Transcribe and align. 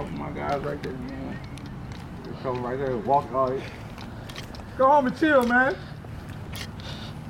couple 0.00 0.14
of 0.14 0.34
my 0.34 0.40
guys 0.40 0.62
right 0.62 0.82
there, 0.82 0.92
man. 0.94 1.38
A 2.24 2.42
couple 2.42 2.60
right 2.60 2.78
there. 2.78 2.96
Walk 2.96 3.30
all 3.34 3.50
right. 3.50 3.62
Go 4.78 4.86
home 4.86 5.08
and 5.08 5.18
chill, 5.18 5.46
man. 5.46 5.76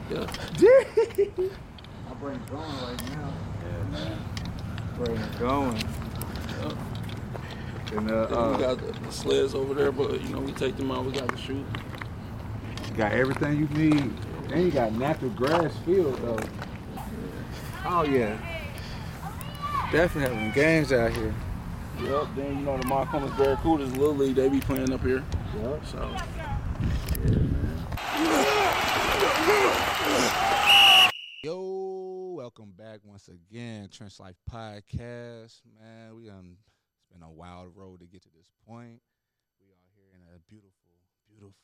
Yeah. 0.09 0.21
I 0.21 2.15
bring 2.21 2.37
it 2.37 2.47
going 2.47 2.63
right 2.63 3.11
now. 3.11 3.33
Yeah, 3.65 3.83
man. 3.91 4.19
Bring 4.97 5.17
it 5.17 5.39
going. 5.41 5.83
And 7.93 8.09
uh, 8.09 8.27
Then 8.27 8.39
uh, 8.39 8.53
we 8.53 8.63
got 8.63 8.79
the, 8.79 8.93
the 9.01 9.11
sleds 9.11 9.55
over 9.57 9.75
there, 9.75 9.91
but 9.91 10.23
you 10.23 10.29
know 10.29 10.39
we 10.39 10.53
take 10.53 10.77
them 10.77 10.93
out. 10.93 11.05
We 11.05 11.11
got 11.11 11.27
the 11.27 11.39
shoot. 11.39 11.67
you 12.89 12.97
got 12.97 13.11
everything 13.11 13.59
you 13.59 13.67
need. 13.77 14.13
And 14.53 14.63
you 14.63 14.71
got 14.71 14.93
natural 14.93 15.33
grass 15.33 15.77
field 15.85 16.17
though. 16.23 16.39
Oh 17.85 18.05
yeah. 18.05 18.39
Definitely 19.91 20.37
having 20.37 20.53
games 20.53 20.93
out 20.93 21.13
here. 21.13 21.35
Yep. 22.05 22.29
Then 22.35 22.59
you 22.59 22.65
know 22.65 22.79
the 22.79 22.87
Montgomery 22.87 23.31
Barracudas 23.33 23.97
Little 23.97 24.17
League. 24.17 24.35
They 24.35 24.49
be 24.49 24.61
playing 24.61 24.93
up 24.93 25.03
here. 25.03 25.23
Yep. 25.63 25.87
So 25.87 26.17
Yo, 31.43 32.35
welcome 32.37 32.73
back 32.77 33.01
once 33.05 33.29
again, 33.29 33.89
Trench 33.91 34.19
Life 34.19 34.37
Podcast. 34.51 35.61
Man, 35.79 36.17
we 36.17 36.31
um, 36.31 36.57
it's 36.97 37.07
been 37.13 37.23
a 37.23 37.31
wild 37.31 37.73
road 37.77 38.01
to 38.01 38.07
get 38.07 38.23
to 38.23 38.29
this 38.37 38.51
point. 38.67 39.01
We 39.61 39.69
are 39.69 39.89
here 39.95 40.11
in 40.15 40.21
a 40.35 40.39
beautiful, 40.49 40.93
beautiful, 41.29 41.55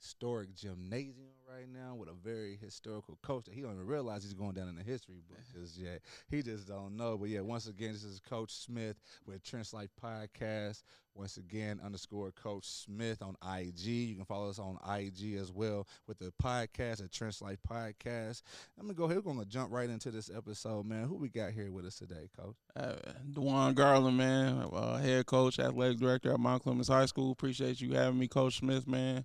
historic 0.00 0.54
gymnasium 0.54 1.28
right 1.52 1.66
now 1.68 1.94
with 1.94 2.08
a 2.08 2.12
very 2.12 2.56
historical 2.62 3.18
coach 3.22 3.46
that 3.46 3.54
he 3.54 3.62
don't 3.62 3.72
even 3.72 3.86
realize 3.86 4.22
he's 4.22 4.34
going 4.34 4.52
down 4.52 4.68
in 4.68 4.76
the 4.76 4.82
history 4.82 5.16
book 5.28 5.38
just 5.52 5.76
yet. 5.78 6.00
He 6.30 6.42
just 6.42 6.68
don't 6.68 6.96
know. 6.96 7.16
But 7.16 7.30
yeah, 7.30 7.40
once 7.40 7.66
again, 7.66 7.92
this 7.92 8.04
is 8.04 8.20
Coach 8.20 8.52
Smith 8.52 8.96
with 9.26 9.42
Trench 9.42 9.72
Life 9.72 9.90
Podcast. 10.02 10.82
Once 11.14 11.36
again, 11.36 11.80
underscore 11.84 12.30
Coach 12.30 12.64
Smith 12.64 13.22
on 13.22 13.34
IG. 13.58 13.86
You 13.86 14.14
can 14.14 14.24
follow 14.24 14.48
us 14.48 14.60
on 14.60 14.78
IG 14.88 15.34
as 15.34 15.50
well 15.50 15.88
with 16.06 16.18
the 16.18 16.32
podcast 16.40 17.02
at 17.02 17.10
Trench 17.10 17.42
Life 17.42 17.58
Podcast. 17.68 18.42
I'm 18.78 18.84
gonna 18.86 18.94
go 18.94 19.04
ahead. 19.04 19.16
We're 19.24 19.32
gonna 19.32 19.44
jump 19.44 19.72
right 19.72 19.90
into 19.90 20.12
this 20.12 20.30
episode, 20.34 20.86
man. 20.86 21.08
Who 21.08 21.16
we 21.16 21.28
got 21.28 21.50
here 21.52 21.72
with 21.72 21.86
us 21.86 21.96
today, 21.96 22.28
Coach? 22.38 22.54
uh, 22.76 22.94
DeJuan 23.32 23.74
Garland, 23.74 24.16
man, 24.16 24.68
uh, 24.72 24.98
head 24.98 25.26
coach, 25.26 25.58
athletic 25.58 25.98
director 25.98 26.32
at 26.32 26.38
Mount 26.38 26.62
Clemens 26.62 26.88
High 26.88 27.06
School. 27.06 27.32
Appreciate 27.32 27.80
you 27.80 27.94
having 27.94 28.18
me, 28.20 28.28
Coach 28.28 28.58
Smith, 28.58 28.86
man. 28.86 29.24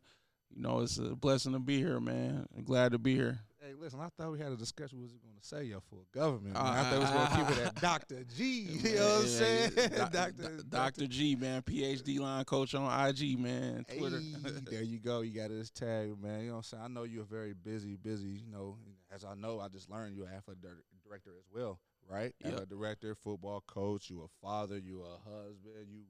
You 0.55 0.61
know 0.61 0.79
it's 0.81 0.97
a 0.97 1.15
blessing 1.15 1.53
to 1.53 1.59
be 1.59 1.77
here, 1.77 1.99
man. 1.99 2.45
I'm 2.55 2.63
glad 2.63 2.91
to 2.91 2.99
be 2.99 3.15
here. 3.15 3.39
Hey, 3.59 3.73
listen, 3.79 3.99
I 3.99 4.09
thought 4.17 4.31
we 4.31 4.39
had 4.39 4.51
a 4.51 4.57
discussion. 4.57 4.99
What 4.99 5.03
was 5.03 5.13
he 5.13 5.19
gonna 5.19 5.33
say? 5.41 5.63
Your 5.63 5.79
for 5.81 5.99
government. 6.13 6.53
Man. 6.53 6.57
Uh, 6.57 6.69
I 6.69 6.83
thought 6.83 6.93
we 6.93 6.99
was 6.99 7.09
gonna 7.09 7.47
keep 7.47 7.57
it 7.57 7.65
at 7.65 7.75
Dr. 7.81 8.23
G. 8.35 8.43
You 8.43 8.95
know 8.95 9.05
what 9.05 9.21
I'm 9.21 9.27
saying? 9.27 9.71
Doc- 9.95 10.11
Dr. 10.11 10.63
Dr. 10.69 11.07
G, 11.07 11.35
man, 11.35 11.61
PhD 11.61 12.19
line 12.19 12.43
coach 12.45 12.75
on 12.75 13.07
IG, 13.07 13.39
man, 13.39 13.85
Twitter. 13.97 14.19
Hey, 14.19 14.51
there 14.69 14.83
you 14.83 14.99
go. 14.99 15.21
You 15.21 15.33
got 15.33 15.49
his 15.49 15.71
tag, 15.71 16.21
man. 16.21 16.41
You 16.41 16.47
know 16.47 16.51
what 16.53 16.57
I'm 16.57 16.63
saying? 16.63 16.83
I 16.83 16.87
know 16.89 17.03
you're 17.03 17.23
very 17.23 17.53
busy, 17.53 17.95
busy. 17.95 18.41
You 18.45 18.51
know, 18.51 18.77
as 19.13 19.23
I 19.23 19.33
know, 19.35 19.59
I 19.59 19.69
just 19.69 19.89
learned 19.89 20.15
you're 20.15 20.27
an 20.27 20.35
athletic 20.35 20.61
director 21.07 21.31
as 21.39 21.45
well, 21.53 21.79
right? 22.07 22.33
Yep. 22.39 22.47
Athletic 22.53 22.69
director, 22.69 23.15
football 23.15 23.63
coach. 23.65 24.09
You 24.09 24.23
a 24.23 24.45
father. 24.45 24.77
You 24.77 25.03
a 25.03 25.29
husband. 25.29 25.87
You 25.89 26.01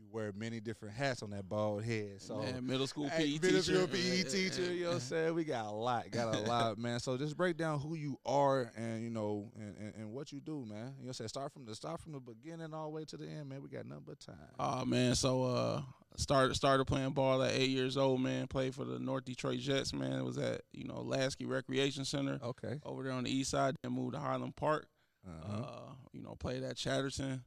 you 0.00 0.06
wear 0.10 0.32
many 0.34 0.60
different 0.60 0.94
hats 0.94 1.22
on 1.22 1.30
that 1.30 1.48
bald 1.48 1.84
head. 1.84 2.20
So. 2.20 2.38
man, 2.38 2.66
middle 2.66 2.86
school 2.86 3.08
Hey, 3.08 3.38
PE 3.38 3.46
middle 3.46 3.62
teacher. 3.62 3.74
school 3.74 3.86
PE 3.86 4.22
teacher, 4.22 4.72
you 4.72 4.82
know 4.84 4.88
what 4.88 4.94
I'm 4.94 5.00
saying? 5.00 5.34
We 5.34 5.44
got 5.44 5.66
a 5.66 5.70
lot, 5.70 6.10
got 6.10 6.34
a 6.34 6.40
lot, 6.40 6.78
man. 6.78 6.98
So 7.00 7.16
just 7.16 7.36
break 7.36 7.56
down 7.56 7.80
who 7.80 7.94
you 7.94 8.18
are 8.24 8.72
and 8.76 9.02
you 9.02 9.10
know 9.10 9.50
and, 9.56 9.76
and, 9.78 9.94
and 9.96 10.12
what 10.12 10.32
you 10.32 10.40
do, 10.40 10.64
man. 10.66 10.68
You 10.68 10.74
know 10.74 10.90
what 10.98 11.06
I'm 11.06 11.12
saying? 11.12 11.28
Start 11.28 11.52
from 11.52 11.66
the 11.66 11.74
start 11.74 12.00
from 12.00 12.12
the 12.12 12.20
beginning 12.20 12.72
all 12.72 12.84
the 12.84 12.90
way 12.90 13.04
to 13.04 13.16
the 13.16 13.26
end, 13.26 13.48
man. 13.48 13.62
We 13.62 13.68
got 13.68 13.86
nothing 13.86 14.04
but 14.06 14.20
time. 14.20 14.36
Oh 14.58 14.84
man, 14.84 15.14
so 15.14 15.44
uh 15.44 15.82
started 16.16 16.54
started 16.54 16.86
playing 16.86 17.10
ball 17.10 17.42
at 17.42 17.52
eight 17.52 17.70
years 17.70 17.96
old, 17.96 18.20
man. 18.20 18.46
Played 18.46 18.74
for 18.74 18.84
the 18.84 18.98
North 18.98 19.24
Detroit 19.24 19.60
Jets, 19.60 19.92
man. 19.92 20.12
It 20.12 20.24
was 20.24 20.38
at, 20.38 20.62
you 20.72 20.84
know, 20.84 21.00
Lasky 21.02 21.46
Recreation 21.46 22.04
Center 22.04 22.38
okay. 22.42 22.80
over 22.84 23.02
there 23.02 23.12
on 23.12 23.24
the 23.24 23.30
east 23.30 23.50
side, 23.50 23.76
then 23.82 23.92
moved 23.92 24.14
to 24.14 24.20
Highland 24.20 24.56
Park. 24.56 24.86
Uh-huh. 25.26 25.62
Uh, 25.62 25.92
you 26.12 26.22
know, 26.22 26.34
played 26.34 26.62
at 26.62 26.76
Chatterton. 26.76 27.44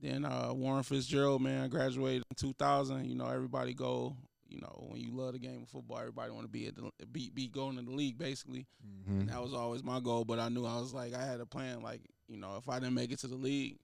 Then 0.00 0.24
uh 0.24 0.52
Warren 0.52 0.82
Fitzgerald, 0.82 1.42
man, 1.42 1.64
I 1.64 1.68
graduated 1.68 2.22
in 2.30 2.34
two 2.36 2.52
thousand. 2.54 3.06
You 3.06 3.14
know, 3.16 3.26
everybody 3.28 3.74
go, 3.74 4.16
you 4.48 4.60
know, 4.60 4.86
when 4.88 5.00
you 5.00 5.10
love 5.12 5.32
the 5.32 5.38
game 5.38 5.62
of 5.62 5.68
football, 5.68 5.98
everybody 5.98 6.30
wanna 6.30 6.48
be 6.48 6.66
at 6.68 6.76
the 6.76 6.90
be 7.10 7.30
be 7.30 7.48
going 7.48 7.76
to 7.76 7.82
the 7.82 7.90
league 7.90 8.18
basically. 8.18 8.66
Mhm. 8.86 9.20
And 9.20 9.28
that 9.28 9.42
was 9.42 9.52
always 9.54 9.82
my 9.82 10.00
goal. 10.00 10.24
But 10.24 10.38
I 10.38 10.48
knew 10.48 10.64
I 10.64 10.78
was 10.80 10.94
like 10.94 11.14
I 11.14 11.24
had 11.24 11.40
a 11.40 11.46
plan, 11.46 11.82
like, 11.82 12.02
you 12.28 12.36
know, 12.36 12.56
if 12.56 12.68
I 12.68 12.78
didn't 12.78 12.94
make 12.94 13.10
it 13.10 13.18
to 13.20 13.26
the 13.26 13.34
league, 13.34 13.78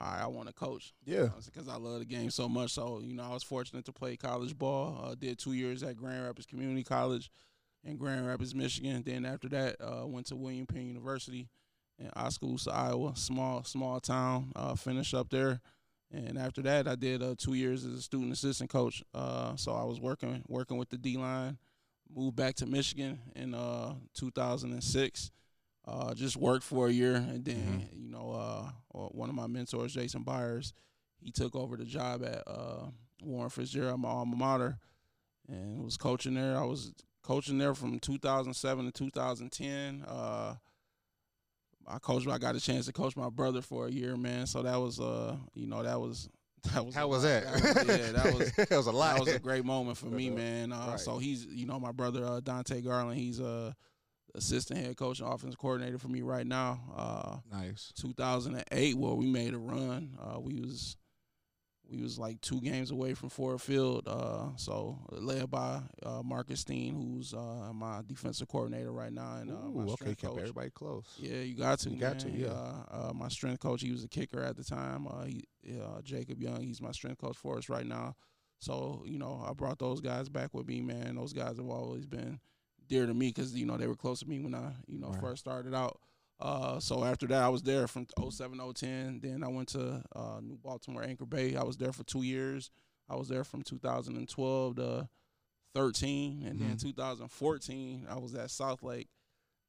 right, 0.00 0.20
I 0.22 0.26
want 0.26 0.48
to 0.48 0.54
coach 0.54 0.92
Yeah. 1.04 1.28
because 1.44 1.68
I 1.68 1.76
love 1.76 2.00
the 2.00 2.04
game 2.04 2.30
so 2.30 2.48
much. 2.48 2.72
So 2.72 3.00
you 3.00 3.14
know, 3.14 3.22
I 3.22 3.32
was 3.32 3.42
fortunate 3.44 3.84
to 3.84 3.92
play 3.92 4.16
college 4.16 4.58
ball. 4.58 5.00
Uh, 5.04 5.14
did 5.14 5.38
two 5.38 5.52
years 5.52 5.82
at 5.84 5.96
Grand 5.96 6.24
Rapids 6.24 6.46
Community 6.46 6.82
College 6.82 7.30
in 7.84 7.96
Grand 7.96 8.26
Rapids, 8.26 8.52
Michigan. 8.52 9.04
Then 9.06 9.24
after 9.24 9.48
that, 9.50 9.76
uh, 9.80 10.06
went 10.08 10.26
to 10.26 10.34
William 10.36 10.66
Penn 10.66 10.88
University 10.88 11.48
in 11.98 12.10
Oskaloosa, 12.16 12.72
Iowa, 12.72 13.16
small 13.16 13.64
small 13.64 14.00
town. 14.00 14.52
Uh, 14.54 14.74
finished 14.74 15.14
up 15.14 15.30
there, 15.30 15.60
and 16.12 16.38
after 16.38 16.62
that, 16.62 16.86
I 16.86 16.94
did 16.94 17.22
uh, 17.22 17.34
two 17.36 17.54
years 17.54 17.84
as 17.84 17.94
a 17.94 18.02
student 18.02 18.32
assistant 18.32 18.70
coach. 18.70 19.02
Uh, 19.14 19.56
so 19.56 19.72
I 19.72 19.84
was 19.84 20.00
working 20.00 20.42
working 20.48 20.76
with 20.76 20.90
the 20.90 20.98
D 20.98 21.16
line. 21.16 21.58
Moved 22.14 22.36
back 22.36 22.54
to 22.56 22.66
Michigan 22.66 23.18
in 23.34 23.54
uh, 23.54 23.94
2006. 24.14 25.30
Uh, 25.88 26.14
just 26.14 26.36
worked 26.36 26.64
for 26.64 26.88
a 26.88 26.92
year, 26.92 27.14
and 27.14 27.44
then 27.44 27.88
you 27.92 28.08
know, 28.08 28.32
uh, 28.32 28.70
one 29.08 29.28
of 29.28 29.34
my 29.34 29.46
mentors, 29.46 29.94
Jason 29.94 30.22
Byers, 30.22 30.72
he 31.20 31.30
took 31.30 31.54
over 31.54 31.76
the 31.76 31.84
job 31.84 32.24
at 32.24 32.42
uh, 32.46 32.86
Warren 33.22 33.50
Fitzgerald, 33.50 34.00
my 34.00 34.08
alma 34.08 34.36
mater, 34.36 34.78
and 35.48 35.84
was 35.84 35.96
coaching 35.96 36.34
there. 36.34 36.56
I 36.56 36.64
was 36.64 36.92
coaching 37.22 37.58
there 37.58 37.74
from 37.74 37.98
2007 38.00 38.84
to 38.84 38.90
2010. 38.92 40.04
Uh, 41.86 41.94
I 41.94 41.98
coached. 41.98 42.28
I 42.28 42.38
got 42.38 42.56
a 42.56 42.60
chance 42.60 42.86
to 42.86 42.92
coach 42.92 43.16
my 43.16 43.28
brother 43.30 43.62
for 43.62 43.86
a 43.86 43.90
year, 43.90 44.16
man. 44.16 44.46
So 44.46 44.62
that 44.62 44.76
was, 44.76 45.00
uh, 45.00 45.36
you 45.54 45.66
know, 45.66 45.82
that 45.82 46.00
was 46.00 46.28
that 46.74 46.84
was. 46.84 46.94
How 46.94 47.08
was 47.08 47.24
lot. 47.24 47.28
that? 47.42 47.52
was- 47.52 47.98
yeah, 47.98 48.12
that 48.12 48.34
was 48.38 48.52
that 48.52 48.70
was 48.70 48.86
a 48.86 48.92
lot. 48.92 49.14
that 49.16 49.24
was 49.26 49.34
a 49.34 49.38
great 49.38 49.64
moment 49.64 49.96
for 49.98 50.06
me, 50.06 50.30
man. 50.42 50.72
Uh, 50.72 50.86
Right. 50.90 51.00
So 51.00 51.18
he's, 51.18 51.44
you 51.46 51.66
know, 51.66 51.78
my 51.80 51.92
brother 51.92 52.24
uh, 52.24 52.40
Dante 52.40 52.80
Garland. 52.80 53.18
He's 53.18 53.40
a 53.40 53.74
assistant 54.34 54.78
head 54.80 54.96
coach 54.96 55.20
and 55.20 55.32
offensive 55.32 55.58
coordinator 55.58 55.96
for 55.98 56.08
me 56.08 56.20
right 56.22 56.46
now. 56.46 56.80
Uh, 56.94 57.36
nice. 57.50 57.92
2008, 57.96 58.94
well, 58.96 59.16
we 59.16 59.26
made 59.26 59.54
a 59.54 59.58
run. 59.58 60.18
Uh, 60.20 60.38
we 60.40 60.60
was 60.60 60.96
we 61.90 62.02
was 62.02 62.18
like 62.18 62.40
two 62.40 62.60
games 62.60 62.90
away 62.90 63.14
from 63.14 63.28
Ford 63.28 63.60
Field. 63.60 64.06
Uh, 64.06 64.48
so 64.56 64.98
led 65.10 65.50
by 65.50 65.80
uh, 66.02 66.22
Marcus 66.24 66.60
Steen, 66.60 66.94
who's 66.94 67.32
uh, 67.32 67.72
my 67.72 68.00
defensive 68.06 68.48
coordinator 68.48 68.92
right 68.92 69.12
now, 69.12 69.36
and 69.36 69.50
uh, 69.50 69.54
my 69.72 69.84
okay, 69.92 70.06
kept 70.06 70.22
coach. 70.22 70.38
everybody 70.40 70.70
close. 70.70 71.04
Yeah, 71.20 71.38
you 71.38 71.54
got 71.54 71.78
to. 71.80 71.90
You 71.90 71.96
got 71.96 72.18
to, 72.20 72.30
yeah. 72.30 72.48
Uh, 72.48 73.08
uh, 73.08 73.12
my 73.14 73.28
strength 73.28 73.60
coach, 73.60 73.82
he 73.82 73.92
was 73.92 74.04
a 74.04 74.08
kicker 74.08 74.42
at 74.42 74.56
the 74.56 74.64
time. 74.64 75.06
Uh, 75.06 75.24
he, 75.24 75.44
uh, 75.80 76.00
Jacob 76.02 76.42
Young, 76.42 76.62
he's 76.62 76.80
my 76.82 76.92
strength 76.92 77.20
coach 77.20 77.36
for 77.36 77.58
us 77.58 77.68
right 77.68 77.86
now. 77.86 78.16
So 78.58 79.02
you 79.06 79.18
know, 79.18 79.44
I 79.46 79.52
brought 79.52 79.78
those 79.78 80.00
guys 80.00 80.28
back 80.28 80.54
with 80.54 80.66
me, 80.66 80.80
man. 80.80 81.16
Those 81.16 81.32
guys 81.32 81.56
have 81.58 81.68
always 81.68 82.06
been 82.06 82.40
dear 82.88 83.06
to 83.06 83.14
me 83.14 83.28
because 83.28 83.54
you 83.54 83.66
know 83.66 83.76
they 83.76 83.86
were 83.86 83.96
close 83.96 84.20
to 84.20 84.28
me 84.28 84.38
when 84.38 84.54
I 84.54 84.72
you 84.86 84.98
know 84.98 85.08
Right. 85.08 85.20
first 85.20 85.40
started 85.40 85.74
out. 85.74 86.00
Uh, 86.38 86.78
so 86.78 87.02
after 87.04 87.26
that, 87.26 87.42
I 87.42 87.48
was 87.48 87.62
there 87.62 87.86
from 87.88 88.06
07, 88.30 88.58
010. 88.74 89.20
Then 89.22 89.42
I 89.42 89.48
went 89.48 89.68
to 89.68 90.02
uh, 90.14 90.40
New 90.42 90.58
Baltimore 90.58 91.02
Anchor 91.02 91.24
Bay. 91.26 91.56
I 91.56 91.62
was 91.62 91.76
there 91.76 91.92
for 91.92 92.04
two 92.04 92.22
years. 92.22 92.70
I 93.08 93.16
was 93.16 93.28
there 93.28 93.44
from 93.44 93.62
2012 93.62 94.76
to 94.76 95.08
13, 95.74 96.42
and 96.44 96.58
then 96.60 96.76
Mhm. 96.76 96.80
2014 96.80 98.06
I 98.08 98.18
was 98.18 98.34
at 98.34 98.50
South 98.50 98.82
Lake. 98.82 99.08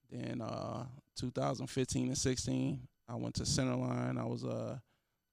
Then 0.10 0.42
uh, 0.42 0.86
2015 1.16 2.08
and 2.08 2.18
16, 2.18 2.88
I 3.08 3.16
went 3.16 3.36
to 3.36 3.44
Centerline. 3.44 4.18
I 4.20 4.26
was 4.26 4.44
uh, 4.44 4.80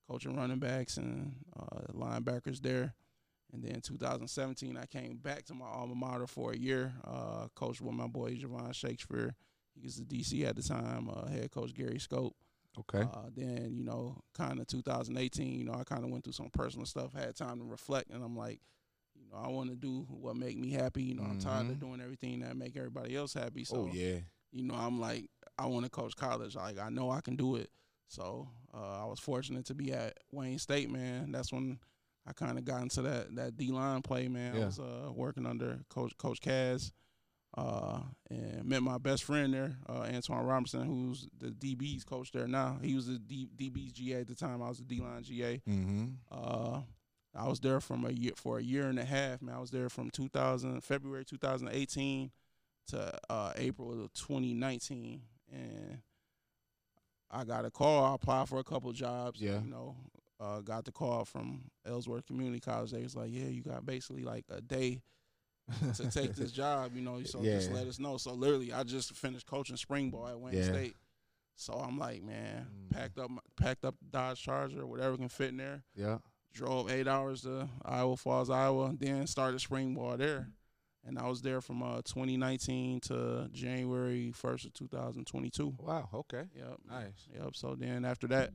coaching 0.09 0.37
running 0.37 0.59
backs 0.59 0.97
and 0.97 1.35
uh, 1.59 1.93
linebackers 1.93 2.61
there. 2.61 2.95
And 3.53 3.63
then 3.63 3.81
2017, 3.81 4.77
I 4.77 4.87
came 4.87 5.17
back 5.17 5.45
to 5.47 5.55
my 5.55 5.67
alma 5.67 5.95
mater 5.95 6.27
for 6.27 6.53
a 6.53 6.57
year. 6.57 6.93
Uh, 7.05 7.47
coached 7.55 7.81
with 7.81 7.95
my 7.95 8.09
boy 8.09 8.35
Javon 8.37 8.75
Shakespeare. 8.75 9.35
He 9.75 9.83
was 9.87 9.97
the 9.97 10.05
DC 10.05 10.45
at 10.45 10.57
the 10.57 10.63
time. 10.63 11.09
Uh, 11.09 11.27
head 11.27 11.51
coach 11.51 11.75
Gary 11.75 11.99
Scope. 11.99 12.35
Okay. 12.79 13.03
Uh, 13.03 13.29
then 13.37 13.73
you 13.75 13.85
know, 13.85 14.21
kind 14.37 14.59
of 14.61 14.67
2018, 14.67 15.59
you 15.59 15.65
know, 15.65 15.75
I 15.75 15.85
kind 15.85 16.05
of 16.05 16.11
went 16.11 16.25
through 16.25 16.33
some 16.33 16.51
personal 16.51 16.87
stuff. 16.87 17.13
Had 17.13 17.37
time 17.37 17.59
to 17.59 17.65
reflect, 17.65 18.11
and 18.11 18.23
I'm 18.25 18.37
like, 18.37 18.61
you 19.15 19.27
know, 19.31 19.39
I 19.39 19.49
want 19.49 19.71
to 19.71 19.77
do 19.77 20.07
what 20.09 20.37
make 20.37 20.59
me 20.59 20.71
happy. 20.73 21.05
You 21.05 21.15
know, 21.15 21.23
I'm 21.23 21.39
tired 21.39 21.67
of 21.71 21.77
Mhm. 21.77 21.81
doing 21.81 22.01
everything 22.01 22.41
that 22.41 22.57
make 22.57 22.77
everybody 22.77 23.15
else 23.17 23.33
happy. 23.35 23.65
So 23.65 23.89
oh 23.89 23.91
yeah. 23.93 24.19
you 24.51 24.65
know, 24.65 24.75
I'm 24.75 25.01
like, 25.01 25.31
I 25.59 25.67
want 25.67 25.85
to 25.85 25.91
coach 25.91 26.17
college. 26.17 26.57
Like, 26.57 26.79
I 26.79 26.89
know 26.89 27.11
I 27.11 27.21
can 27.21 27.37
do 27.37 27.57
it. 27.57 27.71
So 28.09 28.49
uh, 28.73 29.03
I 29.03 29.07
was 29.07 29.19
fortunate 29.21 29.67
to 29.67 29.75
be 29.75 29.93
at 29.93 30.19
Wayne 30.33 30.59
State, 30.59 30.91
man. 30.91 31.31
That's 31.33 31.53
when 31.53 31.79
I 32.27 32.33
kind 32.33 32.59
of 32.59 32.65
got 32.65 32.83
into 32.83 33.03
that 33.03 33.35
that 33.37 33.57
D 33.57 33.71
line 33.71 34.03
play, 34.03 34.27
man. 34.29 34.57
Yeah. 34.57 34.63
I 34.63 34.67
was 34.67 34.79
uh, 34.81 35.13
working 35.15 35.47
under 35.47 35.79
Coach 35.91 36.17
Coach 36.19 36.41
Kaz, 36.41 36.91
uh, 37.57 38.01
and 38.31 38.65
met 38.65 38.83
my 38.83 38.99
best 38.99 39.25
friend 39.25 39.55
there, 39.55 39.77
uh, 39.89 40.07
Antoine 40.13 40.45
Robinson, 40.45 40.85
who's 40.85 41.29
the 41.39 41.49
DB's 41.49 42.05
coach 42.05 42.33
there 42.33 42.49
now. 42.49 42.79
He 42.83 42.95
was 42.95 43.07
the 43.07 43.19
D, 43.19 43.49
DB's 43.57 43.93
GA 43.93 44.21
at 44.21 44.27
the 44.27 44.35
time. 44.35 44.63
I 44.63 44.69
was 44.69 44.79
the 44.79 44.85
D 44.85 45.01
line 45.01 45.23
GA. 45.23 45.63
Mm-hmm. 45.69 46.07
Uh, 46.31 46.81
I 47.37 47.49
was 47.49 47.61
there 47.61 47.81
from 47.81 48.05
a 48.05 48.11
year 48.11 48.33
for 48.37 48.59
a 48.59 48.63
year 48.63 48.87
and 48.87 48.99
a 48.99 49.05
half. 49.05 49.43
Man, 49.43 49.55
I 49.55 49.61
was 49.61 49.71
there 49.71 49.89
from 49.89 50.11
2000 50.11 50.83
February 50.83 51.25
2018 51.25 52.31
to 52.89 53.19
uh, 53.31 53.53
April 53.57 54.05
of 54.05 54.13
2019, 54.15 55.23
and 55.53 55.99
I 57.31 57.45
got 57.45 57.65
a 57.65 57.71
call. 57.71 58.05
I 58.05 58.15
applied 58.15 58.49
for 58.49 58.59
a 58.59 58.65
couple 58.65 58.93
jobs. 58.93 59.41
Yeah. 59.41 59.61
you 59.61 59.71
know, 59.71 59.97
uh, 60.41 60.61
got 60.61 60.85
the 60.85 60.93
call 60.93 61.25
from 61.25 61.71
Ellsworth 61.87 62.27
Community 62.27 62.61
College. 62.61 62.91
They 62.91 63.03
was 63.03 63.17
like, 63.17 63.31
"Yeah, 63.33 63.47
you 63.47 63.63
got 63.63 63.87
basically 63.87 64.25
like 64.25 64.45
a 64.51 64.61
day 64.61 65.03
to 65.95 66.11
take 66.11 66.35
this 66.35 66.53
job." 66.53 66.93
You 66.95 67.03
know, 67.03 67.23
so 67.25 67.43
just 67.43 67.71
let 67.73 67.87
us 67.87 67.99
know. 67.99 68.17
So 68.17 68.33
literally, 68.33 68.73
I 68.73 68.83
just 68.85 69.13
finished 69.15 69.47
coaching 69.47 69.77
spring 69.77 70.11
ball 70.11 70.29
at 70.29 70.39
Wayne 70.39 70.55
Yeah. 70.55 70.65
State. 70.65 70.97
So 71.57 71.73
I'm 71.75 71.99
like, 71.99 72.23
man, 72.23 72.67
Mm. 72.67 72.91
packed 72.91 73.19
up, 73.19 73.31
my- 73.31 73.41
packed 73.57 73.85
up 73.85 73.95
Dodge 74.11 74.43
Charger, 74.43 74.85
whatever 74.87 75.17
can 75.17 75.29
fit 75.29 75.51
in 75.51 75.57
there. 75.59 75.85
Yeah. 75.95 76.19
Drove 76.53 76.91
eight 76.91 77.07
hours 77.09 77.43
to 77.43 77.69
Iowa 77.85 78.17
Falls, 78.17 78.51
Iowa. 78.51 78.93
Then 78.99 79.27
started 79.29 79.61
spring 79.61 79.95
ball 79.95 80.17
there, 80.17 80.49
and 81.05 81.17
I 81.19 81.29
was 81.29 81.43
there 81.43 81.61
from 81.61 81.83
uh, 81.83 82.03
2019 82.03 83.01
to 83.03 83.49
January 83.53 84.33
1st 84.35 84.67
of 84.67 84.73
2022. 84.75 85.75
Wow. 85.79 86.09
Okay. 86.13 86.45
Yep. 86.57 86.79
Nice. 86.89 87.29
Yep. 87.33 87.55
So 87.57 87.75
then 87.77 88.05
after 88.05 88.27
that, 88.29 88.51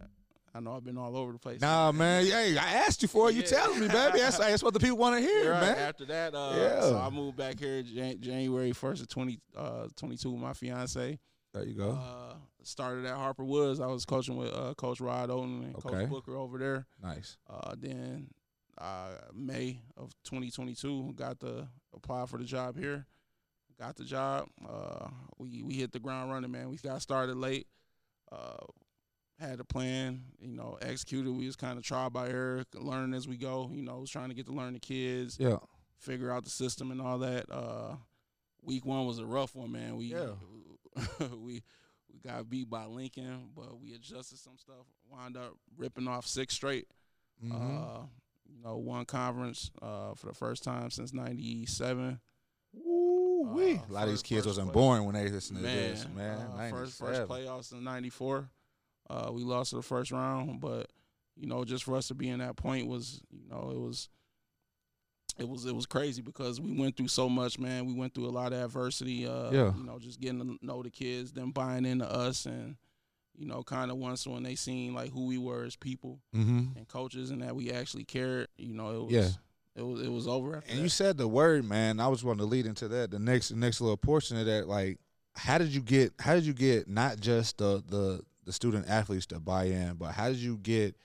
I 0.54 0.60
know 0.60 0.76
I've 0.76 0.84
been 0.84 0.98
all 0.98 1.16
over 1.16 1.32
the 1.32 1.40
place. 1.40 1.62
Nah, 1.62 1.92
man. 1.92 2.26
Hey, 2.26 2.58
I 2.58 2.74
asked 2.86 3.02
you 3.02 3.08
for 3.08 3.30
it. 3.30 3.36
You 3.36 3.42
Yeah. 3.42 3.48
telling 3.48 3.80
me, 3.82 3.88
baby. 3.88 4.20
That's, 4.20 4.38
that's 4.40 4.64
what 4.64 4.74
the 4.74 4.80
people 4.80 4.98
want 4.98 5.16
to 5.16 5.22
hear, 5.22 5.52
Right, 5.52 5.62
man. 5.62 5.78
After 5.78 6.06
that, 6.06 6.34
uh, 6.36 6.54
Yeah. 6.56 6.82
so 6.82 6.98
I 6.98 7.10
moved 7.10 7.38
back 7.38 7.60
here 7.60 7.82
Jan- 7.84 8.20
January 8.22 8.72
1st 8.72 9.02
of 9.02 9.08
20, 9.10 9.40
uh, 9.56 9.88
22 9.96 10.32
with 10.32 10.42
my 10.42 10.54
fiance. 10.54 11.20
There 11.54 11.64
you 11.66 11.74
go. 11.74 11.92
Uh, 11.92 12.36
started 12.64 13.06
at 13.06 13.16
Harper 13.16 13.44
Woods. 13.44 13.80
I 13.80 13.88
was 13.88 14.06
coaching 14.06 14.38
with 14.38 14.54
uh, 14.54 14.74
Coach 14.76 15.00
Rod 15.02 15.30
Oden 15.30 15.64
and 15.64 15.76
Okay. 15.78 15.90
Coach 16.02 16.10
Booker 16.10 16.36
over 16.38 16.58
there. 16.58 16.86
nice. 17.02 17.38
Uh, 17.50 17.74
then 17.78 18.28
uh, 18.78 19.10
May 19.34 19.82
of 19.98 20.12
2022, 20.26 21.14
got 21.16 21.40
to 21.42 21.68
apply 21.94 22.26
for 22.28 22.38
the 22.38 22.44
job 22.46 22.78
here. 22.78 23.06
Got 23.80 23.96
the 23.96 24.04
job. 24.04 24.48
Uh, 24.68 25.08
we 25.38 25.64
we 25.64 25.74
hit 25.76 25.92
the 25.94 26.00
ground 26.00 26.32
running, 26.32 26.52
man. 26.52 26.70
We 26.70 26.76
got 26.78 27.02
started 27.02 27.38
late. 27.38 27.66
Uh, 28.32 28.58
had 29.40 29.60
a 29.60 29.64
plan, 29.64 30.24
you 30.40 30.56
know, 30.56 30.78
executed. 30.82 31.32
We 31.32 31.46
was 31.46 31.56
kind 31.56 31.78
of 31.78 31.84
trial 31.84 32.10
by 32.10 32.28
error, 32.30 32.64
learning 32.74 33.14
as 33.16 33.28
we 33.28 33.38
go. 33.38 33.70
You 33.74 33.82
know, 33.84 34.00
was 34.00 34.10
trying 34.10 34.30
to 34.30 34.36
get 34.36 34.46
to 34.48 34.52
learn 34.52 34.74
the 34.74 34.80
kids, 34.80 35.38
Yeah. 35.40 35.58
figure 35.98 36.32
out 36.32 36.44
the 36.44 36.50
system 36.50 36.92
and 36.92 37.02
all 37.02 37.20
that. 37.20 37.50
Uh, 37.50 37.96
week 38.62 38.86
one 38.86 39.06
was 39.06 39.20
a 39.20 39.26
rough 39.26 39.56
one, 39.56 39.72
man. 39.72 39.96
We 39.98 40.08
Yeah. 40.08 40.32
we 41.38 41.64
we 42.12 42.20
got 42.24 42.50
beat 42.50 42.70
by 42.70 42.86
Lincoln, 42.86 43.50
but 43.56 43.80
we 43.80 43.94
adjusted 43.94 44.40
some 44.40 44.58
stuff. 44.58 44.86
Wound 45.10 45.38
up 45.38 45.54
ripping 45.78 46.08
off 46.08 46.26
six 46.28 46.54
straight. 46.56 46.88
Mhm. 47.44 47.52
Uh, 47.54 48.02
you 48.46 48.60
know, 48.62 48.78
one 48.78 49.06
conference 49.06 49.72
uh, 49.82 50.16
for 50.16 50.26
the 50.28 50.34
first 50.34 50.64
time 50.64 50.90
since 50.90 51.14
'97. 51.14 52.20
Ooh, 52.78 53.50
uh, 53.56 53.60
a 53.90 53.94
lot 53.94 54.04
of 54.04 54.10
these 54.10 54.22
kids 54.24 54.46
wasn't 54.46 54.68
play- 54.68 54.74
born 54.74 55.06
when 55.06 55.16
they 55.16 55.30
listen 55.30 55.56
to 55.56 55.62
Man, 55.62 55.76
this, 55.92 56.08
man. 56.16 56.40
uh, 56.40 56.70
first 56.70 56.98
first 57.00 57.22
playoffs 57.30 57.72
in 57.72 57.84
'94. 57.84 58.50
Uh, 59.10 59.32
we 59.32 59.44
lost 59.44 59.72
to 59.72 59.78
the 59.78 59.82
first 59.82 60.12
round, 60.12 60.60
but 60.62 60.90
you 61.36 61.48
know, 61.48 61.64
just 61.64 61.84
for 61.86 61.96
us 61.96 62.08
to 62.10 62.14
be 62.14 62.30
in 62.30 62.40
that 62.40 62.56
point 62.58 62.88
was, 62.88 63.22
you 63.32 63.48
know, 63.50 63.72
it 63.72 63.80
was. 63.80 64.10
It 65.38 65.48
was 65.48 65.66
it 65.66 65.74
was 65.74 65.86
crazy 65.86 66.22
because 66.22 66.60
we 66.60 66.74
went 66.78 66.98
through 66.98 67.08
so 67.08 67.30
much, 67.30 67.60
man. 67.60 67.86
We 67.86 67.94
went 67.94 68.14
through 68.14 68.26
a 68.26 68.30
lot 68.30 68.52
of 68.52 68.62
adversity. 68.62 69.26
Uh, 69.26 69.50
Yeah. 69.52 69.74
You 69.74 69.84
know, 69.86 69.98
just 69.98 70.20
getting 70.20 70.40
to 70.42 70.66
know 70.66 70.84
the 70.84 70.90
kids, 70.90 71.32
them 71.32 71.52
buying 71.52 71.86
into 71.86 72.06
us, 72.12 72.46
and 72.46 72.76
you 73.38 73.46
know, 73.46 73.64
kind 73.64 73.90
of 73.90 73.96
once 73.96 74.28
when 74.28 74.44
they 74.44 74.56
seen 74.56 74.94
like 74.94 75.12
who 75.14 75.28
we 75.28 75.38
were 75.38 75.64
as 75.64 75.78
people 75.78 76.20
Mhm. 76.36 76.76
and 76.76 76.86
coaches, 76.90 77.30
and 77.30 77.42
that 77.42 77.56
we 77.56 77.72
actually 77.72 78.04
cared. 78.04 78.50
You 78.58 78.74
know, 78.74 78.90
it 78.92 79.04
was 79.06 79.14
Yeah. 79.14 79.30
it 79.82 79.84
was 79.84 80.02
it 80.02 80.12
was 80.12 80.28
over 80.28 80.58
after 80.58 80.70
And 80.72 80.80
that. 80.80 80.84
you 80.84 80.90
said 80.90 81.16
the 81.18 81.28
word, 81.28 81.64
man. 81.64 82.02
I 82.02 82.10
was 82.10 82.22
going 82.22 82.40
to 82.40 82.46
lead 82.46 82.66
into 82.66 82.90
that. 82.90 83.10
The 83.12 83.20
next 83.20 83.48
the 83.50 83.56
next 83.56 83.80
little 83.80 83.96
portion 83.96 84.36
of 84.36 84.46
that, 84.46 84.68
like, 84.68 85.00
how 85.36 85.58
did 85.58 85.70
you 85.70 85.82
get? 85.82 86.12
How 86.20 86.34
did 86.36 86.44
you 86.46 86.54
get 86.54 86.90
not 86.90 87.18
just 87.22 87.60
the 87.60 87.82
the 87.88 88.26
the 88.50 88.54
student 88.54 88.90
athletes 88.90 89.28
to 89.28 89.40
buy 89.40 89.66
in, 89.66 89.94
but 89.94 90.12
how 90.14 90.28
did 90.28 90.38
you 90.38 90.58
get 90.58 90.96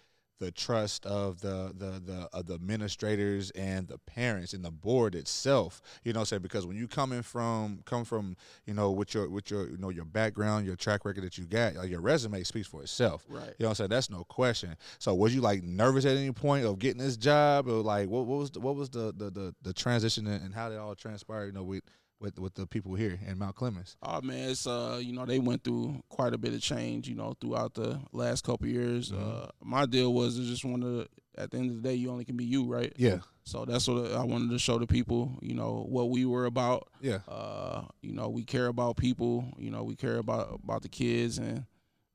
the 0.41 0.51
trust 0.51 1.05
of 1.05 1.43
the 1.43 1.75
the 1.77 2.01
the 2.01 2.29
of 2.33 2.47
the 2.47 2.55
administrators 2.55 3.51
and 3.51 3.87
the 3.87 3.99
parents 3.99 4.55
and 4.55 4.65
the 4.65 4.71
board 4.71 5.15
itself? 5.15 5.83
You 6.05 6.15
know, 6.15 6.21
what 6.21 6.23
I'm 6.23 6.27
saying 6.27 6.43
because 6.43 6.67
when 6.67 6.79
you 6.79 6.89
coming 6.89 7.21
from 7.21 7.81
come 7.85 8.07
from 8.07 8.39
you 8.65 8.73
know 8.73 8.93
with 8.93 9.13
your 9.13 9.29
with 9.29 9.51
your 9.51 9.69
you 9.69 9.77
know 9.77 9.91
your 9.91 10.07
background, 10.07 10.65
your 10.65 10.75
track 10.75 11.05
record 11.05 11.23
that 11.23 11.37
you 11.37 11.45
got, 11.45 11.75
like 11.75 11.91
your 11.91 12.01
resume 12.01 12.43
speaks 12.45 12.67
for 12.67 12.81
itself. 12.81 13.27
right. 13.29 13.43
You 13.43 13.65
know 13.65 13.67
what 13.67 13.69
I'm 13.69 13.75
saying? 13.75 13.91
That's 13.91 14.09
no 14.09 14.25
question. 14.25 14.75
So 14.99 15.15
was 15.15 15.35
you 15.35 15.43
like 15.43 15.63
nervous 15.63 16.07
at 16.07 16.17
any 16.17 16.33
point 16.33 16.65
of 16.65 16.79
getting 16.79 17.03
this 17.03 17.19
job 17.19 17.69
or 17.69 17.83
like 17.83 18.09
what, 18.09 18.25
what 18.25 18.39
was 18.39 18.53
the, 18.53 18.61
what 18.61 18.75
was 18.75 18.89
the, 18.89 19.13
the, 19.15 19.29
the, 19.29 19.55
the 19.61 19.75
transition 19.75 20.27
and 20.27 20.55
how 20.55 20.71
did 20.71 20.77
it 20.77 20.79
all 20.79 20.95
transpire, 20.95 21.45
you 21.45 21.53
know, 21.53 21.63
with, 21.63 21.85
with 22.25 22.39
with 22.39 22.55
the 22.55 22.67
people 22.67 22.95
here 22.95 23.19
in 23.27 23.39
Mount 23.39 23.55
Clemens? 23.55 23.97
Oh 24.03 24.21
man, 24.23 24.51
it's 24.51 24.67
uh, 24.67 24.99
you 25.01 25.13
know, 25.13 25.27
they 25.27 25.39
went 25.39 25.63
through 25.63 26.03
quite 26.09 26.33
a 26.35 26.39
bit 26.39 26.55
of 26.55 26.61
change, 26.63 27.07
you 27.09 27.15
know, 27.15 27.35
throughout 27.41 27.75
the 27.75 28.01
last 28.13 28.43
couple 28.45 28.67
years. 28.67 29.13
Mhm. 29.13 29.21
Uh, 29.21 29.49
my 29.63 29.85
deal 29.87 30.13
was 30.15 30.37
just 30.37 30.65
want 30.65 30.83
to, 30.83 31.07
at 31.37 31.51
the 31.51 31.59
end 31.59 31.71
of 31.71 31.83
the 31.83 31.89
day, 31.89 31.95
you 31.95 32.11
only 32.11 32.25
can 32.25 32.37
be 32.37 32.45
you, 32.45 32.65
right? 32.65 32.93
Yeah. 32.97 33.19
So 33.45 33.67
that's 33.67 33.87
what 33.87 34.13
I 34.13 34.25
wanted 34.25 34.51
to 34.51 34.59
show 34.59 34.79
the 34.79 34.87
people, 34.87 35.39
you 35.43 35.55
know, 35.55 35.85
what 35.89 36.09
we 36.09 36.25
were 36.25 36.47
about. 36.47 36.89
Yeah. 37.03 37.19
Uh, 37.29 37.85
you 38.01 38.13
know, 38.15 38.31
we 38.31 38.43
care 38.45 38.69
about 38.69 38.97
people. 38.97 39.45
You 39.59 39.71
know, 39.71 39.85
we 39.85 39.95
care 39.97 40.17
about 40.17 40.61
about 40.65 40.83
the 40.83 40.89
kids, 40.89 41.37
and 41.39 41.67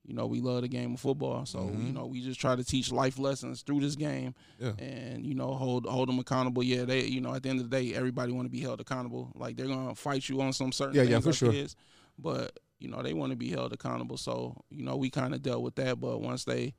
you 0.04 0.14
know, 0.14 0.26
we 0.26 0.40
love 0.40 0.62
the 0.62 0.68
game 0.68 0.94
of 0.94 1.00
football. 1.00 1.44
So 1.46 1.58
Mhm. 1.58 1.86
you 1.86 1.92
know, 1.92 2.06
we 2.06 2.20
just 2.20 2.40
try 2.40 2.56
to 2.56 2.64
teach 2.64 2.90
life 2.90 3.18
lessons 3.18 3.62
through 3.62 3.80
this 3.80 3.96
game, 3.96 4.34
Yeah. 4.58 4.72
and 4.78 5.24
you 5.24 5.34
know, 5.34 5.54
hold 5.54 5.86
hold 5.86 6.08
them 6.08 6.18
accountable. 6.18 6.62
Yeah, 6.62 6.84
they, 6.84 7.06
you 7.06 7.20
know, 7.20 7.34
at 7.34 7.42
the 7.42 7.48
end 7.50 7.60
of 7.60 7.68
the 7.70 7.76
day, 7.76 7.94
everybody 7.94 8.32
want 8.32 8.46
to 8.46 8.50
be 8.50 8.60
held 8.60 8.80
accountable. 8.80 9.30
Like 9.34 9.56
they're 9.56 9.66
gonna 9.66 9.94
fight 9.94 10.28
you 10.28 10.40
on 10.40 10.52
some 10.52 10.72
certain 10.72 10.94
Yeah, 10.96 11.02
things, 11.02 11.10
yeah, 11.12 11.20
for 11.20 11.32
sure. 11.32 11.52
Kids, 11.52 11.76
but 12.18 12.58
you 12.78 12.88
know, 12.88 13.02
they 13.02 13.12
want 13.12 13.30
to 13.30 13.36
be 13.36 13.50
held 13.50 13.72
accountable. 13.72 14.16
So 14.16 14.64
you 14.70 14.82
know, 14.82 14.96
we 14.96 15.10
kind 15.10 15.34
of 15.34 15.42
dealt 15.42 15.62
with 15.62 15.74
that. 15.76 16.00
But 16.00 16.20
once 16.20 16.44
they 16.44 16.74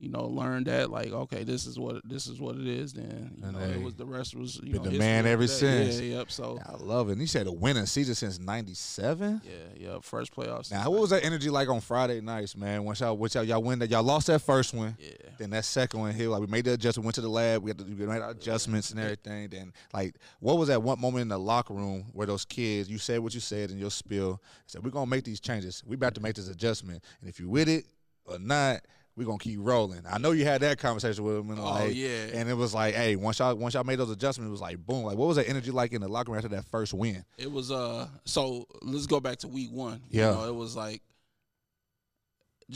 you 0.00 0.08
know, 0.10 0.26
learned 0.26 0.66
that 0.66 0.90
like, 0.90 1.10
okay, 1.10 1.42
this 1.42 1.66
is 1.66 1.76
what 1.78 2.08
this 2.08 2.28
is 2.28 2.40
what 2.40 2.56
it 2.56 2.66
is. 2.68 2.92
Then 2.92 3.32
you 3.36 3.44
And 3.44 3.56
know, 3.56 3.64
it 3.64 3.82
was 3.82 3.94
the 3.94 4.06
rest 4.06 4.36
was 4.36 4.56
you 4.62 4.72
been 4.74 4.84
know 4.84 4.90
the 4.90 4.98
man 4.98 5.26
ever 5.26 5.42
that. 5.42 5.48
since. 5.48 6.00
Yeah, 6.00 6.18
yep. 6.18 6.30
So 6.30 6.60
I 6.64 6.76
love 6.76 7.08
it. 7.08 7.12
And 7.12 7.20
you 7.20 7.26
said 7.26 7.46
a 7.48 7.52
winning 7.52 7.86
season 7.86 8.14
since 8.14 8.38
'97. 8.38 9.40
yeah, 9.44 9.50
yeah. 9.76 9.98
First 10.00 10.34
playoffs. 10.34 10.70
Now, 10.70 10.88
what 10.90 11.00
was 11.00 11.10
that 11.10 11.24
energy 11.24 11.50
like 11.50 11.68
on 11.68 11.80
Friday 11.80 12.20
nights, 12.20 12.56
man? 12.56 12.84
Once 12.84 13.00
y'all, 13.00 13.16
once 13.16 13.34
y'all, 13.34 13.42
y'all 13.42 13.62
win 13.62 13.80
that, 13.80 13.90
y'all 13.90 14.04
lost 14.04 14.28
that 14.28 14.38
first 14.40 14.72
one. 14.72 14.96
Yeah. 15.00 15.10
Then 15.38 15.50
that 15.50 15.64
second 15.64 15.98
one 16.00 16.14
here, 16.14 16.28
like 16.28 16.40
we 16.40 16.46
made 16.46 16.64
the 16.64 16.74
adjustment, 16.74 17.04
went 17.04 17.16
to 17.16 17.20
the 17.20 17.28
lab, 17.28 17.62
we 17.62 17.70
had 17.70 17.78
to 17.78 17.84
we 17.84 17.94
made 18.06 18.20
our 18.22 18.30
adjustments 18.30 18.92
and 18.92 19.00
everything. 19.00 19.48
Then, 19.48 19.72
like, 19.92 20.14
what 20.38 20.58
was 20.58 20.68
that 20.68 20.80
one 20.82 21.00
moment 21.00 21.22
in 21.22 21.28
the 21.28 21.38
locker 21.38 21.74
room 21.74 22.04
where 22.12 22.26
those 22.26 22.44
kids, 22.44 22.88
you 22.88 22.98
said 22.98 23.18
what 23.18 23.34
you 23.34 23.40
said 23.40 23.70
in 23.72 23.78
your 23.78 23.90
spiel, 23.90 24.40
said 24.66 24.84
we're 24.84 24.90
gonna 24.90 25.06
make 25.10 25.24
these 25.24 25.40
changes, 25.40 25.82
we 25.84 25.96
about 25.96 26.14
to 26.14 26.20
make 26.20 26.36
this 26.36 26.48
adjustment, 26.48 27.02
and 27.20 27.28
if 27.28 27.40
you 27.40 27.48
with 27.48 27.68
it 27.68 27.84
or 28.24 28.38
not, 28.38 28.82
we're 29.18 29.24
gonna 29.26 29.38
keep 29.38 29.58
rolling. 29.60 30.02
I 30.08 30.18
know 30.18 30.30
you 30.30 30.44
had 30.44 30.60
that 30.62 30.78
conversation 30.78 31.24
with 31.24 31.34
them, 31.36 31.50
and 31.50 31.58
Oh 31.58 31.64
like, 31.64 31.94
yeah. 31.94 32.28
and 32.32 32.48
it 32.48 32.54
was 32.54 32.72
like, 32.72 32.94
hey, 32.94 33.16
once 33.16 33.40
y'all 33.40 33.54
once 33.56 33.74
y'all 33.74 33.84
made 33.84 33.98
those 33.98 34.10
adjustments, 34.10 34.48
it 34.48 34.52
was 34.52 34.60
like 34.60 34.78
boom. 34.78 35.02
Like, 35.02 35.18
what 35.18 35.26
was 35.26 35.36
that 35.36 35.48
energy 35.48 35.70
like 35.72 35.92
in 35.92 36.00
the 36.00 36.08
locker 36.08 36.30
room 36.30 36.38
after 36.38 36.48
that 36.56 36.64
first 36.66 36.94
win? 36.94 37.24
It 37.36 37.50
was 37.50 37.70
uh 37.72 38.08
so 38.24 38.66
let's 38.82 39.06
go 39.06 39.18
back 39.20 39.38
to 39.38 39.48
week 39.48 39.70
one. 39.72 40.00
Yeah. 40.08 40.30
You 40.30 40.36
know, 40.36 40.48
it 40.48 40.54
was 40.54 40.76
like 40.76 41.02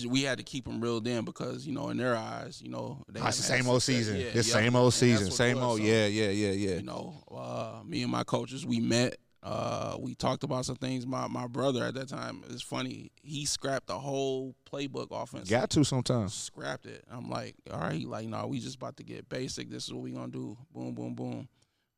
we 0.06 0.22
had 0.22 0.38
to 0.38 0.44
keep 0.44 0.64
them 0.64 0.80
reeled 0.80 1.06
in 1.06 1.24
because 1.24 1.66
you 1.66 1.72
know 1.72 1.90
in 1.90 1.98
their 1.98 2.16
eyes, 2.16 2.60
you 2.62 2.70
know, 2.70 3.04
they 3.08 3.20
Oh, 3.20 3.26
it's 3.26 3.36
the 3.36 3.42
same 3.42 3.68
old 3.68 3.82
season. 3.82 4.16
Yeah, 4.16 4.30
this 4.32 4.48
yep. 4.48 4.56
same 4.62 4.74
old 4.74 4.86
And 4.86 4.94
season. 4.94 5.30
Same 5.30 5.58
old. 5.58 5.78
So, 5.78 5.84
Yeah, 5.84 6.06
yeah, 6.06 6.30
yeah, 6.30 6.50
yeah. 6.52 6.76
You 6.76 6.82
know, 6.82 7.22
uh, 7.30 7.82
me 7.84 8.02
and 8.02 8.10
my 8.10 8.24
coaches, 8.24 8.66
we 8.66 8.80
met. 8.80 9.16
Uh, 9.42 9.96
we 9.98 10.14
talked 10.14 10.44
about 10.44 10.64
some 10.64 10.76
things. 10.76 11.04
My 11.06 11.26
my 11.26 11.48
brother 11.48 11.84
at 11.84 11.94
that 11.94 12.08
time 12.08 12.44
is 12.48 12.62
funny. 12.62 13.10
He 13.22 13.44
scrapped 13.44 13.88
the 13.88 13.98
whole 13.98 14.54
playbook 14.70 15.08
offense. 15.10 15.50
Got 15.50 15.70
to 15.70 15.84
sometimes. 15.84 16.32
scrapped 16.32 16.86
it. 16.86 17.04
I'm 17.10 17.28
like, 17.28 17.56
all 17.72 17.80
right, 17.80 17.92
he 17.94 18.06
like, 18.06 18.28
no, 18.28 18.46
we 18.46 18.60
just 18.60 18.76
about 18.76 18.96
to 18.98 19.02
get 19.02 19.28
basic. 19.28 19.68
This 19.68 19.84
is 19.86 19.92
what 19.92 20.02
we 20.04 20.12
gonna 20.12 20.28
do. 20.30 20.56
Boom, 20.72 20.94
boom, 20.94 21.14
boom. 21.14 21.48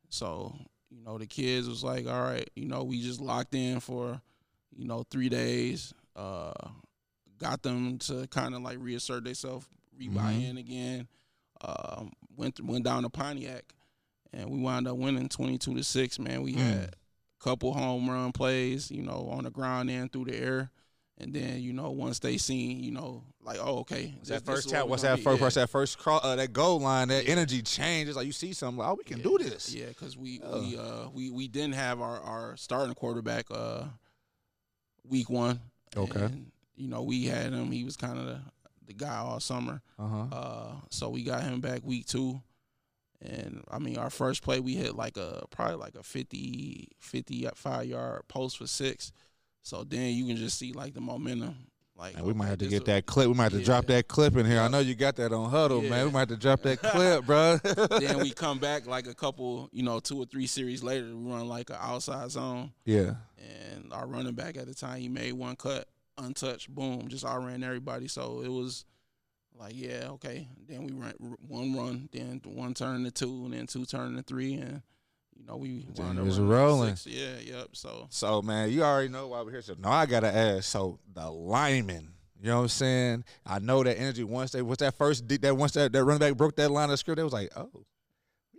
So, 0.08 0.54
you 0.90 1.02
know, 1.02 1.18
the 1.18 1.26
kids 1.26 1.68
was 1.68 1.84
like, 1.84 2.06
all 2.06 2.22
right, 2.22 2.48
you 2.56 2.66
know, 2.66 2.82
we 2.84 3.02
just 3.02 3.20
locked 3.20 3.54
in 3.54 3.80
for, 3.80 4.20
you 4.74 4.86
know, 4.86 5.04
three 5.10 5.28
days. 5.28 5.92
Uh, 6.16 6.52
got 7.38 7.62
them 7.62 7.98
to 7.98 8.26
kind 8.28 8.54
of 8.54 8.62
like 8.62 8.78
reassert 8.80 9.24
themselves, 9.24 9.66
rebuy 10.00 10.14
Mhm. 10.14 10.48
in 10.50 10.56
again. 10.56 11.08
Um, 11.60 12.12
went 12.36 12.58
went 12.60 12.84
down 12.86 13.02
to 13.02 13.10
Pontiac, 13.10 13.74
and 14.32 14.48
we 14.50 14.58
wound 14.60 14.88
up 14.88 14.96
winning 14.96 15.28
twenty 15.28 15.58
two 15.58 15.74
to 15.74 15.84
six. 15.84 16.18
Man, 16.18 16.42
we 16.42 16.54
Mm. 16.54 16.58
had 16.58 16.96
couple 17.44 17.72
home 17.74 18.08
run 18.08 18.32
plays, 18.32 18.90
you 18.90 19.02
know, 19.02 19.28
on 19.30 19.44
the 19.44 19.50
ground 19.50 19.90
and 19.90 20.10
through 20.10 20.24
the 20.24 20.36
air. 20.36 20.70
And 21.18 21.32
then 21.32 21.60
you 21.62 21.72
know, 21.72 21.90
once 21.92 22.18
they 22.18 22.38
seen, 22.38 22.82
you 22.82 22.90
know, 22.90 23.22
like, 23.40 23.58
oh, 23.60 23.78
okay, 23.80 24.14
that 24.24 24.44
first 24.44 24.68
tap? 24.68 24.88
What's 24.88 25.02
that 25.02 25.20
first? 25.20 25.40
Yeah. 25.40 25.48
That 25.62 25.70
first 25.70 25.96
cross? 25.98 26.24
Uh, 26.24 26.34
that 26.34 26.52
goal 26.52 26.80
line. 26.80 27.06
That 27.08 27.24
Yeah. 27.24 27.32
energy 27.32 27.62
change. 27.62 28.08
It's 28.08 28.16
like 28.16 28.26
you 28.26 28.32
see 28.32 28.52
something. 28.52 28.78
Like, 28.78 28.88
oh, 28.88 28.94
we 28.98 29.04
can 29.04 29.18
Yeah. 29.18 29.22
do 29.24 29.38
this. 29.38 29.72
Yeah, 29.72 29.86
because 29.86 30.16
we 30.16 30.40
we 30.40 30.76
uh 30.76 31.08
we 31.12 31.30
we 31.30 31.46
didn't 31.46 31.74
have 31.74 32.00
our 32.00 32.20
our 32.20 32.56
starting 32.56 32.94
quarterback 32.94 33.46
uh 33.50 33.84
week 35.08 35.30
one. 35.30 35.60
Okay. 35.96 36.20
And, 36.24 36.50
you 36.76 36.88
know, 36.88 37.02
we 37.02 37.26
had 37.26 37.52
him. 37.52 37.70
He 37.70 37.84
was 37.84 37.96
kind 37.96 38.18
of 38.18 38.26
the, 38.26 38.40
the 38.86 38.92
guy 38.94 39.16
all 39.16 39.38
summer. 39.38 39.82
Uh 39.98 40.08
huh. 40.08 40.22
Uh, 40.32 40.72
so 40.90 41.08
we 41.10 41.22
got 41.22 41.44
him 41.44 41.60
back 41.60 41.82
week 41.84 42.06
two, 42.06 42.40
And 43.24 43.62
I 43.70 43.78
mean, 43.78 43.96
our 43.96 44.10
first 44.10 44.42
play, 44.42 44.60
we 44.60 44.74
hit 44.74 44.94
like 44.96 45.16
a 45.16 45.44
probably 45.50 45.76
like 45.76 45.94
a 45.94 46.02
50, 46.02 46.88
55 47.00 47.86
yard 47.86 48.22
post 48.28 48.58
for 48.58 48.66
six. 48.66 49.12
So 49.62 49.82
then 49.84 50.12
you 50.14 50.26
can 50.26 50.36
just 50.36 50.58
see 50.58 50.72
like 50.72 50.94
the 50.94 51.00
momentum. 51.00 51.56
Like 51.96 52.16
And 52.16 52.24
we 52.26 52.34
might 52.34 52.48
have 52.48 52.58
to 52.58 52.66
get 52.66 52.86
that 52.86 53.06
clip. 53.06 53.28
We 53.28 53.34
might 53.34 53.44
have 53.44 53.52
to 53.52 53.58
Yeah. 53.60 53.64
drop 53.66 53.86
that 53.86 54.08
clip 54.08 54.36
in 54.36 54.44
here. 54.46 54.60
I 54.60 54.66
know 54.68 54.80
you 54.80 54.96
got 54.96 55.14
that 55.16 55.32
on 55.32 55.48
huddle, 55.48 55.80
man. 55.80 56.06
We 56.06 56.10
might 56.12 56.28
have 56.28 56.28
to 56.30 56.36
drop 56.36 56.60
that 56.62 56.82
clip, 56.82 57.24
bro. 57.24 57.58
then 58.00 58.18
we 58.18 58.30
come 58.34 58.58
back 58.58 58.86
like 58.86 59.06
a 59.06 59.14
couple, 59.14 59.68
you 59.72 59.84
know, 59.84 60.00
two 60.00 60.18
or 60.18 60.26
three 60.26 60.46
series 60.48 60.82
later. 60.82 61.06
We 61.06 61.30
run 61.30 61.46
like 61.48 61.70
an 61.70 61.76
outside 61.80 62.30
zone, 62.32 62.72
yeah. 62.84 63.14
and 63.38 63.92
our 63.92 64.06
running 64.08 64.34
back 64.34 64.56
at 64.56 64.66
the 64.66 64.74
time 64.74 64.98
he 65.00 65.08
made 65.08 65.34
one 65.34 65.54
cut, 65.54 65.86
untouched, 66.18 66.68
boom, 66.68 67.06
just 67.08 67.24
outran 67.24 67.62
everybody. 67.62 68.08
So 68.08 68.42
it 68.44 68.48
was 68.50 68.84
like, 69.64 69.74
yeah, 69.76 70.08
okay. 70.10 70.46
Then 70.68 70.84
we 70.84 70.92
ran 70.92 71.14
one 71.48 71.74
run, 71.74 72.08
then 72.12 72.40
one 72.44 72.74
turn 72.74 73.04
to 73.04 73.10
two, 73.10 73.44
and 73.44 73.54
then 73.54 73.66
two 73.66 73.84
turn 73.86 74.16
to 74.16 74.22
three, 74.22 74.54
and 74.54 74.82
you 75.36 75.46
know 75.46 75.56
we 75.56 75.86
wound 75.96 76.18
up 76.18 76.24
was 76.26 76.38
rolling. 76.38 76.96
six. 76.96 77.16
Yeah, 77.16 77.38
yep. 77.40 77.68
So 77.72 78.06
So 78.10 78.42
man, 78.42 78.70
you 78.70 78.82
already 78.82 79.08
know 79.08 79.28
why 79.28 79.40
we're 79.42 79.52
here. 79.52 79.62
So 79.62 79.74
now 79.78 79.92
I 79.92 80.06
gotta 80.06 80.34
ask. 80.34 80.64
So 80.64 80.98
the 81.14 81.30
linemen, 81.30 82.10
you 82.40 82.48
know 82.48 82.56
what 82.56 82.62
I'm 82.62 82.68
saying? 82.68 83.24
I 83.46 83.58
know 83.58 83.82
that 83.82 83.98
energy 83.98 84.22
once 84.24 84.52
they 84.52 84.60
was 84.62 84.78
that 84.78 84.98
first 84.98 85.26
that 85.28 85.56
once 85.56 85.72
that, 85.72 85.92
that 85.92 86.04
running 86.04 86.20
back 86.20 86.36
broke 86.36 86.56
that 86.56 86.70
line 86.70 86.90
of 86.90 86.98
script, 86.98 87.16
they 87.16 87.24
was 87.24 87.32
like, 87.32 87.50
oh, 87.56 87.70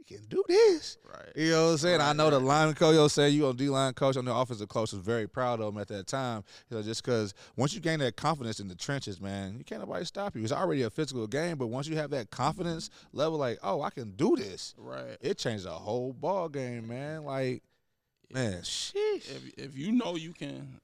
can 0.06 0.26
do 0.28 0.44
this. 0.48 0.98
right, 1.04 1.30
You 1.36 1.52
know 1.52 1.66
what 1.66 1.72
I'm 1.72 1.78
saying? 1.78 2.02
I 2.02 2.08
Right, 2.08 2.16
know 2.16 2.30
the 2.30 2.38
right. 2.38 2.46
lineman 2.46 2.76
coach, 2.76 2.96
yo, 2.96 3.08
said 3.08 3.34
you 3.34 3.48
on 3.48 3.56
D 3.56 3.70
line 3.70 3.94
coach, 3.94 4.18
on 4.18 4.26
the 4.26 4.34
offensive 4.34 4.70
coach 4.70 4.92
was 4.92 5.02
very 5.02 5.28
proud 5.28 5.60
of 5.60 5.74
him 5.74 5.82
at 5.82 5.88
that 5.90 6.08
time. 6.08 6.44
You 6.70 6.78
know, 6.78 6.84
just 6.84 7.04
because 7.04 7.34
once 7.56 7.74
you 7.74 7.80
gain 7.82 8.00
that 8.00 8.16
confidence 8.16 8.60
in 8.60 8.68
the 8.68 8.76
trenches, 8.76 9.20
man, 9.20 9.58
you 9.58 9.64
can't 9.64 9.82
nobody 9.82 10.06
stop 10.06 10.36
you. 10.36 10.44
It's 10.44 10.52
already 10.52 10.84
a 10.84 10.90
physical 10.90 11.28
game, 11.28 11.58
but 11.58 11.68
once 11.68 11.88
you 11.88 11.96
have 11.98 12.12
that 12.12 12.30
confidence 12.30 12.90
level, 13.14 13.38
like, 13.38 13.58
oh, 13.64 13.82
I 13.82 13.90
can 13.90 14.12
do 14.12 14.36
this, 14.36 14.76
right. 14.78 15.18
it 15.22 15.38
changed 15.38 15.66
the 15.66 15.72
whole 15.72 16.14
ball 16.14 16.50
game, 16.50 16.88
man. 16.88 17.24
Like, 17.26 17.64
man, 18.32 18.62
sheesh. 18.62 18.94
if 19.30 19.54
if 19.58 19.78
you 19.78 19.92
know 19.92 20.16
you 20.16 20.34
can, 20.34 20.80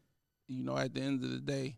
you 0.48 0.64
know, 0.64 0.78
at 0.78 0.94
the 0.94 1.02
end 1.02 1.24
of 1.24 1.30
the 1.32 1.40
day, 1.40 1.76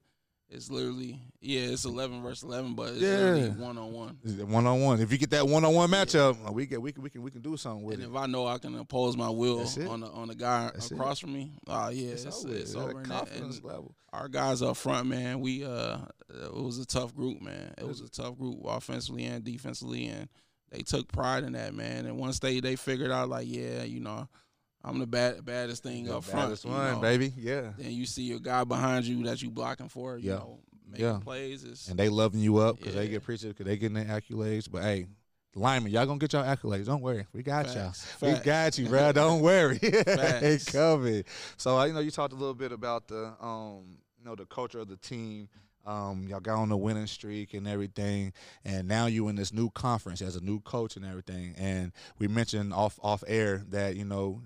it's 0.53 0.69
literally 0.71 1.19
yeah, 1.41 1.61
it's 1.61 1.85
eleven 1.85 2.21
versus 2.21 2.43
eleven, 2.43 2.73
but 2.75 2.89
it's 2.89 3.01
literally 3.01 3.41
Yeah. 3.41 3.49
one 3.49 3.77
on 3.77 3.91
one. 3.91 4.17
One 4.47 4.65
on 4.67 4.81
one. 4.81 5.01
If 5.01 5.11
you 5.11 5.17
get 5.17 5.31
that 5.31 5.47
one 5.47 5.65
on 5.65 5.73
one 5.73 5.89
matchup, 5.89 6.53
we 6.53 6.65
can 6.67 6.81
we 6.81 6.91
can 6.91 7.03
we 7.03 7.09
can 7.09 7.21
we 7.21 7.31
can 7.31 7.41
do 7.41 7.57
something 7.57 7.83
with 7.83 7.95
And 7.95 8.03
it. 8.03 8.09
if 8.09 8.15
I 8.15 8.25
know 8.27 8.47
I 8.47 8.57
can 8.59 8.75
impose 8.75 9.17
my 9.17 9.29
will 9.29 9.59
on 9.89 9.99
the 10.01 10.07
on 10.07 10.27
the 10.29 10.35
guy 10.35 10.71
That's 10.73 10.91
it. 10.91 10.95
across 10.95 11.19
from 11.19 11.33
me, 11.33 11.51
oh 11.67 11.89
yeah, 11.89 12.09
It's, 12.11 12.25
it's, 12.25 12.45
over. 12.45 12.53
it's, 12.53 12.61
It's 12.63 12.75
at 12.75 12.79
a 12.79 12.83
over. 12.83 12.97
And, 12.99 13.05
that- 13.07 13.17
confidence 13.17 13.55
and 13.57 13.65
level. 13.65 13.95
our 14.13 14.27
guys 14.29 14.61
up 14.61 14.77
front, 14.77 15.07
man, 15.07 15.39
we 15.41 15.65
uh, 15.65 15.97
it 16.29 16.53
was 16.53 16.79
a 16.79 16.85
tough 16.85 17.13
group, 17.15 17.41
man. 17.41 17.73
It 17.77 17.87
was 17.87 18.01
a 18.01 18.09
tough 18.09 18.37
group 18.37 18.59
offensively 18.65 19.25
and 19.25 19.43
defensively, 19.43 20.05
and 20.07 20.29
they 20.71 20.81
took 20.81 21.11
pride 21.11 21.43
in 21.43 21.53
that, 21.53 21.73
man. 21.73 22.05
And 22.05 22.17
once 22.17 22.39
they 22.39 22.59
they 22.59 22.75
figured 22.75 23.11
out, 23.11 23.29
like, 23.29 23.47
yeah, 23.47 23.83
you 23.83 23.99
know, 23.99 24.27
I'm 24.83 24.99
the 24.99 25.07
bad 25.07 25.45
baddest 25.45 25.83
thing 25.83 26.05
The 26.05 26.17
up 26.17 26.23
front, 26.25 26.47
baddest 26.47 26.65
one, 26.65 26.95
know. 26.95 26.99
baby. 26.99 27.31
Yeah. 27.37 27.71
Then 27.77 27.91
you 27.91 28.05
see 28.05 28.23
your 28.23 28.39
guy 28.39 28.63
behind 28.65 29.05
you 29.05 29.23
that 29.23 29.41
you 29.41 29.49
blocking 29.49 29.87
for, 29.89 30.17
you 30.17 30.29
Yeah. 30.31 30.35
know, 30.37 30.59
making 30.89 31.05
Yeah. 31.05 31.19
plays. 31.19 31.63
Is 31.63 31.87
And 31.89 31.97
they 31.97 32.09
loving 32.09 32.41
you 32.41 32.57
up 32.57 32.77
because 32.77 32.95
they 32.95 33.07
get 33.07 33.17
appreciated 33.17 33.55
because 33.57 33.69
they 33.69 33.77
getting 33.77 33.95
their 33.95 34.05
accolades. 34.19 34.69
But 34.69 34.83
hey, 34.83 35.07
linemen, 35.55 35.91
y'all 35.91 36.05
gonna 36.05 36.19
get 36.19 36.33
your 36.33 36.43
accolades. 36.43 36.85
Don't 36.85 37.01
worry, 37.01 37.25
we 37.33 37.43
got 37.43 37.67
Facts. 37.67 38.05
y'all. 38.21 38.29
We 38.33 38.39
got 38.39 38.77
you, 38.77 38.87
bro. 38.89 39.11
Don't 39.13 39.41
worry. 39.41 39.77
Facts. 40.05 40.71
covered. 40.71 41.25
So 41.57 41.77
uh, 41.79 41.85
you 41.85 41.93
know, 41.93 41.99
you 42.01 42.11
talked 42.11 42.33
a 42.33 42.37
little 42.37 42.53
bit 42.53 42.71
about 42.73 43.07
the 43.07 43.33
um, 43.39 43.97
you 44.19 44.25
know, 44.25 44.35
the 44.35 44.45
culture 44.45 44.79
of 44.79 44.89
the 44.89 44.97
team. 44.97 45.47
Um, 45.85 46.27
y'all 46.29 46.39
got 46.39 46.59
on 46.59 46.69
the 46.69 46.77
winning 46.77 47.07
streak 47.07 47.53
and 47.53 47.67
everything, 47.67 48.31
and 48.63 48.87
now 48.87 49.07
you 49.07 49.27
in 49.27 49.35
this 49.35 49.51
new 49.51 49.69
conference 49.71 50.21
as 50.21 50.37
a 50.37 50.41
new 50.41 50.61
coach 50.61 50.95
and 50.95 51.05
everything. 51.05 51.55
And 51.57 51.91
we 52.19 52.29
mentioned 52.29 52.73
off 52.73 52.97
off 53.03 53.21
air 53.27 53.63
that 53.69 53.97
you 53.97 54.05
know 54.05 54.41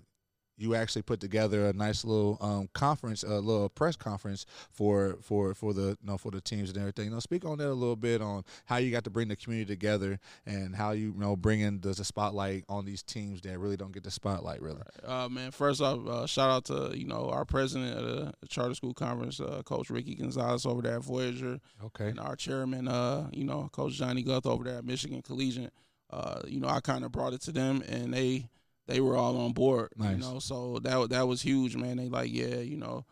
you 0.57 0.73
actually 0.75 1.03
put 1.03 1.19
together 1.19 1.67
a 1.67 1.73
nice 1.73 2.03
little 2.03 2.37
um, 2.41 2.67
conference, 2.73 3.23
a 3.23 3.39
little 3.39 3.69
press 3.69 3.95
conference 3.95 4.45
for 4.71 5.17
for 5.21 5.53
for 5.53 5.73
the 5.73 5.89
you 6.01 6.07
know 6.07 6.17
for 6.17 6.31
the 6.31 6.41
teams 6.41 6.69
and 6.69 6.77
everything. 6.79 7.05
You 7.05 7.11
know, 7.11 7.19
speak 7.19 7.45
on 7.45 7.57
that 7.59 7.67
a 7.69 7.73
little 7.73 7.95
bit 7.95 8.21
on 8.21 8.43
how 8.65 8.77
you 8.77 8.91
got 8.91 9.03
to 9.03 9.09
bring 9.09 9.27
the 9.27 9.35
community 9.35 9.71
together 9.71 10.19
and 10.45 10.75
how 10.75 10.91
you, 10.91 11.13
you 11.13 11.19
know 11.19 11.35
bringing 11.35 11.79
the, 11.79 11.89
the 11.89 12.03
spotlight 12.03 12.63
on 12.69 12.85
these 12.85 13.03
teams 13.03 13.41
that 13.41 13.57
really 13.59 13.77
don't 13.77 13.91
get 13.91 14.03
the 14.03 14.11
spotlight 14.11 14.61
really. 14.61 14.81
Uh, 15.05 15.29
man, 15.29 15.51
first 15.51 15.81
off, 15.81 16.05
uh, 16.07 16.25
shout 16.25 16.49
out 16.49 16.65
to 16.65 16.97
you 16.97 17.05
know 17.05 17.29
our 17.29 17.45
president 17.45 17.97
of 17.97 18.05
the 18.05 18.47
charter 18.47 18.73
school 18.73 18.93
conference, 18.93 19.39
uh, 19.39 19.61
Coach 19.63 19.89
Ricky 19.89 20.15
Gonzalez 20.15 20.65
over 20.65 20.81
there 20.81 20.95
at 20.95 21.03
Voyager, 21.03 21.59
Okay. 21.83 22.09
and 22.09 22.19
our 22.19 22.35
chairman, 22.35 22.87
uh, 22.87 23.29
you 23.31 23.43
know, 23.43 23.69
Coach 23.71 23.93
Johnny 23.93 24.23
Guth 24.23 24.45
over 24.45 24.63
there 24.63 24.77
at 24.79 24.85
Michigan 24.85 25.21
Collegiate. 25.21 25.71
Uh, 26.09 26.41
you 26.47 26.59
know, 26.61 26.69
I 26.69 26.79
kind 26.79 27.03
of 27.03 27.11
brought 27.11 27.33
it 27.33 27.41
to 27.41 27.51
them, 27.51 27.83
and 27.87 28.13
they 28.13 28.47
they 28.87 28.99
were 29.01 29.15
all 29.15 29.37
on 29.37 29.53
board. 29.53 29.89
You 29.97 30.17
know, 30.17 30.39
so 30.39 30.79
that 30.79 31.09
that 31.09 31.27
was 31.27 31.41
huge, 31.41 31.75
man. 31.75 31.97
They 31.97 32.09
like, 32.09 32.31
yeah, 32.33 32.57
you 32.57 32.77
know, 32.77 33.05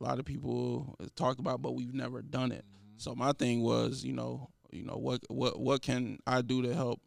a 0.00 0.04
lot 0.04 0.18
of 0.18 0.24
people 0.24 0.96
talked 1.16 1.40
about, 1.40 1.62
but 1.62 1.74
we've 1.74 1.94
never 1.94 2.20
done 2.22 2.52
it. 2.52 2.64
So 2.96 3.14
my 3.14 3.32
thing 3.32 3.62
was, 3.62 4.04
you 4.04 4.12
know, 4.12 4.48
you 4.70 4.84
know 4.84 4.96
what 4.96 5.20
what 5.28 5.58
what 5.60 5.82
can 5.82 6.18
I 6.26 6.42
do 6.42 6.62
to 6.62 6.74
help, 6.74 7.00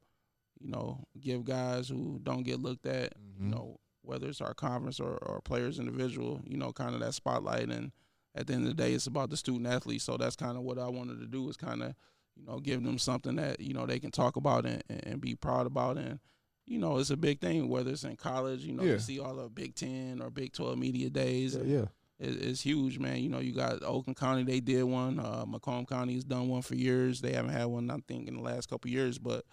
you 0.59 0.69
know, 0.69 1.03
give 1.19 1.43
guys 1.43 1.87
who 1.89 2.19
don't 2.23 2.43
get 2.43 2.59
looked 2.59 2.85
at, 2.85 3.13
you 3.39 3.45
Mhm. 3.47 3.51
know, 3.51 3.79
whether 4.01 4.27
it's 4.29 4.41
our 4.41 4.53
conference 4.53 4.99
or, 4.99 5.17
or 5.17 5.41
players 5.41 5.79
individual, 5.79 6.41
you 6.45 6.57
know, 6.57 6.71
kind 6.71 6.93
of 6.93 7.01
that 7.01 7.13
spotlight. 7.13 7.69
And 7.69 7.91
at 8.35 8.47
the 8.47 8.53
end 8.53 8.63
of 8.63 8.69
the 8.69 8.73
day, 8.83 8.93
it's 8.93 9.07
about 9.07 9.29
the 9.29 9.37
student 9.37 9.67
athlete. 9.67 10.01
So 10.01 10.15
that's 10.17 10.35
kind 10.37 10.57
of 10.57 10.63
what 10.63 10.79
I 10.79 10.87
wanted 10.87 11.19
to 11.19 11.27
do 11.27 11.49
is 11.49 11.57
kind 11.57 11.83
of, 11.83 11.93
you 12.35 12.45
know, 12.45 12.59
give 12.59 12.83
them 12.83 12.97
something 12.99 13.35
that 13.35 13.59
you 13.59 13.73
know 13.73 13.85
they 13.85 13.99
can 13.99 14.11
talk 14.11 14.35
about 14.37 14.65
and, 14.65 14.81
and, 14.89 15.05
and 15.07 15.21
be 15.21 15.35
proud 15.35 15.65
about. 15.67 15.97
And 15.97 16.19
you 16.67 16.77
know, 16.79 16.97
it's 16.97 17.09
a 17.09 17.17
big 17.17 17.39
thing 17.39 17.69
whether 17.69 17.91
it's 17.91 18.03
in 18.03 18.15
college. 18.17 18.63
You 18.65 18.73
know, 18.73 18.83
Yeah. 18.83 18.93
you 18.93 18.99
see 18.99 19.19
all 19.19 19.35
the 19.35 19.49
Big 19.49 19.73
Ten 19.75 20.21
or 20.21 20.29
Big 20.29 20.53
Twelve 20.53 20.77
media 20.77 21.09
days. 21.09 21.55
Yeah, 21.55 21.63
yeah. 21.63 21.85
it- 22.19 22.41
it's 22.43 22.61
huge, 22.61 22.99
man. 22.99 23.21
You 23.23 23.29
know, 23.29 23.39
you 23.39 23.53
got 23.53 23.81
Oakland 23.83 24.17
County, 24.17 24.43
they 24.43 24.59
did 24.59 24.83
one. 24.83 25.19
Uh, 25.19 25.45
Macomb 25.47 25.85
County 25.85 26.15
has 26.15 26.23
done 26.23 26.47
one 26.49 26.61
for 26.63 26.75
years. 26.75 27.21
They 27.21 27.31
haven't 27.33 27.51
had 27.53 27.65
one, 27.65 27.89
I 27.89 27.97
think, 28.07 28.27
in 28.27 28.35
the 28.35 28.41
last 28.41 28.69
couple 28.69 28.89
years, 28.91 29.17
but 29.17 29.45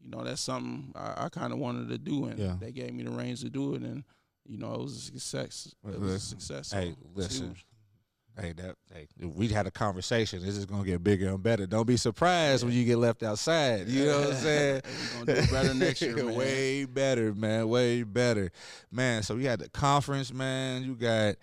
you 0.00 0.08
know, 0.10 0.22
that's 0.24 0.40
something 0.42 0.92
I, 0.94 1.24
I 1.26 1.28
kind 1.28 1.52
of 1.52 1.58
wanted 1.58 1.88
to 1.90 1.98
do, 1.98 2.24
and 2.26 2.38
Yeah. 2.38 2.56
they 2.60 2.72
gave 2.72 2.92
me 2.92 3.02
the 3.04 3.10
reins 3.12 3.40
to 3.42 3.50
do 3.50 3.74
it, 3.74 3.82
and 3.82 4.04
you 4.46 4.58
know, 4.58 4.74
it 4.74 4.80
was 4.82 4.92
a 4.96 5.00
success. 5.20 5.74
It 5.88 6.00
was 6.00 6.12
a 6.12 6.18
success. 6.20 6.68
so 6.68 6.76
Hey, 6.76 6.88
it's 6.90 7.16
listen. 7.16 7.54
Hey, 8.40 8.54
that 8.54 8.76
hey, 8.94 9.08
we 9.20 9.48
had 9.48 9.66
a 9.66 9.70
conversation. 9.70 10.42
This 10.42 10.56
is 10.56 10.64
gonna 10.64 10.84
get 10.84 11.04
bigger 11.04 11.28
and 11.28 11.42
better. 11.42 11.66
Don't 11.66 11.86
be 11.86 11.98
surprised 11.98 12.64
when 12.64 12.72
you 12.72 12.84
get 12.84 12.96
left 12.96 13.22
outside. 13.22 13.88
You 13.88 14.06
know 14.06 14.20
what 14.20 14.30
I'm 14.30 14.36
saying? 14.36 14.82
We're 15.18 15.24
gonna 15.26 15.42
do 15.42 15.52
better 15.52 15.74
next 15.74 16.00
year, 16.00 16.16
man. 16.24 16.34
Way 16.34 16.84
better, 16.86 17.34
man. 17.34 17.68
Way 17.68 18.04
better, 18.04 18.50
man. 18.90 19.22
So 19.22 19.34
we 19.34 19.44
had 19.44 19.58
the 19.58 19.68
conference, 19.68 20.32
man. 20.32 20.82
You 20.82 20.94
got. 20.94 21.36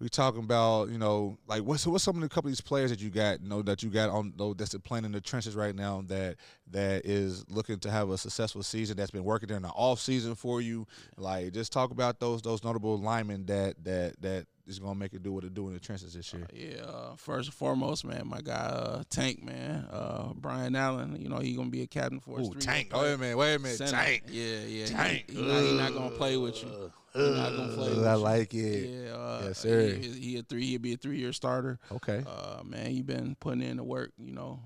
We 0.00 0.08
talking 0.08 0.44
about 0.44 0.90
you 0.90 0.98
know 0.98 1.38
like 1.48 1.64
what's 1.64 1.84
what's 1.84 2.04
some 2.04 2.14
of 2.14 2.22
the 2.22 2.28
couple 2.28 2.46
of 2.46 2.52
these 2.52 2.60
players 2.60 2.90
that 2.90 3.00
you 3.00 3.10
got 3.10 3.42
you 3.42 3.48
know 3.48 3.62
that 3.62 3.82
you 3.82 3.90
got 3.90 4.10
on 4.10 4.32
though 4.36 4.54
that's 4.54 4.72
playing 4.84 5.04
in 5.04 5.10
the 5.10 5.20
trenches 5.20 5.56
right 5.56 5.74
now 5.74 6.04
that 6.06 6.36
that 6.70 7.04
is 7.04 7.44
looking 7.50 7.80
to 7.80 7.90
have 7.90 8.08
a 8.10 8.16
successful 8.16 8.62
season 8.62 8.96
that's 8.96 9.10
been 9.10 9.24
working 9.24 9.48
during 9.48 9.64
the 9.64 9.70
off 9.70 9.98
season 9.98 10.36
for 10.36 10.60
you 10.60 10.86
like 11.16 11.52
just 11.52 11.72
talk 11.72 11.90
about 11.90 12.20
those 12.20 12.42
those 12.42 12.62
notable 12.62 12.96
linemen 12.96 13.44
that 13.46 13.74
that 13.82 14.22
that 14.22 14.46
is 14.68 14.78
gonna 14.78 14.94
make 14.94 15.14
it 15.14 15.22
do 15.22 15.32
what 15.32 15.44
it 15.44 15.54
do 15.54 15.68
in 15.68 15.74
the 15.74 15.80
trenches 15.80 16.12
this 16.14 16.32
year. 16.32 16.46
Yeah, 16.52 16.82
uh, 16.82 17.16
first 17.16 17.48
and 17.48 17.54
foremost, 17.54 18.04
man, 18.04 18.26
my 18.26 18.40
guy 18.40 18.52
uh, 18.54 19.02
Tank, 19.10 19.42
man, 19.42 19.86
uh, 19.90 20.32
Brian 20.34 20.76
Allen. 20.76 21.16
You 21.20 21.28
know, 21.28 21.38
he 21.38 21.54
gonna 21.54 21.70
be 21.70 21.82
a 21.82 21.86
captain 21.86 22.20
for 22.20 22.38
us. 22.40 22.48
Ooh, 22.48 22.54
Tank. 22.54 22.90
Oh, 22.92 23.02
wait 23.02 23.12
a 23.14 23.18
minute. 23.18 23.36
Wait 23.36 23.54
a 23.54 23.58
minute. 23.58 23.78
Center. 23.78 23.92
Tank. 23.92 24.24
Yeah, 24.28 24.60
yeah. 24.66 24.86
Tank. 24.86 25.30
He, 25.30 25.40
not, 25.40 25.62
he 25.62 25.76
not 25.76 25.94
gonna 25.94 26.10
play 26.10 26.36
with 26.36 26.62
you. 26.62 26.92
He 27.14 27.30
not 27.30 27.56
gonna 27.56 27.72
play 27.72 27.88
with 27.88 28.06
I 28.06 28.14
you. 28.14 28.20
like 28.20 28.54
it. 28.54 28.90
Yeah, 28.90 29.12
uh, 29.12 29.42
Yes, 29.46 29.58
sir. 29.58 29.94
He, 29.94 30.08
he 30.08 30.38
a 30.38 30.42
three. 30.42 30.66
He'll 30.66 30.80
be 30.80 30.92
a 30.92 30.96
three-year 30.96 31.32
starter. 31.32 31.78
Okay. 31.90 32.22
Uh, 32.26 32.62
man, 32.64 32.90
he 32.90 33.02
been 33.02 33.36
putting 33.40 33.62
in 33.62 33.78
the 33.78 33.84
work. 33.84 34.12
You 34.18 34.32
know, 34.32 34.60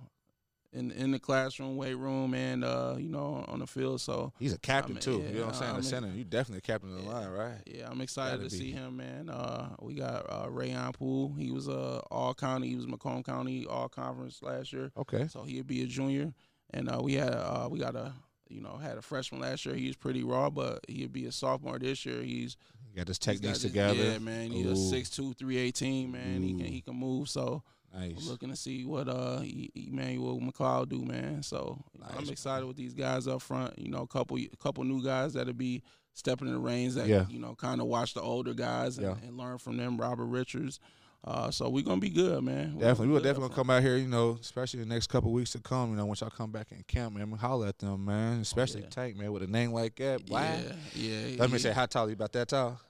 in 0.73 0.91
in 0.93 1.11
the 1.11 1.19
classroom, 1.19 1.77
weight 1.77 1.95
room, 1.95 2.33
and 2.35 2.65
uh, 2.65 2.95
you 2.99 3.09
know, 3.09 3.45
on 3.49 3.59
the 3.59 3.67
field. 3.67 4.01
So 4.01 4.33
He's 4.39 4.53
a 4.55 4.59
captain 4.59 4.93
I 4.93 4.95
mean, 4.95 5.01
too. 5.03 5.23
yeah, 5.23 5.29
you 5.31 5.35
know 5.41 5.47
what 5.47 5.55
I'm 5.55 5.61
saying? 5.61 5.73
I 5.75 5.77
The 5.77 5.83
center. 5.83 6.09
You 6.15 6.25
definitely 6.25 6.59
a 6.59 6.61
captain 6.63 6.91
of 6.91 6.97
the 6.99 7.03
Yeah. 7.05 7.15
line, 7.15 7.29
right? 7.29 7.59
yeah, 7.67 7.89
I'm 7.91 8.01
excited 8.01 8.39
Gotta 8.41 8.51
to 8.51 8.57
be. 8.57 8.63
see 8.65 8.71
him, 8.73 8.97
man. 8.97 9.29
Uh, 9.29 9.71
we 9.81 9.95
got 9.95 10.27
uh, 10.31 10.51
Rayon 10.51 10.93
Poole. 10.93 11.35
He 11.39 11.51
was 11.51 11.69
uh, 11.69 12.01
all 12.11 12.33
county. 12.35 12.69
He 12.69 12.77
was 12.77 12.87
Macomb 12.87 13.23
County 13.23 13.67
all 13.67 13.89
conference 13.89 14.43
last 14.43 14.73
year. 14.73 14.91
Okay. 14.97 15.29
So 15.29 15.43
he'll 15.43 15.65
be 15.65 15.83
a 15.83 15.87
junior, 15.87 16.33
and 16.71 16.89
uh, 16.89 17.01
we 17.03 17.15
had 17.15 17.33
uh, 17.35 17.69
we 17.71 17.79
got 17.79 17.95
a 17.95 18.13
you 18.49 18.61
know 18.61 18.77
had 18.77 18.97
a 18.99 19.03
freshman 19.03 19.41
last 19.41 19.67
year. 19.67 19.75
He 19.75 19.87
was 19.87 19.97
pretty 19.97 20.23
raw, 20.23 20.49
but 20.51 20.85
he'll 20.89 21.09
be 21.09 21.27
a 21.27 21.33
sophomore 21.33 21.79
this 21.79 22.05
year. 22.07 22.23
He's 22.23 22.57
You 22.91 22.97
got 22.97 23.09
his 23.09 23.19
got 23.19 23.33
techniques 23.33 23.59
this- 23.61 23.71
together. 23.71 24.03
Yeah, 24.03 24.19
man. 24.19 24.51
He's 24.53 24.67
Ooh. 24.67 24.73
a 24.73 24.77
six 24.77 25.11
two, 25.11 25.35
three 25.35 25.59
eighteen, 25.59 26.13
man. 26.13 26.43
He 26.43 26.53
Ooh. 26.55 26.57
can 26.59 26.67
he 26.67 26.81
can 26.81 26.95
move. 26.97 27.29
So 27.29 27.63
Nice. 27.95 28.17
I'm 28.21 28.29
looking 28.29 28.49
to 28.51 28.57
see 28.57 28.85
what 28.85 29.09
uh 29.09 29.43
Emmanuel 29.75 30.41
McLeod 30.41 30.89
do, 30.89 31.03
man. 31.05 31.43
So 31.43 31.83
Nice, 31.99 32.11
I'm 32.19 32.29
excited 32.31 32.67
with 32.67 32.77
these 32.77 32.95
guys 32.95 33.27
up 33.27 33.43
front. 33.43 33.79
You 33.79 33.91
know, 33.91 34.01
a 34.03 34.07
couple 34.07 34.37
a 34.39 34.49
couple 34.59 34.85
new 34.85 35.03
guys 35.05 35.35
that'll 35.35 35.53
be 35.53 35.83
stepping 36.15 36.49
in 36.49 36.55
the 36.55 36.61
reins 36.61 36.95
that 36.95 37.07
Yeah. 37.07 37.27
you 37.29 37.39
know 37.39 37.55
kind 37.55 37.81
of 37.81 37.87
watch 37.87 38.15
the 38.15 38.23
older 38.23 38.55
guys 38.55 38.99
and, 38.99 39.07
Yeah. 39.07 39.27
and 39.29 39.37
learn 39.37 39.59
from 39.59 39.77
them. 39.77 39.99
Robert 39.99 40.27
Richards. 40.27 40.81
Uh, 41.25 41.53
so 41.53 41.69
we're 41.69 41.85
gonna 41.85 42.01
be 42.01 42.11
good, 42.11 42.43
man. 42.43 42.75
We're 42.75 42.81
Definitely, 42.81 43.07
we 43.07 43.13
will 43.13 43.21
good 43.21 43.29
definitely 43.29 43.49
gonna 43.51 43.55
come 43.57 43.71
out 43.71 43.83
here. 43.83 43.97
You 43.97 44.09
know, 44.09 44.39
especially 44.41 44.81
the 44.81 44.87
next 44.87 45.07
couple 45.09 45.31
weeks 45.31 45.53
to 45.53 45.61
come. 45.61 45.91
You 45.91 45.97
know, 45.97 46.07
once 46.07 46.21
y'all 46.21 46.31
come 46.31 46.51
back 46.51 46.73
in 46.73 46.83
camp, 46.89 47.15
man, 47.15 47.31
holler 47.33 47.69
at 47.69 47.79
them, 47.79 48.05
man. 48.07 48.41
Especially 48.41 48.81
Oh, 48.81 48.85
yeah. 48.85 48.91
Tank, 48.91 49.17
man, 49.17 49.31
with 49.33 49.43
a 49.45 49.47
name 49.47 49.73
like 49.73 49.95
that. 49.97 50.27
Boy. 50.27 50.41
Yeah, 50.41 51.27
yeah. 51.27 51.37
Let 51.41 51.51
me 51.53 51.59
say, 51.59 51.71
how 51.73 51.87
tall 51.87 52.09
you 52.09 52.15
about 52.15 52.33
that 52.33 52.49
tall? 52.49 52.81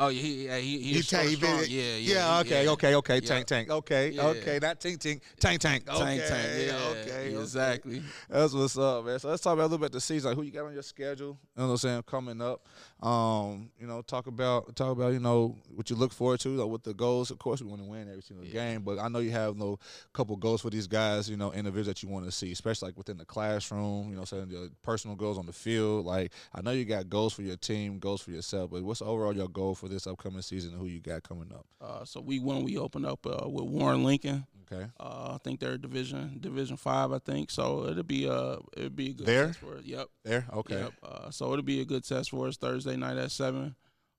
Oh 0.00 0.08
yeah, 0.10 0.20
he, 0.22 0.44
yeah, 0.46 0.58
he, 0.58 0.78
he, 0.78 0.92
He 0.94 1.02
strong, 1.02 1.22
tank, 1.22 1.30
he 1.30 1.36
been- 1.40 1.58
Yeah, 1.68 1.82
yeah. 1.96 1.96
Yeah, 1.98 2.38
okay, 2.40 2.64
yeah. 2.64 2.70
okay, 2.70 2.94
okay. 2.94 3.20
Tank, 3.20 3.46
tank. 3.48 3.68
Okay, 3.68 4.10
Yeah. 4.10 4.26
okay. 4.28 4.60
Not 4.62 4.78
tink, 4.78 4.98
tink. 4.98 5.20
Tank, 5.40 5.60
tank. 5.60 5.88
Okay, 5.88 5.98
Tank, 5.98 6.22
tank. 6.28 6.66
Yeah, 6.68 6.74
okay, 6.90 7.00
okay. 7.30 7.36
exactly. 7.36 8.02
That's 8.28 8.52
what's 8.52 8.78
up, 8.78 9.04
man. 9.06 9.18
So 9.18 9.28
let's 9.28 9.42
talk 9.42 9.54
about 9.54 9.62
a 9.62 9.70
little 9.70 9.78
bit 9.78 9.90
the 9.90 10.00
season. 10.00 10.30
Like 10.30 10.36
who 10.36 10.44
you 10.44 10.52
got 10.52 10.66
on 10.66 10.72
your 10.72 10.84
schedule? 10.84 11.36
You 11.56 11.62
know 11.62 11.66
what 11.66 11.70
I'm 11.72 11.76
saying? 11.78 12.02
Coming 12.04 12.40
up. 12.40 12.64
Um, 13.02 13.70
you 13.78 13.86
know, 13.88 14.02
talk 14.02 14.28
about 14.28 14.74
talk 14.76 14.92
about, 14.92 15.12
you 15.12 15.20
know, 15.20 15.56
what 15.74 15.90
you 15.90 15.96
look 15.96 16.12
forward 16.12 16.40
to, 16.40 16.48
like, 16.50 16.68
with 16.68 16.82
the 16.84 16.94
goals. 16.94 17.30
Of 17.32 17.38
course 17.38 17.60
we 17.60 17.68
want 17.68 17.82
to 17.82 17.88
win 17.88 18.08
every 18.08 18.22
single 18.22 18.44
game, 18.46 18.82
but 18.82 18.98
I 19.00 19.08
know 19.08 19.18
you 19.18 19.30
have 19.32 19.56
no 19.56 19.78
couple 20.12 20.36
goals 20.36 20.62
for 20.62 20.70
these 20.70 20.86
guys, 20.86 21.28
you 21.28 21.36
know, 21.36 21.52
individuals 21.52 21.86
that 21.88 22.02
you 22.04 22.08
want 22.08 22.24
to 22.24 22.32
see, 22.32 22.50
especially 22.52 22.88
like 22.88 22.98
within 22.98 23.16
the 23.16 23.24
classroom, 23.24 24.10
you 24.10 24.16
know, 24.16 24.24
saying 24.24 24.48
your 24.50 24.68
personal 24.82 25.16
goals 25.16 25.38
on 25.38 25.46
the 25.46 25.52
field. 25.52 26.06
Like 26.06 26.32
I 26.54 26.60
know 26.60 26.70
you 26.70 26.84
got 26.84 27.08
goals 27.08 27.32
for 27.34 27.42
your 27.42 27.56
team, 27.56 27.98
goals 27.98 28.20
for 28.20 28.30
yourself, 28.30 28.70
but 28.70 28.82
what's 28.84 29.02
overall 29.02 29.34
your 29.34 29.48
goal 29.48 29.74
for 29.76 29.87
this 29.88 30.06
upcoming 30.06 30.42
season 30.42 30.72
and 30.72 30.80
who 30.80 30.86
you 30.86 31.00
got 31.00 31.22
coming 31.22 31.50
up? 31.52 31.66
Uh, 31.80 32.04
so 32.04 32.20
we 32.20 32.38
when 32.40 32.62
we 32.64 32.76
open 32.78 33.04
up 33.04 33.26
uh, 33.26 33.48
with 33.48 33.64
Warren 33.64 34.04
Lincoln. 34.04 34.46
Okay. 34.70 34.86
Uh, 35.00 35.32
I 35.34 35.38
think 35.42 35.60
they're 35.60 35.78
division 35.78 36.36
division 36.40 36.76
five. 36.76 37.10
I 37.12 37.18
think 37.18 37.50
so. 37.50 37.86
It'll 37.88 38.02
be 38.02 38.28
uh 38.28 38.56
it'll 38.76 38.90
be 38.90 39.10
a 39.10 39.14
good 39.14 39.26
There? 39.26 39.46
test 39.46 39.58
for 39.60 39.76
us. 39.76 39.84
Yep. 39.84 40.06
There? 40.24 40.46
Okay. 40.52 40.80
Yep. 40.80 40.92
Uh, 41.02 41.30
so 41.30 41.52
it'll 41.52 41.62
be 41.64 41.80
a 41.80 41.84
good 41.86 42.04
test 42.04 42.30
for 42.30 42.46
us 42.48 42.56
Thursday 42.58 42.96
night 42.96 43.16
at 43.16 43.30
seven. 43.30 43.74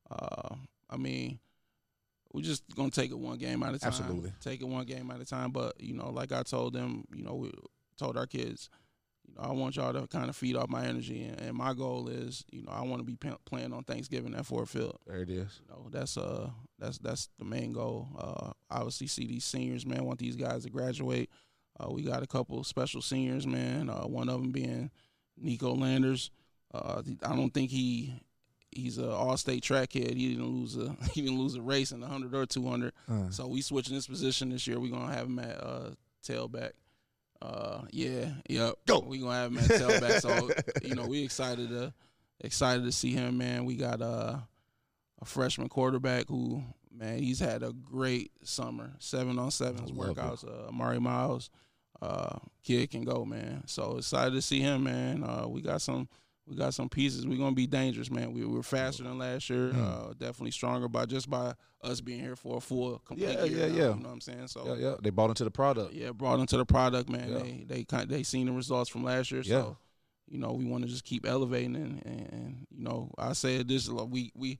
Uh, 0.09 0.55
I 0.89 0.97
mean, 0.97 1.39
we're 2.33 2.41
just 2.41 2.63
gonna 2.75 2.89
take 2.89 3.11
it 3.11 3.19
one 3.19 3.37
game 3.37 3.61
at 3.63 3.75
a 3.75 3.79
time. 3.79 3.87
Absolutely. 3.89 4.33
take 4.41 4.61
it 4.61 4.67
one 4.67 4.85
game 4.85 5.11
at 5.11 5.21
a 5.21 5.25
time. 5.25 5.51
But 5.51 5.79
you 5.79 5.93
know, 5.93 6.09
like 6.09 6.31
I 6.31 6.41
told 6.43 6.73
them, 6.73 7.05
you 7.13 7.23
know, 7.23 7.35
we 7.35 7.51
told 7.97 8.17
our 8.17 8.25
kids, 8.27 8.69
you 9.29 9.35
know, 9.41 9.49
I 9.49 9.53
want 9.53 9.75
y'all 9.75 9.93
to 9.93 10.07
kind 10.07 10.29
of 10.29 10.35
feed 10.35 10.55
off 10.55 10.69
my 10.69 10.85
energy, 10.85 11.23
and, 11.23 11.39
and 11.39 11.55
my 11.57 11.73
goal 11.73 12.07
is, 12.09 12.43
you 12.51 12.63
know, 12.63 12.71
I 12.71 12.81
want 12.81 12.99
to 12.99 13.03
be 13.05 13.15
p- 13.15 13.29
playing 13.45 13.73
on 13.73 13.83
Thanksgiving 13.83 14.33
at 14.35 14.45
Ford 14.45 14.67
Field. 14.69 14.97
There 15.07 15.21
it 15.21 15.29
is. 15.29 15.61
You 15.61 15.73
know, 15.73 15.87
that's 15.91 16.17
uh 16.17 16.49
that's 16.79 16.97
that's 16.97 17.29
the 17.39 17.45
main 17.45 17.73
goal. 17.73 18.07
Uh, 18.17 18.51
obviously, 18.69 19.07
see 19.07 19.27
these 19.27 19.43
seniors, 19.45 19.85
man. 19.85 20.05
Want 20.05 20.19
these 20.19 20.35
guys 20.35 20.63
to 20.63 20.69
graduate. 20.69 21.29
Uh, 21.79 21.89
we 21.91 22.01
got 22.03 22.23
a 22.23 22.27
couple 22.27 22.63
special 22.63 23.01
seniors, 23.01 23.47
man. 23.47 23.89
Uh, 23.89 24.01
one 24.07 24.27
of 24.29 24.41
them 24.41 24.51
being 24.51 24.91
Nico 25.37 25.73
Landers. 25.75 26.31
Uh, 26.73 27.01
I 27.23 27.35
don't 27.35 27.53
think 27.53 27.71
he 27.71 28.13
he's 28.71 28.97
an 28.99 29.09
all-state 29.09 29.63
track 29.63 29.89
kid. 29.89 30.15
He 30.15 30.29
didn't 30.35 30.45
lose 30.45 30.77
a 30.77 30.95
he 31.13 31.21
didn't 31.21 31.39
lose 31.39 31.55
a 31.55 31.61
race 31.61 31.91
in 31.91 31.99
the 32.01 32.07
hundred 32.07 32.35
or 32.35 32.45
two 32.45 32.67
hundred. 32.67 32.93
Uh, 33.09 33.29
So 33.29 33.47
we 33.47 33.61
switching 33.61 33.95
this 33.95 34.07
position 34.07 34.49
this 34.49 34.67
year. 34.67 34.79
We're 34.79 34.91
gonna 34.91 35.13
have 35.13 35.27
him 35.27 35.39
at 35.39 35.63
uh, 35.63 35.89
tailback. 36.27 36.71
Uh, 37.41 37.81
yeah, 37.91 38.31
yep. 38.49 38.75
Go. 38.85 38.99
We 38.99 39.19
gonna 39.19 39.33
have 39.33 39.51
him 39.51 39.59
at 39.59 39.65
tailback. 39.65 40.19
so 40.21 40.49
you 40.83 40.95
know, 40.95 41.05
we 41.05 41.23
excited 41.23 41.69
to 41.69 41.93
excited 42.41 42.83
to 42.83 42.91
see 42.91 43.13
him, 43.13 43.37
man. 43.37 43.65
We 43.65 43.75
got 43.75 44.01
uh, 44.01 44.37
a 45.21 45.25
freshman 45.25 45.69
quarterback 45.69 46.27
who, 46.27 46.63
man, 46.91 47.19
he's 47.19 47.39
had 47.39 47.63
a 47.63 47.71
great 47.71 48.31
summer. 48.43 48.91
Seven 48.99 49.39
on 49.39 49.51
sevens 49.51 49.89
it. 49.89 49.95
workouts. 49.95 50.45
Uh, 50.45 50.67
Amari 50.67 50.99
Miles, 50.99 51.49
uh, 52.01 52.39
kid 52.63 52.91
can 52.91 53.03
go, 53.03 53.25
man. 53.25 53.63
So 53.67 53.97
excited 53.97 54.33
to 54.33 54.41
see 54.41 54.59
him, 54.59 54.83
man. 54.83 55.23
Uh, 55.23 55.47
we 55.47 55.61
got 55.61 55.81
some. 55.81 56.07
We 56.49 56.55
got 56.55 56.73
some 56.73 56.89
pieces. 56.89 57.27
We're 57.27 57.37
gonna 57.37 57.53
be 57.55 57.67
dangerous, 57.67 58.09
man. 58.09 58.33
We 58.33 58.43
were 58.43 58.63
faster 58.63 59.03
than 59.03 59.19
last 59.19 59.49
year. 59.51 59.69
Mm. 59.71 59.77
Uh, 60.09 60.13
definitely 60.17 60.49
stronger 60.51 60.87
by 60.87 61.05
just 61.05 61.29
by 61.29 61.53
us 61.83 62.01
being 62.01 62.19
here 62.21 62.35
for 62.35 62.57
a 62.57 62.59
full 62.59 62.97
complete 63.05 63.29
Yeah, 63.29 63.43
year. 63.43 63.57
yeah, 63.57 63.67
now, 63.67 63.73
yeah. 63.75 63.81
You 63.81 64.01
know 64.01 64.07
what 64.07 64.13
I'm 64.13 64.21
saying? 64.21 64.47
So 64.47 64.65
yeah, 64.65 64.89
yeah. 64.89 64.95
They 65.01 65.11
bought 65.11 65.29
into 65.29 65.43
the 65.43 65.51
product. 65.51 65.93
yeah, 65.93 66.11
brought 66.11 66.39
into 66.39 66.57
the 66.57 66.65
product, 66.65 67.07
man. 67.07 67.29
Yeah. 67.31 67.37
They 67.39 67.65
they 67.67 67.83
kind 67.83 68.09
they 68.09 68.23
seen 68.23 68.47
the 68.47 68.51
results 68.51 68.89
from 68.89 69.03
last 69.03 69.31
year, 69.31 69.41
Yeah. 69.41 69.61
so 69.61 69.77
you 70.27 70.39
know 70.39 70.53
we 70.53 70.65
want 70.65 70.83
to 70.83 70.89
just 70.89 71.03
keep 71.03 71.25
elevating 71.27 71.75
and, 71.75 72.01
and, 72.05 72.29
and 72.33 72.67
you 72.71 72.83
know 72.83 73.11
I 73.17 73.33
said 73.33 73.67
this 73.67 73.87
we 73.87 74.31
we 74.35 74.57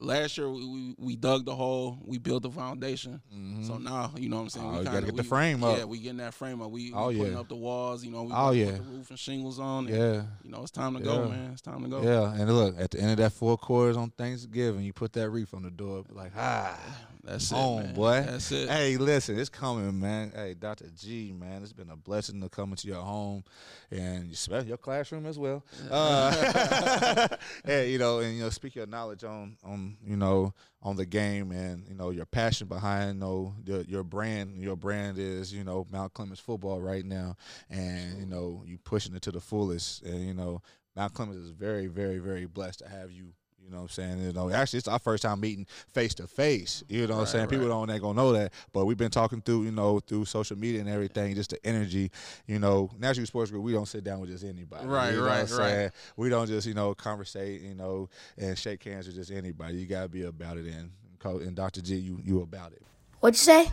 last 0.00 0.36
year 0.38 0.48
we, 0.50 0.64
we 0.66 0.94
we 0.98 1.16
dug 1.16 1.44
the 1.44 1.54
hole, 1.54 1.98
we 2.04 2.18
built 2.18 2.42
the 2.42 2.50
foundation. 2.50 3.20
Mhm. 3.34 3.66
So 3.66 3.78
now 3.78 4.12
you 4.16 4.28
know 4.28 4.36
what 4.36 4.42
I'm 4.42 4.48
saying. 4.48 4.66
Oh, 4.66 4.70
we 4.72 4.78
you 4.78 4.84
gotta 4.84 4.96
kinda- 4.98 5.12
get 5.12 5.16
the 5.16 5.24
frame 5.24 5.62
up. 5.62 5.76
Yeah, 5.78 5.84
we 5.84 5.98
getting 6.00 6.16
that 6.18 6.34
frame 6.34 6.60
up. 6.62 6.70
We, 6.70 6.90
we 6.90 6.92
Oh, 6.94 7.06
putting 7.06 7.32
yeah. 7.32 7.38
up 7.40 7.48
the 7.48 7.56
walls. 7.56 8.04
You 8.04 8.10
know, 8.10 8.22
we 8.24 8.32
Oh, 8.34 8.50
yeah. 8.52 8.72
the 8.72 8.82
roof 8.82 9.10
and 9.10 9.18
shingles 9.18 9.58
on. 9.58 9.86
and, 9.86 9.96
yeah. 9.96 10.22
you 10.42 10.50
know 10.50 10.62
it's 10.62 10.70
time 10.70 10.94
to 10.96 11.00
go, 11.02 11.28
man. 11.28 11.50
It's 11.52 11.62
time 11.62 11.82
to 11.82 11.88
go. 11.88 12.02
Yeah, 12.02 12.32
and 12.34 12.54
look 12.54 12.74
at 12.80 12.90
the 12.92 13.00
end 13.00 13.10
of 13.12 13.16
that 13.18 13.32
four 13.32 13.56
quarters 13.58 13.96
on 13.96 14.10
Thanksgiving, 14.10 14.82
you 14.82 14.92
put 14.92 15.12
that 15.14 15.28
reef 15.30 15.52
on 15.54 15.62
the 15.62 15.70
door, 15.70 16.04
like 16.10 16.32
ah. 16.36 16.78
That's 17.24 17.52
it, 17.52 17.54
On, 17.54 17.82
man. 17.82 17.94
boy. 17.94 18.22
That's 18.26 18.50
it. 18.52 18.68
Hey, 18.68 18.96
listen, 18.96 19.38
it's 19.38 19.48
coming, 19.48 20.00
man. 20.00 20.32
Hey, 20.34 20.54
Dr. 20.54 20.86
G, 20.96 21.32
man, 21.32 21.62
it's 21.62 21.72
been 21.72 21.90
a 21.90 21.96
blessing 21.96 22.40
to 22.40 22.48
come 22.48 22.70
into 22.70 22.88
your 22.88 23.02
home 23.02 23.44
and 23.90 24.34
your 24.66 24.76
classroom 24.76 25.26
as 25.26 25.38
well. 25.38 25.64
Uh, 25.90 27.28
hey, 27.64 27.90
you 27.90 27.98
know, 27.98 28.20
and 28.20 28.36
you 28.36 28.42
know, 28.42 28.50
speak 28.50 28.74
your 28.74 28.86
knowledge 28.86 29.24
on 29.24 29.56
on 29.64 29.96
you 30.04 30.16
know 30.16 30.54
on 30.82 30.96
the 30.96 31.06
game 31.06 31.52
and 31.52 31.86
you 31.86 31.94
know 31.94 32.10
your 32.10 32.24
passion 32.24 32.66
behind 32.66 33.14
you 33.14 33.20
know 33.20 33.54
your, 33.64 33.82
your 33.82 34.04
brand. 34.04 34.56
Your 34.56 34.76
brand 34.76 35.18
is 35.18 35.52
you 35.52 35.64
know 35.64 35.86
Mount 35.90 36.14
Clemens 36.14 36.40
football 36.40 36.80
right 36.80 37.04
now, 37.04 37.36
and 37.68 38.18
you 38.18 38.26
know 38.26 38.62
you 38.66 38.78
pushing 38.78 39.14
it 39.14 39.22
to 39.22 39.32
the 39.32 39.40
fullest. 39.40 40.02
And 40.02 40.26
you 40.26 40.34
know 40.34 40.62
Mount 40.96 41.14
Clemens 41.14 41.44
is 41.44 41.50
very, 41.50 41.86
very, 41.86 42.18
very 42.18 42.46
blessed 42.46 42.80
to 42.80 42.88
have 42.88 43.10
you. 43.10 43.32
You 43.62 43.70
know 43.70 43.76
what 43.76 43.82
I'm 43.84 43.88
saying? 43.90 44.22
You 44.22 44.32
know, 44.32 44.50
actually, 44.50 44.78
it's 44.78 44.88
our 44.88 44.98
first 44.98 45.22
time 45.22 45.40
meeting 45.40 45.66
face 45.92 46.14
to 46.14 46.26
face. 46.26 46.82
You 46.88 47.02
know 47.02 47.08
what 47.08 47.12
I'm 47.12 47.18
Right, 47.20 47.28
saying? 47.28 47.46
People 47.48 47.68
don't 47.68 47.88
ain't 47.90 48.02
gonna 48.02 48.14
know 48.14 48.32
that, 48.32 48.52
but 48.72 48.86
we've 48.86 48.96
been 48.96 49.10
talking 49.10 49.40
through, 49.42 49.64
you 49.64 49.70
know, 49.70 50.00
through 50.00 50.24
social 50.24 50.58
media 50.58 50.80
and 50.80 50.88
everything, 50.88 51.34
just 51.34 51.50
the 51.50 51.66
energy. 51.66 52.10
You 52.46 52.58
know, 52.58 52.90
National 52.98 53.26
Sports 53.26 53.50
Group, 53.50 53.62
we 53.62 53.72
don't 53.72 53.86
sit 53.86 54.02
down 54.02 54.20
with 54.20 54.30
just 54.30 54.44
anybody. 54.44 54.86
Right, 54.86 55.10
you 55.12 55.18
know 55.18 55.26
right, 55.26 55.42
what 55.42 55.52
I'm 55.52 55.58
right. 55.82 55.90
We 56.16 56.28
don't 56.30 56.46
just, 56.48 56.66
you 56.66 56.74
know, 56.74 56.94
conversate, 56.94 57.60
you 57.60 57.74
know, 57.74 58.08
and 58.36 58.58
shake 58.58 58.82
hands 58.82 59.06
with 59.06 59.16
just 59.16 59.30
anybody. 59.30 59.78
You 59.78 59.86
gotta 59.86 60.08
be 60.08 60.22
about 60.22 60.56
it, 60.58 60.66
and 60.66 60.90
and 61.24 61.54
Dr. 61.54 61.80
G, 61.82 61.96
you 61.96 62.18
you 62.24 62.42
about 62.42 62.72
it. 62.72 62.82
What'd 63.20 63.34
you 63.34 63.44
say? 63.44 63.70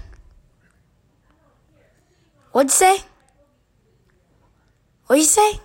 What'd 2.52 2.69
you 2.69 2.73
say? 2.73 2.97
What'd 5.08 5.21
you 5.21 5.28
say? 5.28 5.60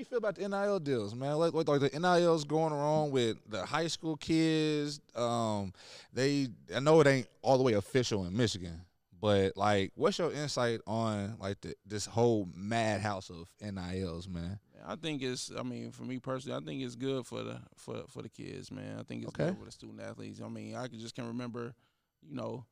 You 0.00 0.06
feel 0.06 0.16
about 0.16 0.36
the 0.36 0.48
NIL 0.48 0.78
deals, 0.80 1.14
man? 1.14 1.34
Like, 1.36 1.52
like, 1.52 1.68
like 1.68 1.80
the 1.82 2.00
NILs 2.00 2.44
going 2.44 2.72
around 2.72 3.10
with 3.10 3.36
the 3.46 3.66
high 3.66 3.86
school 3.86 4.16
kids. 4.16 4.98
Um, 5.14 5.74
they 6.10 6.48
I 6.74 6.80
know 6.80 7.02
it 7.02 7.06
ain't 7.06 7.26
all 7.42 7.58
the 7.58 7.62
way 7.62 7.74
official 7.74 8.24
in 8.24 8.34
Michigan, 8.34 8.80
but 9.20 9.58
like, 9.58 9.92
what's 9.96 10.18
your 10.18 10.32
insight 10.32 10.80
on 10.86 11.36
like 11.38 11.60
the, 11.60 11.74
this 11.84 12.06
whole 12.06 12.48
madhouse 12.56 13.28
of 13.28 13.46
NILs, 13.60 14.26
man? 14.26 14.58
I 14.86 14.96
think 14.96 15.20
it's. 15.20 15.52
I 15.54 15.62
mean, 15.62 15.92
for 15.92 16.04
me 16.04 16.18
personally, 16.18 16.56
I 16.56 16.64
think 16.64 16.80
it's 16.80 16.94
good 16.94 17.26
for 17.26 17.42
the 17.42 17.60
for 17.76 18.04
for 18.08 18.22
the 18.22 18.30
kids, 18.30 18.72
man. 18.72 18.98
I 18.98 19.02
think 19.02 19.24
it's 19.24 19.34
Okay. 19.34 19.50
good 19.50 19.58
for 19.58 19.66
the 19.66 19.70
student 19.70 20.00
athletes. 20.00 20.40
I 20.42 20.48
mean, 20.48 20.76
I 20.76 20.86
just 20.86 21.14
can 21.14 21.26
remember, 21.26 21.74
you 22.26 22.34
know, 22.34 22.64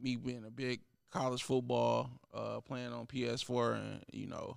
me 0.00 0.16
being 0.16 0.46
a 0.46 0.50
big 0.50 0.80
college 1.10 1.42
football, 1.42 2.08
uh, 2.32 2.60
playing 2.60 2.94
on 2.94 3.04
PS4, 3.04 3.74
and 3.74 4.02
you 4.14 4.28
know, 4.28 4.56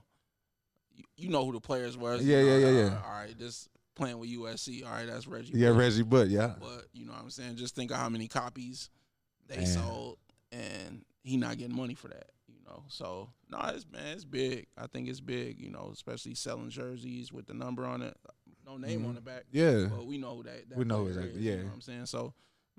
you, 0.94 1.04
you 1.18 1.30
know 1.30 1.46
who 1.46 1.52
the 1.54 1.60
players 1.62 1.98
were. 1.98 2.16
Yeah, 2.18 2.42
yeah, 2.42 2.58
yeah, 2.58 2.70
yeah. 2.70 2.98
All 3.06 3.12
right, 3.14 3.38
this 3.38 3.70
playing 3.96 4.20
with 4.20 4.30
USC. 4.30 4.86
All 4.86 4.92
right, 4.92 5.08
that's 5.08 5.28
Reggie. 5.28 5.54
Yeah, 5.56 5.70
Bush. 5.70 5.78
Reggie 5.80 6.04
Bush, 6.04 6.30
yeah. 6.30 6.54
But 6.60 6.86
you 6.94 7.06
know 7.06 7.14
what 7.14 7.22
I'm 7.22 7.30
saying? 7.30 7.56
Just 7.58 7.76
think 7.76 7.92
of 7.92 7.98
how 7.98 8.10
many 8.10 8.28
copies 8.28 8.90
they 9.48 9.58
Man. 9.58 9.66
sold, 9.66 10.18
and 10.52 11.04
he 11.24 11.38
not 11.38 11.58
getting 11.58 11.76
money 11.76 11.94
for 11.96 12.08
that. 12.10 12.28
You 12.48 12.60
know, 12.66 12.84
so 12.88 13.30
no, 13.50 13.60
it's 13.74 13.86
man, 13.92 14.08
it's 14.16 14.26
big. 14.26 14.68
I 14.78 14.88
think 14.88 15.08
it's 15.10 15.20
big. 15.22 15.60
You 15.60 15.70
know, 15.70 15.90
especially 15.94 16.36
selling 16.36 16.70
jerseys 16.70 17.32
with 17.34 17.46
the 17.48 17.54
number 17.54 17.86
on 17.86 18.02
it, 18.02 18.16
no 18.66 18.78
name 18.78 19.02
Mhm. 19.04 19.10
on 19.10 19.16
the 19.16 19.22
back. 19.22 19.44
Yeah. 19.52 19.88
But 19.90 20.06
we 20.06 20.18
know 20.18 20.42
that. 20.44 20.70
that 20.70 20.78
We 20.78 20.86
know 20.86 21.06
exactly, 21.08 21.32
is, 21.32 21.38
You 21.38 21.52
yeah. 21.52 21.58
know 21.58 21.66
what 21.66 21.74
I'm 21.76 21.82
saying? 21.82 22.06
So, 22.08 22.34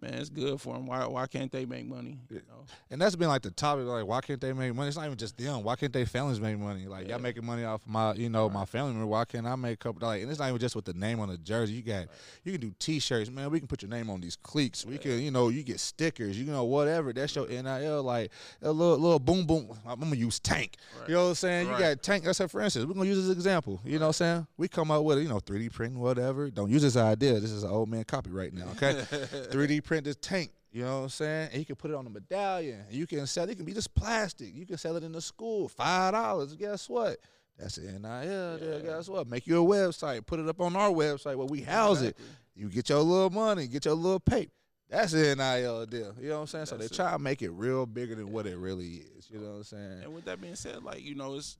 man, 0.05 0.15
it's 0.15 0.29
good 0.31 0.61
for 0.61 0.75
them. 0.75 0.87
Why 0.87 1.07
why 1.07 1.27
can't 1.27 1.51
they 1.51 1.65
make 1.65 1.87
money? 1.87 2.19
You 2.31 2.37
know? 2.49 2.65
And 2.91 3.01
that's 3.01 3.17
been 3.17 3.29
like 3.29 3.43
the 3.43 3.51
topic, 3.51 3.87
like 3.87 4.07
why 4.07 4.21
can't 4.21 4.41
they 4.41 4.53
make 4.53 4.75
money? 4.75 4.89
It's 4.89 4.97
not 4.97 5.07
even 5.07 5.19
just 5.19 5.37
them. 5.37 5.63
Why 5.63 5.77
can't 5.77 5.93
they 5.93 6.05
families 6.05 6.41
make 6.41 6.59
money? 6.59 6.87
Like 6.87 7.05
Yeah. 7.07 7.15
y'all 7.15 7.23
making 7.23 7.45
money 7.45 7.65
off 7.65 7.83
my, 7.87 8.15
you 8.15 8.29
know, 8.29 8.49
my 8.49 8.65
family 8.65 8.93
member. 8.93 9.07
Why 9.07 9.25
can't 9.25 9.47
I 9.47 9.57
make 9.57 9.75
a 9.75 9.77
couple? 9.77 10.07
Like, 10.07 10.23
and 10.23 10.31
it's 10.31 10.39
not 10.41 10.49
even 10.49 10.59
just 10.61 10.77
with 10.77 10.85
the 10.85 10.95
name 10.95 11.21
on 11.21 11.29
the 11.29 11.39
jersey. 11.39 11.75
You 11.75 11.83
got, 11.83 12.07
you 12.45 12.53
can 12.53 12.61
do 12.61 12.73
T-shirts, 12.79 13.31
man. 13.31 13.51
We 13.51 13.59
can 13.59 13.69
put 13.69 13.83
your 13.83 13.91
name 13.91 14.11
on 14.11 14.21
these 14.21 14.37
cleats. 14.37 14.85
We 14.85 14.99
can, 14.99 15.21
you 15.21 15.31
know, 15.31 15.49
you 15.49 15.63
get 15.63 15.81
stickers. 15.81 16.39
You 16.39 16.45
know, 16.47 16.65
whatever. 16.65 17.13
That's 17.13 17.35
your 17.35 17.47
NIL. 17.49 18.03
Like 18.03 18.31
a 18.63 18.71
little, 18.73 18.99
little 18.99 19.19
boom, 19.19 19.47
boom. 19.47 19.69
I'm 19.87 20.01
gonna 20.01 20.17
use 20.17 20.41
Tank. 20.41 20.77
Right. 21.01 21.09
You 21.09 21.15
know 21.15 21.23
what 21.25 21.29
I'm 21.31 21.35
saying? 21.37 21.69
Right. 21.69 21.75
You 21.79 21.85
got 21.95 22.03
Tank. 22.03 22.25
That's 22.25 22.41
for 22.51 22.61
instance. 22.61 22.87
We're 22.87 22.95
gonna 22.95 23.07
use 23.07 23.27
this 23.27 23.35
example. 23.35 23.81
You 23.85 23.99
know 23.99 24.07
what 24.07 24.09
I'm 24.09 24.13
saying? 24.15 24.47
We 24.57 24.69
come 24.69 24.91
up 24.91 25.05
with, 25.05 25.19
you 25.19 25.29
know, 25.29 25.39
3D 25.41 25.73
printing, 25.73 26.01
whatever. 26.01 26.51
Don't 26.51 26.71
use 26.71 26.83
this 26.83 26.97
idea. 26.97 27.39
This 27.41 27.53
is 27.53 27.63
an 27.63 27.71
old 27.71 27.89
man 27.89 28.05
copyright 28.05 28.53
now. 28.53 28.67
Okay. 28.73 28.93
3D 29.51 29.85
print 29.85 29.94
this 30.03 30.17
tank. 30.17 30.51
You 30.73 30.83
know 30.83 30.97
what 30.97 31.03
I'm 31.05 31.09
saying? 31.11 31.51
And 31.53 31.59
you 31.61 31.65
can 31.65 31.77
put 31.77 31.93
it 31.93 31.95
on 31.95 32.05
a 32.05 32.11
medallion. 32.11 32.81
And 32.89 32.97
you 32.97 33.07
can 33.07 33.27
sell 33.29 33.45
it. 33.45 33.51
It 33.51 33.55
can 33.57 33.65
be 33.65 33.73
just 33.73 33.95
plastic. 33.95 34.53
You 34.53 34.67
can 34.67 34.77
sell 34.77 34.97
it 34.97 35.05
in 35.05 35.13
the 35.13 35.21
school. 35.21 35.69
Five 35.69 36.15
dollars. 36.15 36.55
Guess 36.57 36.89
what? 36.89 37.19
That's 37.59 37.77
the 37.77 37.93
NIL. 37.93 38.59
there. 38.59 38.81
Guess 38.81 39.09
what? 39.09 39.29
Make 39.29 39.47
you 39.47 39.63
a 39.63 39.65
website. 39.65 40.27
Put 40.27 40.41
it 40.41 40.49
up 40.49 40.61
on 40.61 40.75
our 40.75 40.91
website 40.91 41.37
where 41.37 41.47
we 41.47 41.61
house 41.61 42.03
it. 42.03 42.17
You 42.57 42.69
get 42.69 42.89
your 42.89 43.01
little 43.01 43.31
money. 43.31 43.69
Get 43.69 43.85
your 43.85 43.95
little 43.95 44.19
pay. 44.21 44.49
That's 44.89 45.13
the 45.13 45.35
NIL 45.35 45.87
deal. 45.87 46.15
You 46.21 46.29
know 46.29 46.35
what 46.37 46.41
I'm 46.43 46.47
saying? 46.47 46.67
so 46.67 46.77
they 46.77 46.85
it. 46.87 46.93
try 46.93 47.13
to 47.13 47.19
make 47.19 47.43
it 47.43 47.51
real 47.51 47.87
bigger 47.87 48.15
than 48.15 48.31
what 48.33 48.47
it 48.47 48.57
really 48.57 49.03
is. 49.17 49.29
You 49.31 49.39
know 49.39 49.51
what 49.51 49.57
I'm 49.57 49.65
saying? 49.65 50.03
And 50.03 50.15
with 50.15 50.25
that 50.27 50.41
being 50.41 50.57
said, 50.57 50.83
like 50.83 51.03
you 51.03 51.15
know, 51.15 51.35
it's 51.35 51.57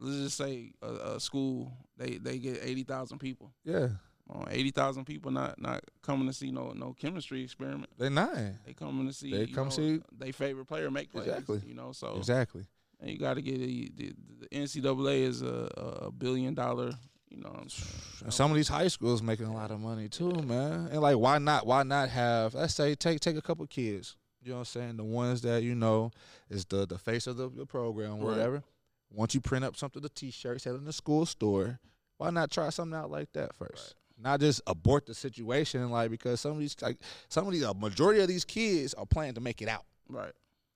let's 0.00 0.16
just 0.18 0.36
say 0.36 0.72
a, 0.82 1.14
a 1.14 1.20
school 1.20 1.72
they 1.96 2.18
they 2.18 2.38
get 2.38 2.60
eighty 2.62 2.84
thousand 2.84 3.18
people. 3.18 3.52
Yeah, 3.64 3.88
Uh, 4.34 4.44
eighty 4.50 4.70
thousand 4.70 5.04
people 5.04 5.30
not 5.30 5.60
not 5.60 5.82
coming 6.02 6.26
to 6.26 6.32
see 6.32 6.50
no 6.50 6.72
no 6.74 6.94
chemistry 6.98 7.42
experiment. 7.42 7.90
They're 7.98 8.08
not 8.10 8.34
They 8.64 8.72
coming 8.72 9.06
to 9.06 9.12
see 9.12 9.30
They 9.30 9.46
come 9.46 9.66
know, 9.66 9.70
see- 9.70 10.02
they 10.16 10.32
favorite 10.32 10.66
player 10.66 10.90
make 10.90 11.10
plays. 11.12 11.26
Exactly. 11.26 11.60
You 11.66 11.74
know, 11.74 11.92
so 11.92 12.14
exactly. 12.16 12.64
and 13.00 13.10
you 13.10 13.18
got 13.18 13.34
to 13.34 13.42
get 13.42 13.54
a, 13.60 13.90
the, 13.94 14.12
the 14.40 14.48
NCAA 14.52 15.22
is 15.22 15.42
a, 15.42 15.68
a 16.06 16.10
billion 16.10 16.54
dollar. 16.54 16.92
You 17.28 17.38
know, 17.40 17.48
what 17.50 17.60
I'm 17.62 17.68
saying? 17.70 17.90
And 18.24 18.34
some 18.34 18.50
of 18.50 18.56
these 18.56 18.68
high 18.68 18.88
schools 18.88 19.22
making 19.22 19.46
a 19.46 19.54
lot 19.54 19.70
of 19.70 19.80
money 19.80 20.08
too, 20.08 20.30
man. 20.42 20.88
And 20.92 21.00
like, 21.00 21.16
why 21.16 21.38
not? 21.38 21.66
Why 21.66 21.82
not 21.82 22.08
have? 22.10 22.54
Let's 22.54 22.74
say 22.74 22.94
take 22.94 23.20
take 23.20 23.36
a 23.36 23.42
couple 23.42 23.66
kids. 23.66 24.16
You 24.42 24.50
know 24.50 24.56
what 24.56 24.60
I'm 24.60 24.64
saying? 24.66 24.96
The 24.96 25.04
ones 25.04 25.40
that 25.42 25.62
you 25.62 25.74
know 25.74 26.10
is 26.50 26.64
the 26.66 26.86
the 26.86 26.98
face 26.98 27.26
of 27.26 27.36
the, 27.36 27.48
the 27.48 27.64
program, 27.66 28.12
Right. 28.12 28.22
whatever. 28.22 28.62
Once 29.10 29.34
you 29.34 29.40
print 29.42 29.64
up 29.64 29.76
something, 29.76 30.00
the 30.02 30.08
T-shirts, 30.08 30.64
sell 30.64 30.74
in 30.74 30.84
the 30.84 30.92
school 30.92 31.26
store. 31.26 31.78
Why 32.16 32.30
not 32.30 32.50
try 32.50 32.70
something 32.70 32.96
out 32.98 33.10
like 33.10 33.32
that 33.34 33.54
first? 33.54 33.94
Not 34.22 34.40
just 34.40 34.60
abort 34.66 35.06
the 35.06 35.14
situation, 35.14 35.90
like 35.90 36.10
because 36.10 36.40
some 36.40 36.52
of 36.52 36.58
these, 36.58 36.76
like 36.80 36.98
some 37.28 37.46
of 37.46 37.52
these, 37.52 37.62
a 37.62 37.70
uh, 37.70 37.74
majority 37.74 38.20
of 38.20 38.28
these 38.28 38.44
kids 38.44 38.94
are 38.94 39.06
planning 39.06 39.34
to 39.34 39.40
make 39.40 39.62
it 39.62 39.68
out. 39.68 39.84
right. 40.08 40.32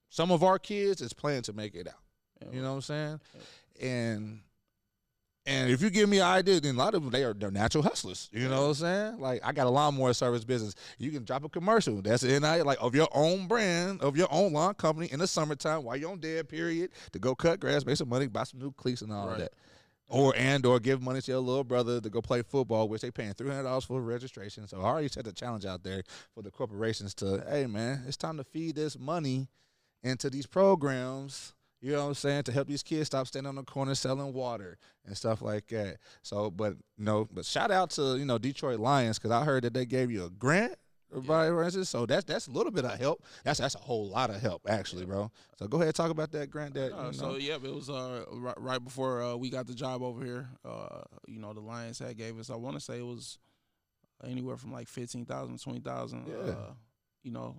Some 0.09 0.31
of 0.31 0.41
our 0.43 0.57
kids 0.57 1.01
is 1.01 1.11
planning 1.11 1.41
to 1.43 1.53
make 1.53 1.75
it 1.75 1.87
out. 1.87 1.95
Yeah, 2.41 2.47
You 2.53 2.61
know 2.61 2.69
what 2.69 2.75
I'm 2.75 2.81
saying? 2.81 3.19
And 3.81 4.39
and 5.47 5.71
if 5.71 5.81
you 5.81 5.89
give 5.89 6.09
me 6.09 6.19
an 6.19 6.25
idea, 6.25 6.59
then 6.59 6.75
a 6.75 6.77
lot 6.77 6.93
of 6.93 7.01
them 7.01 7.11
they 7.11 7.23
are 7.23 7.33
they're 7.33 7.49
natural 7.49 7.81
hustlers. 7.81 8.29
You 8.33 8.49
know 8.49 8.63
what 8.63 8.67
I'm 8.67 8.73
saying? 8.73 9.19
Like 9.19 9.45
I 9.45 9.53
got 9.53 9.65
a 9.65 9.69
lawnmower 9.69 10.13
service 10.13 10.43
business. 10.43 10.75
You 10.97 11.09
can 11.09 11.23
drop 11.23 11.45
a 11.45 11.49
commercial. 11.49 12.01
That's 12.01 12.23
in 12.23 12.43
I 12.43 12.61
like 12.61 12.77
of 12.81 12.93
your 12.95 13.07
own 13.13 13.47
brand, 13.47 14.01
of 14.01 14.17
your 14.17 14.27
own 14.29 14.51
lawn 14.51 14.73
company 14.73 15.07
in 15.09 15.19
the 15.19 15.27
summertime 15.27 15.83
while 15.83 15.95
you're 15.95 16.11
on 16.11 16.19
dead 16.19 16.49
period 16.49 16.91
to 17.13 17.19
go 17.19 17.33
cut 17.33 17.61
grass, 17.61 17.85
make 17.85 17.95
some 17.95 18.09
money, 18.09 18.27
buy 18.27 18.43
some 18.43 18.59
new 18.59 18.71
cleats 18.71 19.01
and 19.01 19.13
all 19.13 19.29
of 19.29 19.37
that. 19.39 19.53
Or 20.09 20.33
and 20.37 20.65
or 20.65 20.79
give 20.79 21.01
money 21.01 21.21
to 21.21 21.31
your 21.31 21.41
little 21.41 21.65
brother 21.65 21.99
to 21.99 22.09
go 22.09 22.21
play 22.21 22.41
football, 22.41 22.87
which 22.87 23.01
they 23.01 23.11
paying 23.11 23.33
three 23.33 23.49
hundred 23.49 23.63
dollars 23.63 23.83
for 23.83 24.01
registration. 24.01 24.65
So 24.65 24.79
I 24.79 24.85
already 24.85 25.09
set 25.09 25.25
the 25.25 25.33
challenge 25.33 25.65
out 25.65 25.83
there 25.83 26.03
for 26.33 26.41
the 26.41 26.49
corporations 26.49 27.13
to, 27.15 27.43
hey 27.49 27.67
man, 27.67 28.03
it's 28.07 28.15
time 28.15 28.37
to 28.37 28.45
feed 28.45 28.75
this 28.75 28.97
money 28.97 29.49
into 30.03 30.29
these 30.29 30.45
programs. 30.45 31.53
You 31.81 31.91
know 31.91 32.03
what 32.03 32.07
I'm 32.07 32.13
saying? 32.15 32.43
To 32.43 32.51
help 32.51 32.67
these 32.67 32.83
kids 32.83 33.07
stop 33.07 33.27
standing 33.27 33.49
on 33.49 33.55
the 33.55 33.63
corner 33.63 33.93
selling 33.95 34.33
water 34.33 34.77
and 35.05 35.15
stuff 35.15 35.41
like 35.41 35.67
that. 35.67 35.97
So, 36.23 36.49
but 36.49 36.75
no, 36.97 37.27
but 37.31 37.45
shout 37.45 37.69
out 37.69 37.91
to 37.91 38.17
you 38.17 38.25
know 38.25 38.37
Detroit 38.37 38.79
Lions 38.79 39.19
because 39.19 39.31
I 39.31 39.43
heard 39.43 39.63
that 39.63 39.73
they 39.73 39.85
gave 39.85 40.09
you 40.09 40.23
a 40.23 40.29
grant, 40.29 40.75
by 41.25 41.47
for 41.47 41.63
instance. 41.63 41.89
So 41.89 42.05
that's 42.05 42.25
that's 42.25 42.47
a 42.47 42.51
little 42.51 42.71
bit 42.71 42.85
of 42.85 42.97
help. 42.99 43.23
That's 43.43 43.59
that's 43.59 43.75
a 43.75 43.79
whole 43.79 44.07
lot 44.09 44.29
of 44.29 44.41
help 44.41 44.63
actually, 44.67 45.05
bro. 45.05 45.31
So 45.57 45.67
go 45.67 45.77
ahead 45.77 45.87
and 45.87 45.95
talk 45.95 46.11
about 46.11 46.31
that 46.31 46.49
grant. 46.49 46.73
That 46.75 46.93
Uh, 46.93 47.07
you 47.07 47.13
so 47.13 47.29
know. 47.31 47.35
yeah, 47.37 47.55
it 47.55 47.61
was 47.73 47.89
uh 47.89 48.25
right, 48.31 48.59
right 48.59 48.83
before 48.83 49.21
uh, 49.23 49.35
we 49.35 49.49
got 49.49 49.67
the 49.67 49.73
job 49.73 50.01
over 50.01 50.23
here. 50.23 50.49
Uh, 50.65 51.01
you 51.27 51.39
know, 51.39 51.53
the 51.53 51.61
Lions 51.61 51.99
had 51.99 52.17
gave 52.17 52.37
us. 52.39 52.49
I 52.49 52.55
want 52.55 52.75
to 52.75 52.79
say 52.81 52.97
it 52.99 53.05
was 53.05 53.39
anywhere 54.23 54.57
from 54.57 54.71
like 54.71 54.87
fifteen 54.87 55.25
thousand, 55.25 55.61
twenty 55.61 55.79
thousand. 55.79 56.27
Yeah. 56.27 56.51
Uh, 56.51 56.71
you 57.23 57.31
know, 57.31 57.55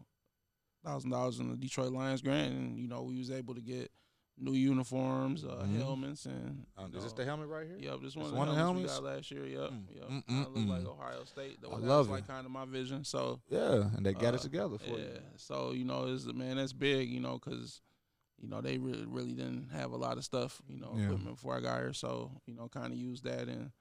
thousand 0.85 1.11
dollars 1.11 1.39
in 1.41 1.51
the 1.51 1.57
Detroit 1.57 1.93
Lions 1.93 2.23
grant, 2.23 2.53
and 2.55 2.79
you 2.79 2.89
know 2.89 3.03
we 3.03 3.19
was 3.19 3.31
able 3.31 3.55
to 3.55 3.61
get 3.61 3.91
new 4.41 4.53
uniforms, 4.53 5.45
uh, 5.45 5.65
Mhm. 5.65 5.77
helmets, 5.77 6.27
and 6.27 6.67
Um, 6.77 6.95
is 6.95 7.03
this 7.05 7.13
the 7.13 7.25
helmet 7.25 7.49
right 7.49 7.67
here? 7.67 7.77
Yep, 7.79 8.01
this 8.03 8.15
one 8.17 8.25
This 8.25 8.27
of 8.27 8.31
the 8.33 8.39
one 8.39 8.49
of 8.49 8.55
the 8.55 8.61
helmets, 8.61 8.93
we 8.99 9.03
got 9.03 9.03
last 9.15 9.31
year. 9.31 9.47
Yep, 9.47 9.71
Mm, 9.71 9.95
yep. 9.95 10.09
mm, 10.09 10.25
mm, 10.27 10.55
look 10.55 10.69
like 10.69 10.83
mm. 10.85 10.87
Ohio 10.87 11.25
State. 11.25 11.61
That 11.61 11.69
I 11.71 11.77
love 11.77 12.09
it. 12.09 12.13
like 12.13 12.27
kind 12.27 12.47
of 12.47 12.53
my 12.53 12.65
vision. 12.65 13.05
So 13.05 13.41
Yeah, 13.51 13.91
and 13.97 14.05
they 14.07 14.15
got 14.15 14.35
uh, 14.35 14.37
it 14.37 14.41
together 14.43 14.79
for 14.79 14.99
yeah. 14.99 15.05
you. 15.15 15.21
So 15.37 15.73
you 15.73 15.85
know, 15.85 16.07
it's 16.07 16.25
man, 16.27 16.57
that's 16.57 16.73
big. 16.73 17.09
You 17.11 17.21
know, 17.21 17.39
because 17.39 17.81
you 18.41 18.49
know 18.49 18.61
they 18.61 18.79
really 18.79 19.07
really 19.07 19.33
didn't 19.35 19.71
have 19.71 19.93
a 19.93 19.97
lot 19.97 20.17
of 20.19 20.25
stuff. 20.25 20.63
You 20.69 20.79
know, 20.79 20.95
Yeah. 20.97 21.05
equipment 21.05 21.37
before 21.37 21.57
I 21.57 21.61
got 21.61 21.81
here. 21.81 21.93
So 21.93 22.41
you 22.47 22.55
know, 22.55 22.69
kind 22.69 22.93
of 22.93 22.99
used 22.99 23.25
that 23.25 23.49
and. 23.49 23.73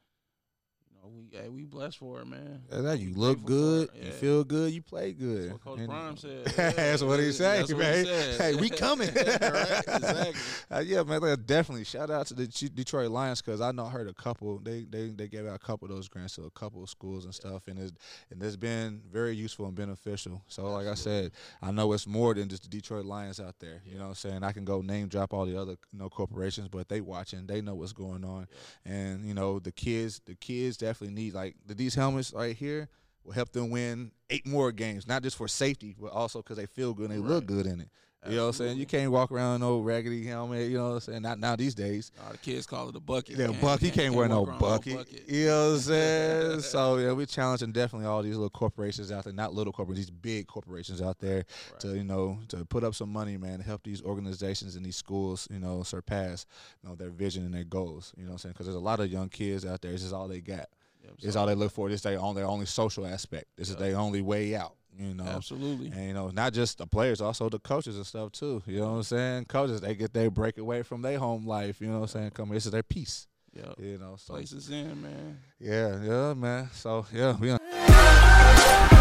We 1.14 1.28
hey, 1.32 1.50
we 1.50 1.66
blessed 1.66 1.98
for 1.98 2.22
it, 2.22 2.28
man. 2.28 2.62
Yeah, 2.72 2.82
that 2.82 3.00
you 3.00 3.14
look 3.14 3.44
good, 3.44 3.90
it, 3.94 4.06
you 4.06 4.12
feel 4.12 4.44
good, 4.44 4.74
you 4.74 4.82
play 4.82 5.14
good. 5.14 5.52
That's 5.52 5.66
what 5.66 5.78
Coach 5.78 5.88
Prime 5.88 6.18
said. 6.18 6.46
That's 6.46 7.04
what 7.04 7.20
he 7.20 7.32
said, 7.32 7.70
man. 7.70 8.06
said. 8.06 8.42
Hey, 8.42 8.56
we 8.56 8.70
coming. 8.70 9.10
right? 9.16 9.84
Exactly. 9.88 10.34
Uh, 10.72 10.80
yeah, 10.80 11.04
man. 11.04 11.22
Definitely. 11.46 11.86
Shout 11.86 12.10
out 12.10 12.28
to 12.28 12.34
the 12.34 12.48
Detroit 12.48 13.12
Lions 13.12 13.42
because 13.42 13.62
I 13.62 13.72
know 13.72 13.86
I 13.86 13.90
heard 13.90 14.08
a 14.08 14.14
couple. 14.14 14.60
They 14.60 14.84
they 14.84 15.10
they 15.10 15.28
gave 15.28 15.48
out 15.48 15.56
a 15.56 15.60
couple 15.60 15.88
of 15.90 15.96
those 15.96 16.08
grants 16.08 16.36
to 16.36 16.44
a 16.44 16.52
couple 16.52 16.84
of 16.84 16.90
schools 16.90 17.26
and 17.26 17.34
stuff, 17.34 17.68
and 17.68 17.80
it's 17.80 17.94
and 18.30 18.42
it's 18.42 18.56
been 18.56 19.02
very 19.12 19.36
useful 19.36 19.66
and 19.66 19.76
beneficial. 19.76 20.42
So, 20.48 20.72
like 20.72 20.88
I 20.88 20.96
said, 20.96 21.32
I 21.62 21.72
know 21.72 21.94
it's 21.94 22.08
more 22.08 22.34
than 22.34 22.50
just 22.50 22.64
the 22.64 22.70
Detroit 22.70 23.06
Lions 23.06 23.40
out 23.40 23.56
there. 23.60 23.82
You 23.86 23.96
know 23.96 24.04
what 24.04 24.10
I'm 24.10 24.16
saying? 24.16 24.44
I 24.44 24.52
can 24.52 24.66
go 24.66 24.82
name 24.82 25.08
drop 25.08 25.34
all 25.34 25.46
the 25.46 25.60
other 25.60 25.78
you 25.92 26.00
know 26.00 26.10
corporations, 26.10 26.68
but 26.68 26.90
they 26.90 27.02
watching. 27.02 27.48
They 27.48 27.62
know 27.62 27.76
what's 27.76 27.94
going 27.94 28.24
on, 28.24 28.48
and 28.86 29.26
you 29.26 29.34
know 29.34 29.60
the 29.60 29.72
kids. 29.72 30.22
The 30.26 30.36
kids 30.36 30.78
definitely 30.98 31.24
need 31.24 31.34
like 31.34 31.56
the, 31.66 31.74
these 31.74 31.96
helmets 31.96 32.34
right 32.34 32.56
here 32.56 32.90
will 33.24 33.34
help 33.34 33.52
them 33.52 33.70
win 33.70 34.12
eight 34.30 34.46
more 34.46 34.72
games, 34.72 35.08
not 35.08 35.24
just 35.24 35.38
for 35.38 35.48
safety, 35.48 35.96
but 36.00 36.12
also 36.12 36.40
because 36.42 36.58
they 36.58 36.66
feel 36.66 36.94
good 36.94 37.10
and 37.10 37.24
they 37.24 37.28
look 37.28 37.46
good 37.46 37.66
in 37.66 37.82
it. 37.82 37.90
You 38.28 38.36
know 38.36 38.42
what 38.44 38.48
I'm 38.48 38.54
saying? 38.54 38.78
You 38.78 38.86
can't 38.86 39.10
walk 39.10 39.32
around 39.32 39.56
in 39.56 39.62
no 39.62 39.80
raggedy 39.80 40.26
helmet. 40.26 40.70
You 40.70 40.78
know 40.78 40.88
what 40.90 40.94
I'm 40.96 41.00
saying? 41.00 41.22
Not 41.22 41.40
now 41.40 41.56
these 41.56 41.74
days. 41.74 42.12
Nah, 42.18 42.32
the 42.34 42.38
kids 42.38 42.66
call 42.66 42.90
it 42.90 42.96
a 42.96 43.00
bucket. 43.00 43.38
Yeah, 43.38 43.48
man. 43.48 43.62
buck. 43.62 43.80
He 43.80 43.90
can't 43.90 44.14
wear 44.14 44.28
no 44.28 44.42
with 44.42 44.56
a 44.56 44.58
bucket. 44.58 45.08
You 45.30 45.46
know 45.46 45.68
what 45.70 45.76
I'm 45.76 45.80
saying? 45.80 46.60
so 46.62 46.98
yeah, 46.98 47.14
we're 47.14 47.26
challenging 47.26 47.72
definitely 47.72 48.06
all 48.08 48.22
these 48.22 48.36
little 48.36 48.50
corporations 48.50 49.14
out 49.14 49.24
there, 49.24 49.32
not 49.32 49.54
little 49.54 49.72
corporations, 49.72 50.08
these 50.08 50.12
big 50.12 50.48
corporations 50.48 51.02
out 51.02 51.20
there, 51.20 51.46
Right. 51.72 51.80
to 51.82 51.96
you 51.96 52.04
know 52.04 52.40
to 52.50 52.66
put 52.66 52.84
up 52.84 52.96
some 52.96 53.14
money, 53.14 53.38
man, 53.38 53.60
to 53.60 53.64
help 53.64 53.84
these 53.84 54.02
organizations 54.02 54.76
and 54.76 54.86
these 54.86 54.98
schools, 54.98 55.48
you 55.50 55.60
know, 55.60 55.84
surpass 55.84 56.46
you 56.84 56.90
know 56.90 56.96
their 56.96 57.12
vision 57.12 57.46
and 57.46 57.54
their 57.54 57.64
goals. 57.64 58.14
You 58.18 58.24
know 58.24 58.32
what 58.32 58.34
I'm 58.34 58.40
saying? 58.40 58.54
Because 58.54 58.66
there's 58.66 58.76
a 58.76 58.80
lot 58.80 59.00
of 59.00 59.10
young 59.10 59.30
kids 59.30 59.66
out 59.66 59.82
there. 59.82 59.92
This 59.92 60.04
is 60.04 60.12
all 60.12 60.28
they 60.28 60.42
got. 60.42 60.68
Yep, 61.08 61.16
It's 61.24 61.36
all 61.36 61.46
they 61.48 61.56
look 61.56 61.72
for. 61.72 61.90
This 61.90 61.98
is 61.98 62.04
their 62.04 62.20
only 62.20 62.42
their 62.42 62.50
only 62.50 62.66
social 62.66 63.06
aspect. 63.06 63.46
This 63.58 63.70
is 63.70 63.76
their 63.78 63.98
only 63.98 64.22
way 64.22 64.56
out. 64.56 64.74
You 64.98 65.14
know. 65.14 65.26
Absolutely. 65.26 65.88
And 65.88 66.08
you 66.08 66.14
know, 66.14 66.30
not 66.30 66.54
just 66.54 66.80
the 66.80 66.88
players, 66.88 67.22
also 67.22 67.50
the 67.50 67.60
coaches 67.60 67.98
and 67.98 68.06
stuff 68.06 68.32
too. 68.32 68.64
You 68.66 68.80
know 68.80 68.88
what 68.92 68.98
I'm 68.98 69.04
saying? 69.04 69.46
Coaches, 69.46 69.80
they 69.82 69.94
get 69.96 70.12
their 70.14 70.32
break 70.32 70.58
away 70.58 70.82
from 70.84 71.02
their 71.04 71.20
home 71.20 71.46
life. 71.46 71.80
You 71.82 71.88
know 71.88 72.00
what 72.00 72.16
I'm 72.16 72.22
saying? 72.22 72.32
Come, 72.32 72.50
this 72.50 72.66
is 72.66 72.72
their 72.72 72.84
peace. 72.84 73.28
Yep. 73.54 73.76
You 73.80 73.98
know, 74.00 74.16
so 74.18 74.34
Places 74.34 74.70
in, 74.70 75.02
man. 75.02 75.40
yeah, 75.60 76.02
yeah, 76.04 76.34
man. 76.34 76.70
So 76.74 77.06
yeah, 77.14 77.36
we. 77.38 78.97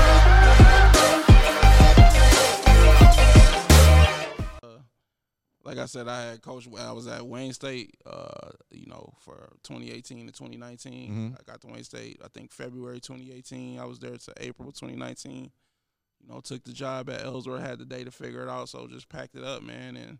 Like 5.66 5.78
I 5.78 5.86
said, 5.86 6.08
I 6.08 6.22
had 6.26 6.42
coach. 6.42 6.66
I 6.78 6.92
was 6.92 7.06
at 7.06 7.26
Wayne 7.26 7.52
State, 7.52 7.94
uh, 8.06 8.50
you 8.70 8.86
know, 8.86 9.12
for 9.20 9.50
2018 9.64 10.26
to 10.26 10.32
2019. 10.32 11.10
Mhm. 11.10 11.40
I 11.40 11.42
got 11.50 11.60
to 11.62 11.66
Wayne 11.66 11.84
State. 11.84 12.20
I 12.24 12.28
think 12.28 12.52
February 12.52 13.00
2018. 13.00 13.78
I 13.78 13.84
was 13.84 13.98
there 13.98 14.16
to 14.16 14.32
April 14.38 14.70
2019. 14.72 15.50
You 16.22 16.28
know, 16.28 16.40
took 16.40 16.64
the 16.64 16.72
job 16.72 17.10
at 17.10 17.22
Ellsworth. 17.24 17.60
Had 17.60 17.78
the 17.78 17.84
day 17.84 18.04
to 18.04 18.10
figure 18.10 18.42
it 18.42 18.48
out, 18.48 18.68
so 18.68 18.86
just 18.86 19.08
packed 19.08 19.34
it 19.34 19.44
up, 19.44 19.62
man. 19.62 19.96
And 19.96 20.18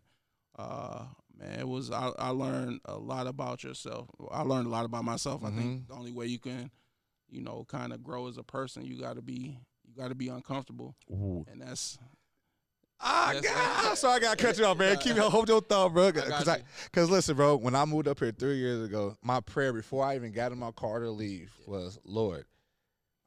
uh, 0.57 1.05
man, 1.37 1.59
it 1.59 1.67
was. 1.67 1.91
I, 1.91 2.11
I 2.19 2.29
learned 2.29 2.81
a 2.85 2.97
lot 2.97 3.27
about 3.27 3.63
yourself. 3.63 4.09
I 4.31 4.41
learned 4.41 4.67
a 4.67 4.71
lot 4.71 4.85
about 4.85 5.05
myself. 5.05 5.43
I 5.43 5.51
think 5.51 5.87
the 5.87 5.93
only 5.93 6.11
way 6.11 6.25
you 6.27 6.39
can, 6.39 6.71
you 7.29 7.41
know, 7.41 7.65
kind 7.67 7.93
of 7.93 8.03
grow 8.03 8.27
as 8.27 8.37
a 8.37 8.43
person, 8.43 8.85
you 8.85 8.99
got 8.99 9.15
to 9.15 9.21
be. 9.21 9.59
You 9.87 9.93
got 9.95 10.09
to 10.09 10.15
be 10.15 10.27
uncomfortable, 10.27 10.95
and 11.51 11.61
that's 11.61 11.97
Ah, 12.99 13.33
God, 13.43 13.95
so 13.97 14.09
I 14.09 14.19
got 14.19 14.37
to 14.37 14.43
cut 14.43 14.57
you 14.57 14.65
off, 14.65 14.77
man. 14.77 14.97
Keep 14.97 15.15
your 15.17 15.29
hold 15.29 15.47
your 15.49 15.61
thought, 15.61 15.93
bro. 15.93 16.11
Because 16.11 16.47
you. 16.47 16.55
because 16.85 17.09
listen, 17.09 17.35
bro. 17.35 17.55
When 17.55 17.75
I 17.75 17.85
moved 17.85 18.07
up 18.07 18.19
here 18.19 18.31
three 18.31 18.57
years 18.57 18.83
ago, 18.85 19.15
my 19.23 19.39
prayer 19.39 19.71
before 19.71 20.03
I 20.03 20.15
even 20.15 20.31
got 20.31 20.51
in 20.51 20.57
my 20.57 20.71
car 20.71 20.99
to 21.01 21.11
leave 21.11 21.51
was, 21.67 21.99
Lord, 22.03 22.45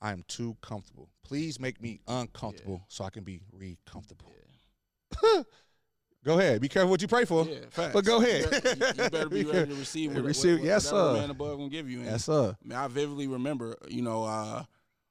I 0.00 0.10
am 0.12 0.24
too 0.26 0.56
comfortable. 0.60 1.08
Please 1.24 1.60
make 1.60 1.80
me 1.80 2.00
uncomfortable 2.08 2.82
so 2.88 3.04
I 3.04 3.10
can 3.10 3.22
be 3.22 3.42
re-comfortable. 3.52 4.32
Go 6.24 6.38
ahead. 6.38 6.60
Be 6.60 6.68
careful 6.68 6.90
what 6.90 7.00
you 7.00 7.08
pray 7.08 7.24
for. 7.24 7.46
Yeah. 7.46 7.60
But 7.92 8.04
go 8.04 8.20
You 8.20 8.26
ahead. 8.26 8.50
better- 8.50 8.68
You, 8.68 9.04
you 9.04 9.10
better 9.10 9.28
be 9.30 9.44
ready 9.44 9.70
to 9.72 9.74
receive 9.78 10.14
what, 10.14 10.22
Receive- 10.24 10.52
what, 10.54 10.60
what 10.60 10.66
yes, 10.66 10.88
sir. 10.90 11.12
man 11.14 11.30
above 11.30 11.56
gonna 11.56 11.70
give 11.70 11.88
you. 11.88 12.00
And, 12.00 12.06
Yes, 12.08 12.24
sir. 12.26 12.54
I 12.62 12.68
mean, 12.68 12.76
I 12.76 12.88
vividly 12.88 13.26
remember, 13.26 13.76
you 13.88 14.02
know, 14.02 14.24
uh, 14.24 14.64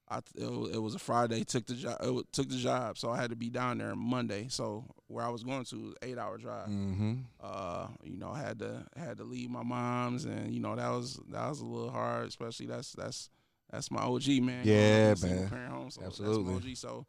I 0.10 0.18
it 0.36 0.50
was, 0.50 0.76
it 0.76 0.80
was 0.80 0.96
a 0.96 1.00
Friday. 1.00 1.44
Took 1.44 1.68
the 1.68 1.76
job. 1.76 1.98
It 2.02 2.26
took 2.32 2.50
the 2.50 2.56
job, 2.56 2.98
so 2.98 3.12
I 3.12 3.18
had 3.18 3.30
to 3.30 3.36
be 3.36 3.50
down 3.50 3.78
there 3.78 3.96
Monday. 3.96 4.48
So 4.50 4.86
where 5.08 5.24
I 5.24 5.30
was 5.30 5.44
going 5.44 5.66
to 5.66 5.76
was 5.76 5.96
eight 6.02 6.18
hour 6.18 6.38
drive. 6.38 6.68
Mm-hmm. 6.68 7.16
Uh, 7.42 7.88
you 8.04 8.18
know, 8.18 8.32
I 8.32 8.40
had 8.40 8.60
to 8.60 8.86
had 8.98 9.18
to 9.18 9.24
leave 9.24 9.52
my 9.52 9.64
mom's, 9.64 10.26
and 10.26 10.52
you 10.52 10.60
know 10.60 10.76
that 10.76 10.90
was 10.90 11.20
that 11.30 11.48
was 11.48 11.60
a 11.62 11.66
little 11.66 11.92
hard, 11.92 12.28
especially 12.28 12.66
that's 12.66 12.94
that's 12.94 13.30
that's 13.72 13.92
my 13.92 14.02
OG 14.02 14.28
man. 14.42 14.62
Yeah, 14.66 15.14
man. 15.22 15.48
parent 15.48 15.72
home, 15.72 15.92
so 15.92 16.02
Absolutely. 16.04 16.54
That's 16.54 16.66
my 16.66 16.70
OG. 16.72 16.78
So 16.78 17.06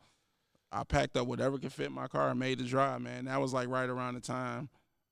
I 0.72 0.84
packed 0.84 1.16
up 1.16 1.26
whatever 1.26 1.58
could 1.58 1.72
fit 1.72 1.90
my 1.90 2.06
car 2.06 2.28
and 2.28 2.38
made 2.38 2.58
the 2.58 2.64
drive, 2.64 3.00
man. 3.00 3.24
That 3.24 3.40
was 3.40 3.54
like 3.54 3.68
right 3.68 3.88
around 3.88 4.14
the 4.14 4.20
time, 4.20 4.68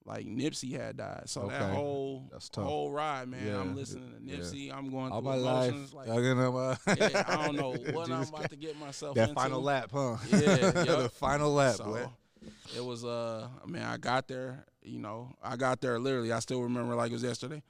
like 0.09 0.27
Nipsey 0.27 0.73
had 0.79 0.97
died. 0.97 1.25
So 1.27 1.42
Okay. 1.42 1.59
that 1.59 1.73
whole 1.75 2.29
That's 2.33 2.49
tough. 2.49 2.64
whole 2.64 2.90
ride, 2.90 3.29
man. 3.29 3.47
Yeah. 3.47 3.61
I'm 3.61 3.77
listening 3.77 4.11
to 4.18 4.25
Yeah. 4.25 4.38
Nipsey. 4.38 4.73
I'm 4.77 4.90
going 4.90 5.12
All 5.12 5.21
through 5.21 5.31
my 5.31 5.37
life, 5.37 5.68
emotions. 5.71 5.94
Like, 5.94 6.07
know, 6.09 6.57
uh, 6.57 6.77
yeah, 6.99 7.25
I 7.29 7.44
don't 7.47 7.57
know 7.57 7.73
what 7.92 8.11
I'm 8.11 8.23
about 8.23 8.51
to 8.51 8.57
get 8.57 8.79
myself 8.79 9.14
That 9.14 9.29
into. 9.31 9.40
final 9.40 9.61
lap, 9.62 9.90
huh? 9.92 10.16
Yeah, 10.31 10.38
the 10.71 11.11
final 11.14 11.53
lap, 11.53 11.77
So, 11.77 11.85
boy. 11.85 12.07
It 12.77 12.85
was 12.85 13.05
uh 13.05 13.49
man, 13.66 13.83
I 13.85 13.97
got 13.99 14.29
there, 14.29 14.64
you 14.83 14.99
know, 14.99 15.35
I 15.42 15.57
got 15.57 15.81
there 15.81 15.99
literally, 15.99 16.33
I 16.33 16.38
still 16.40 16.62
remember 16.62 16.94
like 16.94 17.11
it 17.11 17.14
was 17.14 17.23
yesterday. 17.23 17.62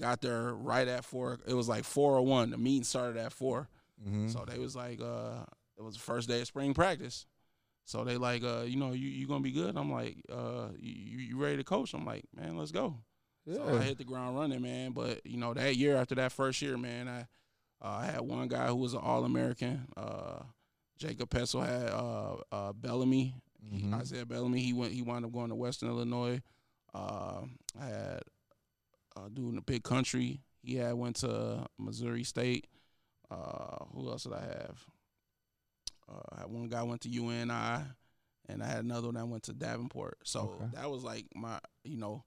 Got 0.00 0.20
there 0.22 0.52
right 0.54 0.88
at 0.88 1.04
four. 1.04 1.38
It 1.46 1.54
was 1.54 1.68
like 1.68 1.84
four 1.84 2.16
oh 2.18 2.22
one. 2.22 2.50
The 2.50 2.58
meeting 2.58 2.82
started 2.84 3.16
at 3.16 3.32
4 3.32 3.68
Mm-hmm. 4.04 4.28
So 4.28 4.44
they 4.46 4.58
was 4.58 4.74
like, 4.74 5.00
uh, 5.00 5.44
it 5.78 5.82
was 5.82 5.94
the 5.94 6.00
first 6.00 6.28
day 6.28 6.40
of 6.40 6.46
spring 6.48 6.74
practice. 6.74 7.26
So 7.86 8.02
they 8.04 8.16
like, 8.16 8.42
uh, 8.42 8.62
you 8.66 8.76
know, 8.76 8.92
you 8.92 9.08
you 9.08 9.26
gonna 9.26 9.40
be 9.40 9.52
good? 9.52 9.76
I'm 9.76 9.92
like, 9.92 10.16
uh, 10.32 10.68
you 10.78 11.18
you 11.18 11.36
ready 11.38 11.56
to 11.58 11.64
coach? 11.64 11.92
I'm 11.94 12.06
like, 12.06 12.24
man, 12.34 12.56
let's 12.56 12.72
go. 12.72 12.96
yeah. 13.46 13.56
So 13.56 13.64
I 13.76 13.82
hit 13.82 13.98
the 13.98 14.04
ground 14.04 14.36
running, 14.36 14.62
man. 14.62 14.92
But 14.92 15.24
you 15.26 15.36
know, 15.36 15.52
that 15.54 15.76
year 15.76 15.96
after 15.96 16.14
that 16.14 16.32
first 16.32 16.62
year, 16.62 16.76
man, 16.78 17.08
I 17.08 17.20
uh, 17.82 17.98
I 18.00 18.06
had 18.06 18.20
one 18.22 18.48
guy 18.48 18.68
who 18.68 18.76
was 18.76 18.94
an 18.94 19.00
All 19.02 19.24
American. 19.24 19.86
Uh, 19.96 20.40
Jacob 20.98 21.28
Petzl 21.28 21.66
had 21.66 21.90
uh, 21.90 22.36
uh, 22.52 22.72
Bellamy, 22.72 23.34
He- 23.70 23.82
Mhm. 23.82 23.94
Isaiah 23.94 24.24
Bellamy. 24.26 24.60
He 24.60 24.72
went. 24.72 24.92
He 24.92 25.02
wound 25.02 25.24
up 25.26 25.32
going 25.32 25.50
to 25.50 25.54
Western 25.54 25.88
Illinois. 25.90 26.40
Uh, 26.94 27.42
I 27.78 27.84
had 27.86 28.22
uh, 29.16 29.28
doing 29.32 29.56
the 29.56 29.60
big 29.62 29.82
country. 29.82 30.40
He 30.62 30.76
had 30.76 30.94
went 30.94 31.16
to 31.16 31.66
Missouri 31.78 32.24
State. 32.24 32.66
Uh, 33.30 33.84
who 33.92 34.08
else 34.08 34.22
did 34.24 34.32
I 34.32 34.40
have? 34.42 34.84
Uh, 36.08 36.42
I 36.42 36.46
one 36.46 36.68
guy 36.68 36.82
went 36.82 37.00
to 37.02 37.08
UNI, 37.08 37.84
and 38.48 38.62
I 38.62 38.66
had 38.66 38.84
another 38.84 39.08
one 39.08 39.14
that 39.14 39.26
went 39.26 39.44
to 39.44 39.52
Davenport. 39.52 40.18
So 40.24 40.40
Okay. 40.60 40.70
that 40.74 40.90
was 40.90 41.02
like 41.02 41.26
my, 41.34 41.58
you 41.84 41.96
know, 41.96 42.24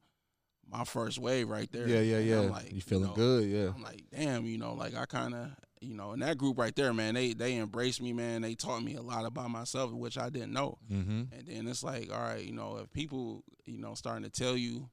my 0.70 0.84
first 0.84 1.18
wave 1.20 1.48
right 1.48 1.72
there. 1.72 1.88
yeah, 1.88 2.02
yeah, 2.02 2.18
yeah. 2.20 2.40
I'm 2.42 2.50
like, 2.50 2.74
you 2.74 2.82
feeling 2.82 3.08
know, 3.10 3.14
good? 3.14 3.50
Yeah. 3.50 3.70
I'm 3.76 3.82
like, 3.84 4.04
damn, 4.12 4.46
you 4.46 4.58
know, 4.58 4.74
like 4.74 4.96
I 4.96 5.06
kind 5.06 5.34
of, 5.34 5.52
you 5.80 5.94
know, 5.94 6.12
in 6.14 6.20
that 6.22 6.38
group 6.38 6.58
right 6.58 6.76
there, 6.76 6.94
man, 6.94 7.14
they 7.14 7.34
they 7.34 7.56
embraced 7.58 8.02
me, 8.02 8.12
man. 8.12 8.42
They 8.42 8.56
taught 8.56 8.84
me 8.84 8.96
a 8.96 9.02
lot 9.02 9.26
about 9.26 9.50
myself, 9.52 9.92
which 9.94 10.18
I 10.18 10.30
didn't 10.30 10.52
know. 10.54 10.78
Mm-hmm. 10.92 11.24
And 11.32 11.48
then 11.48 11.68
it's 11.68 11.84
like, 11.84 12.12
all 12.12 12.20
right, 12.22 12.44
you 12.44 12.52
know, 12.54 12.78
if 12.78 12.92
people, 12.92 13.44
you 13.66 13.78
know, 13.78 13.94
starting 13.94 14.24
to 14.24 14.30
tell 14.30 14.58
you, 14.58 14.90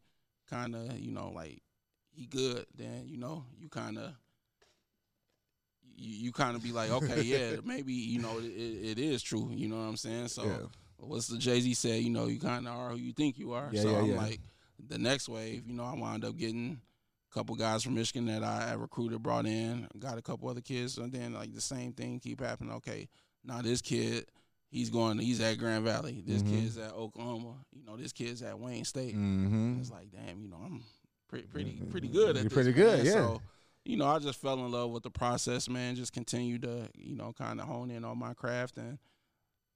kind 0.49 0.75
of, 0.77 0.99
you 0.99 1.11
know, 1.11 1.31
like 1.35 1.63
he 2.13 2.27
good, 2.27 2.67
then 2.77 3.05
you 3.07 3.17
know, 3.17 3.45
you 3.59 3.69
kind 3.69 3.99
of, 3.99 4.13
you, 5.97 6.27
you 6.27 6.33
kind 6.33 6.57
of 6.57 6.63
be 6.63 6.73
like, 6.73 6.91
okay, 6.91 7.23
yeah, 7.23 7.57
maybe 7.65 7.93
you 7.93 8.21
know, 8.21 8.39
it, 8.39 8.45
it 8.45 8.99
is 8.99 9.23
true. 9.23 9.51
You 9.53 9.69
know 9.69 9.77
what 9.77 9.83
I'm 9.89 9.97
saying? 9.97 10.29
So, 10.29 10.45
yeah. 10.45 10.57
what's 10.99 11.29
the 11.29 11.39
Jay 11.39 11.61
Z 11.61 11.75
said? 11.75 12.03
You 12.03 12.11
know, 12.11 12.27
you 12.27 12.39
kind 12.41 12.67
of 12.67 12.75
are 12.75 12.91
who 12.91 12.97
you 12.97 13.13
think 13.13 13.39
you 13.39 13.53
are. 13.53 13.69
Yeah, 13.73 13.83
so 13.83 13.91
yeah, 13.91 13.99
I'm 13.99 14.17
like, 14.17 14.41
the 14.89 14.99
next 14.99 15.29
wave, 15.29 15.67
you 15.67 15.75
know, 15.75 15.85
I 15.85 15.95
wound 15.95 16.25
up 16.25 16.37
getting 16.37 16.81
a 17.31 17.35
couple 17.35 17.55
guys 17.57 17.83
from 17.83 17.95
Michigan 17.95 18.27
that 18.27 18.43
I 18.43 18.69
had 18.69 18.81
recruited, 18.81 19.23
brought 19.23 19.47
in, 19.47 19.89
got 19.99 20.19
a 20.19 20.23
couple 20.23 20.49
other 20.49 20.61
kids, 20.61 20.99
and 20.99 21.13
then 21.13 21.33
like 21.35 21.55
the 21.55 21.61
same 21.61 21.93
thing 21.93 22.19
keep 22.21 22.41
happening. 22.41 22.73
Okay, 22.75 23.09
now 23.45 23.63
this 23.63 23.81
kid, 23.81 24.27
he's 24.71 24.91
going, 24.91 25.19
he's 25.19 25.41
at 25.41 25.59
Grand 25.59 25.85
Valley. 25.85 26.23
This 26.27 26.43
Mhm. 26.43 26.51
kid's 26.51 26.79
at 26.79 26.93
Oklahoma. 26.93 27.55
You 27.73 27.85
know, 27.85 27.97
this 27.97 28.13
kid's 28.13 28.43
at 28.43 28.59
Wayne 28.59 28.85
State. 28.85 29.15
Mm-hmm. 29.15 29.79
It's 29.81 29.91
like, 29.91 30.11
damn, 30.11 30.41
you 30.43 30.49
know, 30.49 30.59
I'm 30.65 30.83
pretty, 31.29 31.47
pretty, 31.47 31.81
pretty 31.91 32.09
good 32.09 32.31
at 32.31 32.35
You're 32.37 32.45
this. 32.45 32.53
pretty 32.53 32.73
good, 32.73 32.97
man. 32.99 33.07
yeah. 33.07 33.13
So, 33.13 33.43
you 33.85 33.97
know, 33.97 34.07
I 34.07 34.19
just 34.19 34.41
fell 34.41 34.55
in 34.65 34.71
love 34.71 34.91
with 34.91 35.03
the 35.03 35.11
process, 35.11 35.69
man. 35.69 35.97
Just 35.97 36.13
continue 36.13 36.59
to, 36.61 36.89
you 36.97 37.15
know, 37.17 37.33
kind 37.37 37.61
of 37.61 37.67
hone 37.67 37.91
in 37.91 38.05
on 38.05 38.19
my 38.19 38.33
craft 38.35 38.79
and 38.79 38.99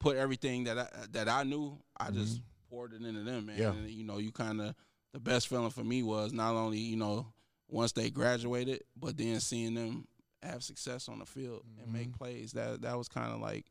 put 0.00 0.16
everything 0.16 0.64
that 0.64 0.78
I 0.78 0.88
that 1.12 1.28
I 1.28 1.42
knew. 1.42 1.78
I 1.98 2.10
just 2.10 2.40
poured 2.70 2.92
it 2.94 3.02
into 3.02 3.22
them, 3.22 3.46
man. 3.46 3.56
Mm-hmm. 3.56 3.62
Yeah. 3.62 3.70
And, 3.72 3.90
you 3.90 4.04
know, 4.04 4.18
you 4.18 4.32
kind 4.32 4.60
of 4.60 4.74
the 5.12 5.20
best 5.20 5.48
feeling 5.48 5.70
for 5.70 5.84
me 5.84 6.02
was 6.02 6.32
not 6.32 6.54
only 6.54 6.78
you 6.78 6.96
know 6.96 7.26
once 7.68 7.92
they 7.92 8.10
graduated, 8.10 8.82
but 8.96 9.16
then 9.16 9.40
seeing 9.40 9.74
them 9.74 10.06
have 10.42 10.62
success 10.62 11.08
on 11.08 11.18
the 11.18 11.26
field 11.26 11.64
and 11.82 11.92
make 11.92 12.08
Mhm. 12.10 12.18
plays. 12.18 12.52
That 12.52 12.82
that 12.82 12.96
was 12.96 13.08
kind 13.08 13.32
of 13.32 13.40
like, 13.40 13.66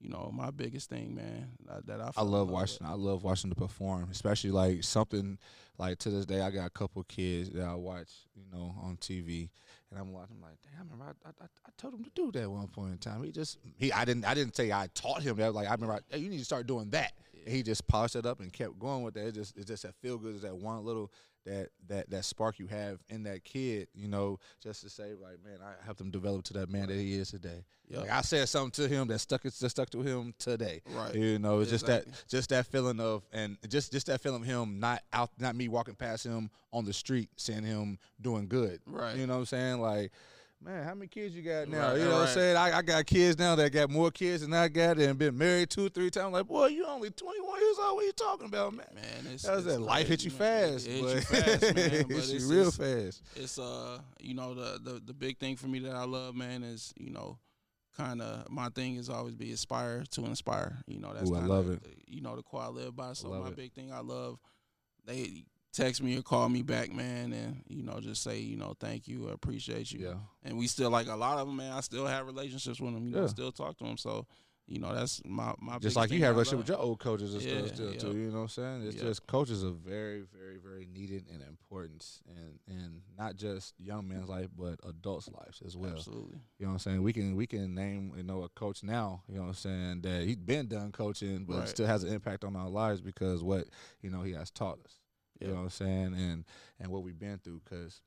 you 0.00 0.08
know, 0.08 0.30
my 0.32 0.50
biggest 0.50 0.88
thing, 0.90 1.14
man. 1.14 1.48
That, 1.66 1.86
that 1.86 2.00
I 2.00 2.10
I 2.16 2.22
love 2.22 2.48
with. 2.48 2.54
watching. 2.54 2.86
I 2.86 2.94
love 2.94 3.24
watching 3.24 3.50
them 3.50 3.56
perform, 3.56 4.08
especially 4.10 4.50
like 4.50 4.84
something 4.84 5.38
like 5.78 5.98
to 5.98 6.10
this 6.10 6.26
day. 6.26 6.40
I 6.40 6.50
got 6.50 6.66
a 6.66 6.70
couple 6.70 7.02
kids 7.04 7.50
that 7.50 7.64
I 7.64 7.74
watch, 7.74 8.08
you 8.34 8.44
know, 8.52 8.74
on 8.82 8.96
TV, 8.98 9.48
and 9.90 9.98
I'm 9.98 10.12
watching. 10.12 10.36
I'm 10.36 10.42
like, 10.42 10.58
damn, 10.62 10.88
I 10.88 10.92
remember 10.92 11.16
I, 11.24 11.28
I, 11.28 11.46
I 11.66 11.70
told 11.78 11.94
him 11.94 12.04
to 12.04 12.10
do 12.14 12.30
that 12.32 12.50
one 12.50 12.68
point 12.68 12.92
in 12.92 12.98
time. 12.98 13.22
He 13.22 13.30
just 13.30 13.58
he 13.76 13.92
I 13.92 14.04
didn't 14.04 14.24
I 14.26 14.34
didn't 14.34 14.54
say 14.56 14.70
I 14.72 14.88
taught 14.94 15.22
him 15.22 15.36
that. 15.36 15.54
Like 15.54 15.68
I 15.68 15.72
remember, 15.72 15.94
I, 15.94 16.00
hey, 16.10 16.18
you 16.18 16.28
need 16.28 16.38
to 16.38 16.44
start 16.44 16.66
doing 16.66 16.90
that. 16.90 17.12
He 17.46 17.62
just 17.62 17.86
polished 17.86 18.16
it 18.16 18.26
up 18.26 18.40
and 18.40 18.52
kept 18.52 18.78
going 18.78 19.02
with 19.02 19.14
that. 19.14 19.28
It 19.28 19.34
just 19.34 19.56
it's 19.56 19.66
just 19.66 19.84
that 19.84 19.94
feel 19.96 20.18
good. 20.18 20.34
Is 20.36 20.42
that 20.42 20.56
one 20.56 20.84
little 20.84 21.12
that 21.46 21.68
that 21.88 22.10
that 22.10 22.24
spark 22.24 22.58
you 22.58 22.66
have 22.66 22.98
in 23.08 23.22
that 23.22 23.44
kid, 23.44 23.88
you 23.94 24.08
know, 24.08 24.38
just 24.62 24.82
to 24.82 24.90
say 24.90 25.14
like, 25.14 25.42
man, 25.44 25.58
I 25.62 25.84
helped 25.84 26.00
him 26.00 26.10
develop 26.10 26.44
to 26.44 26.54
that 26.54 26.68
man 26.68 26.88
that 26.88 26.96
he 26.96 27.14
is 27.14 27.30
today. 27.30 27.64
Yep. 27.88 28.00
Like 28.00 28.10
I 28.10 28.20
said 28.20 28.48
something 28.48 28.84
to 28.84 28.92
him 28.92 29.08
that 29.08 29.20
stuck 29.20 29.44
it 29.44 29.54
that 29.54 29.70
stuck 29.70 29.90
to 29.90 30.02
him 30.02 30.34
today. 30.38 30.82
right. 30.90 31.14
You 31.14 31.38
know, 31.38 31.60
it's 31.60 31.70
just 31.70 31.86
that 31.86 32.04
just 32.28 32.50
that 32.50 32.66
feeling 32.66 33.00
of 33.00 33.22
and 33.32 33.56
just 33.68 33.92
just 33.92 34.08
that 34.08 34.20
feeling 34.20 34.42
of 34.42 34.46
him 34.46 34.80
not 34.80 35.02
out 35.12 35.30
not 35.38 35.54
me 35.54 35.68
walking 35.68 35.94
past 35.94 36.26
him 36.26 36.50
on 36.72 36.84
the 36.84 36.92
street 36.92 37.30
seeing 37.36 37.62
him 37.62 37.98
doing 38.20 38.48
good. 38.48 38.80
Right. 38.84 39.16
You 39.16 39.26
know 39.26 39.34
what 39.34 39.40
I'm 39.40 39.46
saying? 39.46 39.80
Like, 39.80 40.12
man, 40.62 40.84
how 40.84 40.94
many 40.94 41.08
kids 41.08 41.34
you 41.34 41.42
got 41.42 41.68
now? 41.68 41.90
Right, 41.90 41.98
you 41.98 42.04
know 42.04 42.12
what 42.14 42.28
I'm 42.28 42.34
saying? 42.34 42.56
I, 42.56 42.78
I 42.78 42.82
got 42.82 43.06
kids 43.06 43.38
now 43.38 43.54
that 43.56 43.70
got 43.72 43.90
more 43.90 44.10
kids 44.10 44.42
than 44.42 44.52
I 44.54 44.68
got 44.68 44.98
and 44.98 45.18
been 45.18 45.36
married 45.36 45.70
two, 45.70 45.88
three 45.88 46.10
times. 46.10 46.32
Like, 46.32 46.46
boy, 46.46 46.66
you 46.68 46.86
only 46.86 47.10
21 47.10 47.60
years 47.60 47.76
old. 47.78 47.94
What 47.96 48.02
are 48.02 48.06
you 48.06 48.12
talking 48.12 48.46
about, 48.46 48.74
man? 48.74 48.86
Man, 48.94 49.32
it's, 49.32 49.42
That 49.44 49.58
it's 49.58 49.66
that 49.66 49.80
life 49.80 50.08
hit 50.08 50.24
you 50.24 50.30
man. 50.38 50.38
fast. 50.78 50.86
It 50.86 50.92
hit 50.92 51.02
but- 51.02 51.14
you 51.14 51.20
fast, 51.20 51.62
man. 51.62 51.74
But 51.74 51.76
hit 51.76 52.10
it's, 52.10 52.44
real 52.44 52.68
it's, 52.68 52.76
fast. 52.76 53.22
it's 53.36 53.58
uh, 53.58 53.98
you 54.20 54.34
know, 54.34 54.54
the, 54.54 54.78
the 54.82 55.00
the 55.04 55.14
big 55.14 55.38
thing 55.38 55.56
for 55.56 55.66
me 55.68 55.78
that 55.80 55.94
I 55.94 56.04
love, 56.04 56.34
man, 56.34 56.62
is 56.62 56.92
you 56.98 57.10
know, 57.10 57.38
kind 57.96 58.20
of 58.20 58.50
my 58.50 58.68
thing 58.70 58.96
is 58.96 59.08
always 59.08 59.34
be 59.34 59.52
aspire 59.52 60.04
to 60.10 60.24
inspire. 60.24 60.78
You 60.86 60.98
know, 61.00 61.12
that's 61.14 61.30
Ooh, 61.30 61.36
I 61.36 61.40
love 61.44 61.70
it. 61.70 61.82
the- 61.82 61.90
you 62.08 62.20
know 62.20 62.36
the 62.36 62.42
quote 62.42 62.62
I 62.62 62.68
live 62.68 62.96
by. 62.96 63.12
So 63.12 63.28
my 63.28 63.48
it. 63.48 63.56
big 63.56 63.72
thing 63.72 63.92
I 63.92 64.00
love, 64.00 64.38
they 65.04 65.44
text 65.76 66.02
me 66.02 66.16
or 66.18 66.22
call 66.22 66.48
me 66.48 66.62
back, 66.62 66.90
man, 66.92 67.32
and 67.32 67.62
you 67.68 67.82
know 67.82 68.00
just 68.00 68.22
say 68.22 68.38
you 68.38 68.56
know 68.56 68.74
thank 68.80 69.06
you, 69.06 69.28
I 69.28 69.32
appreciate 69.32 69.92
you, 69.92 70.00
Yeah. 70.00 70.14
and 70.42 70.56
we 70.58 70.66
still 70.66 70.90
like 70.90 71.06
a 71.08 71.16
lot 71.16 71.38
of 71.38 71.46
them, 71.46 71.56
man. 71.56 71.72
I 71.72 71.80
still 71.80 72.06
have 72.06 72.26
relationships 72.26 72.80
with 72.80 72.94
them. 72.94 73.04
You 73.06 73.12
know, 73.14 73.20
Yeah. 73.22 73.26
still 73.28 73.52
talk 73.52 73.76
to 73.78 73.84
them. 73.84 73.96
So 73.98 74.26
you 74.66 74.80
know 74.80 74.92
that's 74.94 75.22
my 75.24 75.54
my 75.60 75.78
Just 75.78 75.94
like 75.94 76.10
you 76.10 76.18
have 76.24 76.30
I 76.34 76.38
relationship 76.38 76.58
with 76.58 76.68
your 76.68 76.78
old 76.78 76.98
coaches 76.98 77.34
and 77.34 77.42
Yeah, 77.42 77.58
stuff 77.66 77.74
still 77.74 77.92
yeah. 77.92 77.98
too. 78.00 78.16
You 78.16 78.30
know 78.30 78.36
what 78.38 78.42
I'm 78.42 78.48
saying? 78.48 78.82
It's 78.88 78.96
Yeah. 78.96 79.02
just 79.02 79.26
coaches 79.28 79.62
are 79.62 79.70
very, 79.70 80.22
very, 80.22 80.56
very 80.58 80.86
needed 80.86 81.26
and 81.32 81.40
important 81.42 82.04
and 82.26 82.58
and 82.66 83.02
not 83.16 83.36
just 83.36 83.74
young 83.78 84.08
men's 84.08 84.28
life 84.28 84.48
but 84.58 84.80
adults' 84.82 85.28
lives 85.28 85.62
as 85.64 85.76
well. 85.76 85.92
Absolutely. 85.92 86.40
You 86.58 86.66
know 86.66 86.70
what 86.70 86.72
I'm 86.72 86.78
saying? 86.80 87.02
We 87.02 87.12
can 87.12 87.36
we 87.36 87.46
can 87.46 87.74
name 87.74 88.12
you 88.16 88.22
know 88.24 88.42
a 88.42 88.48
coach 88.48 88.82
now. 88.82 89.22
You 89.28 89.36
know 89.36 89.42
what 89.42 89.48
I'm 89.48 89.54
saying 89.54 90.00
that 90.02 90.24
he's 90.24 90.36
been 90.36 90.66
done 90.66 90.90
coaching, 90.90 91.44
but 91.44 91.58
Right. 91.58 91.68
still 91.68 91.86
has 91.86 92.02
an 92.02 92.12
impact 92.12 92.42
on 92.44 92.56
our 92.56 92.68
lives 92.70 93.00
because 93.00 93.44
what 93.44 93.68
you 94.02 94.10
know 94.10 94.22
he 94.22 94.32
has 94.32 94.50
taught 94.50 94.78
us. 94.84 94.98
You 95.40 95.46
Yeah. 95.48 95.52
know 95.52 95.58
what 95.60 95.64
I'm 95.64 95.70
saying? 95.70 96.14
And 96.14 96.44
and 96.80 96.90
what 96.90 97.02
we've 97.02 97.18
been 97.18 97.38
through 97.38 97.60
because 97.64 98.00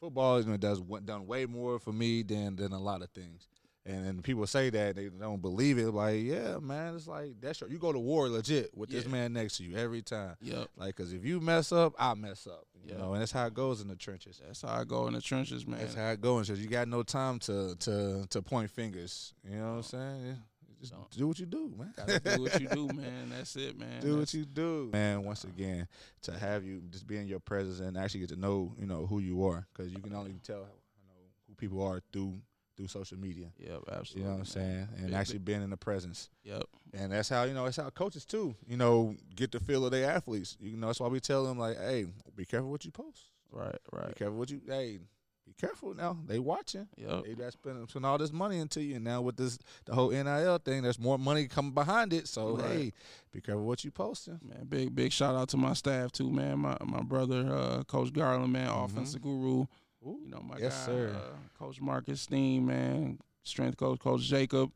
football 0.00 0.40
you 0.40 0.46
know, 0.46 0.56
does 0.56 0.80
done 1.04 1.26
way 1.26 1.46
more 1.46 1.78
for 1.78 1.92
me 1.92 2.22
than 2.22 2.56
than 2.56 2.72
a 2.72 2.80
lot 2.80 3.02
of 3.02 3.10
things. 3.10 3.48
And 3.88 4.04
then 4.04 4.20
people 4.20 4.44
say 4.48 4.68
that 4.68 4.96
they 4.96 5.08
don't 5.10 5.40
believe 5.40 5.78
it. 5.78 5.92
Like, 5.92 6.20
yeah, 6.24 6.58
man, 6.58 6.96
it's 6.96 7.06
like 7.06 7.40
that's 7.40 7.60
your, 7.60 7.70
you 7.70 7.78
go 7.78 7.92
to 7.92 8.00
war 8.00 8.28
legit 8.28 8.76
with 8.76 8.90
this 8.90 9.06
man 9.06 9.32
next 9.32 9.58
to 9.58 9.62
you 9.64 9.76
every 9.76 10.02
time. 10.02 10.34
Yep. 10.42 10.68
Like, 10.76 10.96
cause 10.96 11.12
if 11.12 11.24
you 11.24 11.38
mess 11.40 11.70
up, 11.70 11.94
I 11.96 12.14
mess 12.14 12.48
up. 12.48 12.66
You 12.84 12.92
Yeah. 12.94 12.98
know, 12.98 13.12
and 13.12 13.20
that's 13.22 13.30
how 13.30 13.46
it 13.46 13.54
goes 13.54 13.80
in 13.80 13.86
the 13.86 13.94
trenches. 13.94 14.40
That's 14.44 14.62
how 14.62 14.74
I 14.74 14.82
go 14.82 15.06
in 15.06 15.14
the 15.14 15.20
trenches, 15.20 15.66
man. 15.68 15.78
That's 15.78 15.94
how 15.94 16.10
it 16.10 16.20
goes. 16.20 16.48
Cause 16.48 16.58
you 16.58 16.66
got 16.68 16.88
no 16.88 17.04
time 17.04 17.38
to 17.40 17.76
to 17.76 18.26
to 18.28 18.42
point 18.42 18.70
fingers. 18.72 19.34
You 19.48 19.56
know 19.58 19.70
what 19.70 19.76
I'm 19.76 19.82
saying? 19.84 20.26
Yeah. 20.26 20.34
Just 20.80 20.92
Don't. 20.92 21.10
do 21.10 21.28
what 21.28 21.38
you 21.38 21.46
do, 21.46 21.72
man. 21.76 21.94
Gotta 21.96 22.20
do 22.20 22.42
what 22.42 22.60
you 22.60 22.68
do, 22.68 22.86
man. 22.94 23.30
That's 23.30 23.56
it, 23.56 23.78
man. 23.78 24.00
do 24.00 24.18
what 24.18 24.32
you 24.34 24.44
do, 24.44 24.90
man. 24.92 25.24
Once 25.24 25.44
again, 25.44 25.88
to 26.22 26.32
have 26.38 26.64
you 26.64 26.82
just 26.90 27.06
be 27.06 27.16
in 27.16 27.26
your 27.26 27.40
presence 27.40 27.80
and 27.80 27.96
actually 27.96 28.20
get 28.20 28.28
to 28.30 28.36
know, 28.36 28.74
you 28.78 28.86
know, 28.86 29.06
who 29.06 29.20
you 29.20 29.44
are, 29.46 29.66
because 29.72 29.92
you 29.92 29.98
can 29.98 30.14
only 30.14 30.34
tell, 30.44 30.58
you 30.58 31.06
know, 31.08 31.14
who 31.48 31.54
people 31.54 31.82
are 31.82 32.00
through 32.12 32.34
through 32.76 32.88
social 32.88 33.18
media. 33.18 33.46
Yep, 33.58 33.84
absolutely. 33.90 34.20
You 34.20 34.24
know 34.24 34.32
what 34.32 34.38
I'm 34.40 34.44
saying? 34.44 34.88
And 34.98 35.06
Big- 35.06 35.14
actually 35.14 35.38
being 35.38 35.62
in 35.62 35.70
the 35.70 35.76
presence. 35.76 36.28
Yep. 36.44 36.64
And 36.92 37.12
that's 37.12 37.28
how, 37.28 37.44
you 37.44 37.54
know, 37.54 37.64
that's 37.64 37.78
how 37.78 37.88
coaches 37.90 38.24
too, 38.24 38.54
you 38.66 38.76
know, 38.76 39.14
get 39.34 39.50
the 39.52 39.60
feel 39.60 39.84
of 39.84 39.92
their 39.92 40.10
athletes. 40.10 40.56
You 40.60 40.76
know, 40.76 40.88
that's 40.88 41.00
why 41.00 41.08
we 41.08 41.20
tell 41.20 41.44
them 41.44 41.58
like, 41.58 41.78
hey, 41.78 42.06
be 42.36 42.44
careful 42.44 42.70
what 42.70 42.84
you 42.84 42.90
post. 42.90 43.24
Right, 43.50 43.78
right. 43.92 44.08
Be 44.08 44.14
careful 44.14 44.36
what 44.36 44.50
you 44.50 44.60
hey, 44.68 44.98
be 45.46 45.52
careful 45.58 45.94
now. 45.94 46.18
They 46.26 46.38
watching. 46.38 46.88
Yep. 46.96 47.24
They 47.24 47.34
got 47.34 47.52
spending 47.52 48.04
all 48.04 48.18
this 48.18 48.32
money 48.32 48.58
into 48.58 48.82
you. 48.82 48.96
And 48.96 49.04
now 49.04 49.22
with 49.22 49.36
this 49.36 49.58
the 49.84 49.94
whole 49.94 50.10
NIL 50.10 50.58
thing, 50.58 50.82
there's 50.82 50.98
more 50.98 51.18
money 51.18 51.46
coming 51.46 51.72
behind 51.72 52.12
it. 52.12 52.26
So 52.28 52.56
Right. 52.56 52.66
hey, 52.70 52.92
be 53.32 53.40
careful 53.40 53.64
what 53.64 53.84
you 53.84 53.90
posting. 53.90 54.40
Man, 54.42 54.66
big 54.68 54.94
big 54.94 55.12
shout 55.12 55.34
out 55.36 55.48
to 55.50 55.56
my 55.56 55.72
staff 55.74 56.12
too, 56.12 56.30
man. 56.30 56.58
My 56.58 56.76
my 56.84 57.02
brother, 57.02 57.46
uh, 57.50 57.84
Coach 57.84 58.12
Garland, 58.12 58.52
man, 58.52 58.68
Mhm. 58.68 58.84
offensive 58.84 59.22
guru. 59.22 59.66
Ooh, 60.06 60.20
You 60.22 60.28
know, 60.30 60.40
my 60.40 60.58
yes, 60.58 60.78
guy, 60.80 60.86
sir. 60.86 61.16
Uh, 61.16 61.58
Coach 61.58 61.80
Marcus 61.80 62.20
Steen, 62.20 62.66
man. 62.66 63.18
Strength 63.44 63.76
coach, 63.76 63.98
Coach 64.00 64.22
Jacob, 64.22 64.72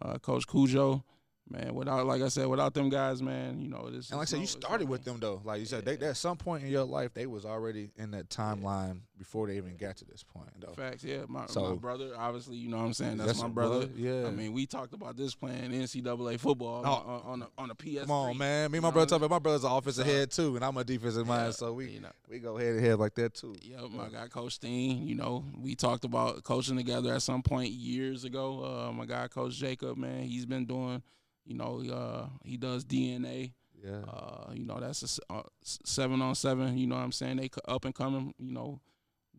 uh, 0.00 0.18
Coach 0.18 0.46
Cujo. 0.46 1.04
Man, 1.52 1.74
without 1.74 2.06
like 2.06 2.22
I 2.22 2.28
said, 2.28 2.46
without 2.46 2.74
them 2.74 2.88
guys, 2.88 3.22
man, 3.22 3.60
you 3.60 3.68
know, 3.68 3.90
this. 3.90 4.10
And 4.10 4.18
like 4.18 4.28
I 4.28 4.30
said, 4.30 4.40
you 4.40 4.46
started 4.46 4.88
with 4.88 5.04
them 5.04 5.18
though. 5.20 5.40
Like 5.44 5.60
you 5.60 5.66
said, 5.66 5.84
they, 5.84 5.98
at 5.98 6.16
some 6.16 6.36
point 6.36 6.64
in 6.64 6.70
your 6.70 6.84
life, 6.84 7.14
they 7.14 7.26
was 7.26 7.44
already 7.44 7.90
in 7.96 8.10
that 8.12 8.28
timeline 8.28 9.00
before 9.22 9.46
they 9.46 9.56
even 9.56 9.76
got 9.76 9.96
to 9.96 10.04
this 10.04 10.24
point. 10.24 10.48
Though. 10.60 10.72
Facts, 10.72 11.04
yeah. 11.04 11.22
My, 11.28 11.46
so, 11.46 11.70
my 11.70 11.74
brother, 11.76 12.10
obviously, 12.18 12.56
you 12.56 12.68
know 12.68 12.78
what 12.78 12.86
I'm 12.86 12.92
saying. 12.92 13.18
That's, 13.18 13.28
that's 13.28 13.42
my 13.42 13.48
brother. 13.48 13.86
brother. 13.86 13.92
Yeah. 13.96 14.26
I 14.26 14.30
mean, 14.30 14.52
we 14.52 14.66
talked 14.66 14.94
about 14.94 15.16
this 15.16 15.34
playing 15.34 15.70
NCAA 15.70 16.40
football 16.40 16.82
oh. 16.84 16.90
on, 16.90 17.22
on, 17.24 17.42
a, 17.42 17.48
on 17.62 17.70
a 17.70 17.74
PS. 17.76 18.00
Come 18.00 18.10
on, 18.10 18.36
man. 18.36 18.70
Me 18.72 18.78
and 18.78 18.82
my 18.82 18.90
brother 18.90 19.08
talk 19.08 19.18
about 19.18 19.30
my 19.30 19.38
brother's 19.38 19.62
an 19.62 19.70
offensive 19.70 20.06
head 20.06 20.32
too, 20.32 20.56
and 20.56 20.64
I'm 20.64 20.76
a 20.76 20.82
defensive 20.82 21.26
yeah, 21.26 21.36
mind, 21.36 21.54
so 21.54 21.72
we 21.72 21.90
you 21.90 22.00
know, 22.00 22.10
we 22.28 22.38
go 22.38 22.56
head 22.56 22.74
to 22.74 22.80
head 22.80 22.98
like 22.98 23.14
that 23.14 23.34
too. 23.34 23.54
Yeah, 23.62 23.86
my 23.90 24.08
guy 24.08 24.26
Coach 24.26 24.54
Steen. 24.54 25.06
You 25.06 25.14
know, 25.14 25.44
we 25.60 25.74
talked 25.74 26.04
about 26.04 26.42
coaching 26.42 26.76
together 26.76 27.14
at 27.14 27.22
some 27.22 27.42
point 27.42 27.70
years 27.70 28.24
ago. 28.24 28.88
Uh, 28.88 28.92
my 28.92 29.06
guy 29.06 29.28
Coach 29.28 29.54
Jacob, 29.54 29.96
man, 29.96 30.22
he's 30.24 30.46
been 30.46 30.64
doing 30.64 31.02
you 31.44 31.54
know, 31.54 31.82
uh, 31.90 32.26
he 32.44 32.56
does 32.56 32.84
DNA. 32.84 33.52
Yeah. 33.82 34.02
Uh, 34.08 34.52
you 34.52 34.64
know, 34.64 34.78
that's 34.78 35.20
a 35.28 35.32
uh, 35.32 35.42
seven 35.62 36.22
on 36.22 36.34
seven. 36.34 36.78
You 36.78 36.86
know 36.86 36.94
what 36.94 37.02
I'm 37.02 37.12
saying? 37.12 37.36
They 37.36 37.50
up 37.66 37.84
and 37.84 37.94
coming. 37.94 38.32
You 38.38 38.52
know, 38.52 38.80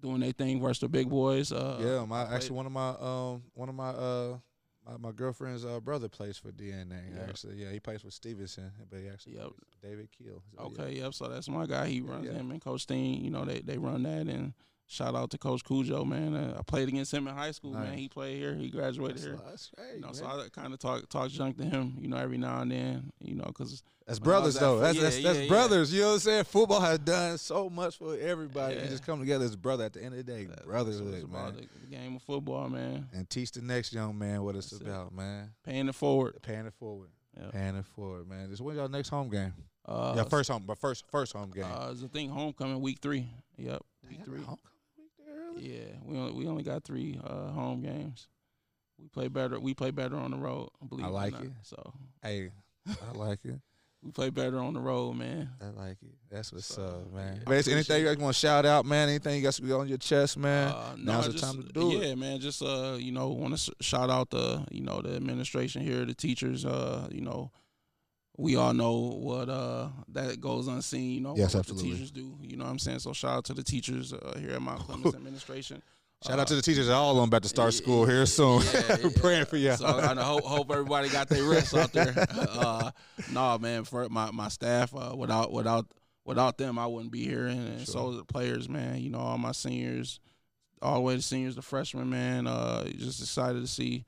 doing 0.02 0.20
their 0.20 0.34
thing 0.34 0.62
versus 0.62 0.80
the 0.80 0.90
big 0.90 1.10
boys. 1.10 1.52
Uh, 1.52 1.80
yeah, 1.82 2.06
my 2.06 2.24
actually 2.34 2.56
one 2.58 2.66
of 2.66 2.72
my 2.72 2.90
um 2.90 3.44
one 3.54 3.70
of 3.70 3.76
my 3.76 3.90
uh 3.90 4.38
my, 4.86 4.98
my 4.98 5.12
girlfriend's 5.12 5.66
uh, 5.66 5.80
brother 5.80 6.10
plays 6.10 6.38
for 6.38 6.52
DNA. 6.52 7.00
Yeah. 7.16 7.24
Actually, 7.28 7.56
yeah, 7.56 7.72
he 7.72 7.80
plays 7.80 8.02
for 8.02 8.12
Stevenson, 8.12 8.72
but 8.90 9.00
he 9.00 9.08
actually 9.08 9.36
yep. 9.36 9.52
David 9.82 10.10
Keel. 10.12 10.44
So, 10.56 10.64
okay, 10.66 10.94
yeah. 10.94 11.04
yep. 11.04 11.14
So 11.14 11.30
that's 11.30 11.48
my 11.48 11.66
guy. 11.66 11.88
He 11.88 12.02
runs 12.02 12.26
yeah. 12.26 12.34
him 12.34 12.52
and 12.52 12.62
Coach 12.62 12.82
Steen. 12.82 13.24
You 13.24 13.32
know, 13.32 13.46
they 13.46 13.60
they 13.60 13.78
run 13.78 14.04
that 14.04 14.28
and 14.28 14.54
Shout 14.94 15.16
out 15.16 15.32
to 15.32 15.40
Coach 15.40 15.64
Cujo, 15.64 16.06
man. 16.06 16.36
Uh, 16.36 16.58
I 16.60 16.62
played 16.62 16.88
against 16.88 17.12
him 17.12 17.28
in 17.28 17.34
high 17.34 17.50
school, 17.50 17.72
nice. 17.72 17.90
man. 17.90 17.98
He 17.98 18.08
played 18.08 18.38
here. 18.38 18.54
He 18.54 18.70
graduated 18.70 19.18
that's, 19.18 19.26
here. 19.26 19.40
That's 19.44 19.72
great, 19.76 19.96
you 19.96 20.02
know, 20.02 20.12
so 20.12 20.26
I 20.28 20.48
kind 20.54 20.72
of 20.72 20.78
talk 20.78 21.10
talk 21.10 21.32
junk 21.32 21.58
to 21.58 21.64
him, 21.64 21.96
you 22.00 22.08
know, 22.08 22.18
every 22.18 22.38
now 22.38 22.62
and 22.62 22.72
then, 22.72 23.12
you 23.20 23.34
know, 23.34 23.46
because 23.46 23.82
that's 24.06 24.20
brothers 24.20 24.54
though. 24.54 24.80
That's 24.80 24.96
yeah, 24.96 25.02
that's, 25.02 25.24
that's 25.24 25.40
yeah, 25.40 25.48
brothers. 25.48 25.92
Yeah. 25.92 25.96
You 25.96 26.02
know 26.02 26.08
what 26.10 26.14
I'm 26.14 26.20
saying? 26.20 26.44
Football 26.44 26.82
has 26.82 27.00
done 27.00 27.40
so 27.40 27.72
much 27.72 27.98
for 27.98 28.16
everybody. 28.18 28.76
Yeah. 28.76 28.86
just 28.86 29.04
come 29.04 29.20
together 29.20 29.46
as 29.46 29.56
a 29.56 29.58
brother 29.58 29.86
at 29.86 29.94
the 29.94 30.04
end 30.04 30.14
of 30.14 30.24
the 30.24 30.32
day. 30.32 30.46
That, 30.46 30.66
brotherhood, 30.66 31.32
man. 31.32 31.56
The, 31.56 31.62
the, 31.62 31.96
game 31.96 32.16
of 32.16 32.22
football, 32.22 32.70
man. 32.70 33.08
And 33.14 33.28
teach 33.28 33.52
the 33.52 33.64
next 33.64 33.94
young 33.94 34.18
man 34.18 34.44
what 34.44 34.56
it's 34.56 34.70
that's 34.70 34.84
about, 34.84 35.08
it. 35.08 35.14
man. 35.14 35.54
Paying 35.64 35.88
it 35.88 35.96
forward. 35.96 36.38
Paying 36.44 36.68
it 36.68 36.74
forward. 36.74 37.10
Yep. 37.36 37.52
Paying 37.52 37.76
it 37.78 37.86
forward, 37.96 38.30
man. 38.30 38.50
Just 38.50 38.62
when's 38.62 38.78
y'all 38.78 38.90
next 38.90 39.10
home 39.10 39.30
game? 39.30 39.54
Uh, 39.86 40.14
yeah, 40.16 40.24
first 40.24 40.50
home, 40.50 40.64
but 40.66 40.78
first 40.78 41.06
first 41.10 41.34
home 41.34 41.52
game. 41.52 41.66
Uh, 41.66 41.92
I 41.92 42.08
thing, 42.08 42.30
homecoming 42.30 42.80
week 42.80 43.00
three. 43.02 43.28
Yep, 43.58 43.82
week 44.08 44.24
three. 44.24 44.38
Homecoming? 44.38 44.73
Yeah, 45.58 45.86
we 46.04 46.18
only, 46.18 46.34
we 46.34 46.48
only 46.48 46.64
got 46.64 46.84
three 46.84 47.20
uh, 47.24 47.52
home 47.52 47.82
games. 47.82 48.28
We 49.00 49.08
play 49.08 49.28
better. 49.28 49.60
We 49.60 49.74
play 49.74 49.92
better 49.92 50.16
on 50.16 50.32
the 50.32 50.38
road. 50.38 50.70
I 50.82 50.86
Believe 50.86 51.06
I 51.06 51.10
like 51.10 51.40
it. 51.40 51.52
So 51.64 51.94
hey, 52.22 52.52
I 52.88 53.18
like 53.18 53.40
it. 53.44 53.60
We 54.04 54.12
play 54.12 54.30
better 54.30 54.60
on 54.60 54.74
the 54.74 54.82
road, 54.82 55.14
man. 55.14 55.50
I 55.62 55.70
like 55.70 55.98
it. 56.02 56.14
That's 56.30 56.52
what's 56.52 56.66
so, 56.66 56.84
up, 56.84 57.14
man. 57.14 57.42
But 57.46 57.66
anything 57.70 58.02
you 58.02 58.08
guys 58.08 58.18
want 58.18 58.36
to 58.36 58.40
shout 58.40 58.66
out, 58.66 58.86
man? 58.86 59.08
Anything 59.08 59.38
you 59.38 59.42
guys 59.42 59.56
to 59.56 59.62
be 59.62 59.72
on 59.72 59.88
your 59.88 59.98
chest, 59.98 60.38
man? 60.38 60.68
Uh, 60.68 60.96
no, 60.98 61.14
Now's 61.14 61.28
just, 61.28 61.38
the 61.38 61.42
time 61.42 61.64
to 61.64 61.72
do 61.72 61.92
yeah, 61.92 62.00
it. 62.00 62.08
Yeah, 62.10 62.16
man. 62.16 62.40
Just 62.42 62.62
uh, 62.62 62.98
you 63.00 63.14
know, 63.14 63.30
want 63.30 63.58
to 63.58 63.74
shout 63.80 64.10
out 64.10 64.30
the 64.30 64.66
you 64.72 64.82
know 64.82 65.02
the 65.02 65.16
administration 65.16 65.84
here, 65.84 66.04
the 66.04 66.14
teachers. 66.14 66.66
Uh, 66.66 67.08
you 67.12 67.22
know, 67.22 67.52
we 68.38 68.56
all 68.56 68.74
know 68.74 68.94
what 68.94 69.50
uh 69.50 69.90
that 70.10 70.42
goes 70.42 70.68
unseen, 70.68 71.12
you 71.12 71.22
know, 71.22 71.36
yes, 71.36 71.54
what 71.54 71.60
absolutely. 71.60 71.90
the 71.90 71.96
teachers 71.96 72.12
do. 72.12 72.36
You 72.42 72.58
know 72.58 72.66
what 72.66 72.72
I'm 72.72 72.80
saying? 72.80 73.00
So 73.00 73.14
shout 73.14 73.38
out 73.38 73.46
to 73.46 73.54
the 73.54 73.64
teachers 73.64 74.14
uh, 74.14 74.38
here 74.40 74.52
at 74.52 74.62
Mount 74.62 74.80
Clemens 74.86 75.16
administration. 75.16 75.82
Shout 76.26 76.40
out 76.40 76.48
to 76.48 76.56
the 76.56 76.62
teachers. 76.62 76.88
at 76.88 76.96
All 76.96 77.16
them 77.16 77.26
about 77.26 77.44
to 77.44 77.50
start 77.50 77.74
school 77.74 78.06
here 78.06 78.26
soon. 78.26 78.62
Yeah, 78.74 78.98
yeah, 79.04 79.10
Praying 79.18 79.46
for 79.46 79.58
you. 79.58 79.74
So 79.74 79.86
I 79.86 80.16
hope, 80.16 80.46
hope 80.46 80.72
everybody 80.72 81.10
got 81.10 81.28
their 81.28 81.44
rest 81.44 81.76
out 81.76 81.92
there. 81.92 82.14
Uh, 82.54 82.92
no, 83.32 83.58
man, 83.58 83.84
for 83.84 84.08
my 84.10 84.32
my 84.32 84.48
staff, 84.48 84.96
uh, 84.96 85.14
without 85.16 85.52
without 85.52 85.86
without 86.24 86.58
them, 86.58 86.80
I 86.80 86.88
wouldn't 86.88 87.12
be 87.12 87.26
here. 87.26 87.48
And, 87.48 87.68
and 87.68 87.80
sure. 87.80 87.94
so 87.94 88.12
the 88.14 88.24
players, 88.24 88.70
man. 88.70 89.02
You 89.02 89.10
know, 89.10 89.20
all 89.20 89.38
my 89.38 89.52
seniors, 89.52 90.20
all 90.82 90.96
the 90.96 91.02
way 91.02 91.16
to 91.16 91.22
seniors, 91.22 91.56
the 91.56 91.62
freshmen, 91.62 92.10
man. 92.10 92.48
Uh, 92.48 92.86
just 92.86 93.22
excited 93.22 93.60
to 93.60 93.68
see 93.68 94.06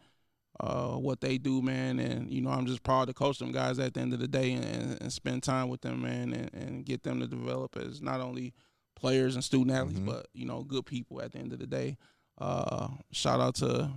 uh, 0.60 0.94
what 0.94 1.22
they 1.22 1.38
do, 1.38 1.62
man. 1.62 2.00
And 2.00 2.32
you 2.32 2.41
know, 2.41 2.50
I'm 2.50 2.65
just 2.65 2.84
proud 2.84 3.08
to 3.08 3.13
coach 3.13 3.39
them 3.39 3.52
guys 3.52 3.80
at 3.80 3.94
the 3.94 4.00
end 4.00 4.13
of 4.13 4.20
the 4.20 4.28
day 4.28 4.54
and, 4.54 5.02
and 5.02 5.12
spend 5.12 5.44
time 5.44 5.70
with 5.70 5.82
them, 5.82 6.02
man, 6.02 6.34
and, 6.34 6.54
and, 6.54 6.86
get 6.86 7.04
them 7.04 7.20
to 7.20 7.28
develop 7.28 7.76
as 7.78 8.02
not 8.02 8.22
only 8.22 8.54
players 8.96 9.36
and 9.36 9.44
student 9.44 9.72
athletes, 9.72 10.00
mm-hmm. 10.00 10.10
but 10.10 10.28
you 10.34 10.46
know, 10.46 10.63
good 10.63 10.86
people 10.86 11.22
at 11.22 11.34
the 11.34 11.39
end 11.39 11.52
of 11.54 11.60
the 11.60 11.68
day. 11.68 11.98
Uh, 12.38 12.88
shout 13.12 13.39
out 13.39 13.56
to 13.56 13.89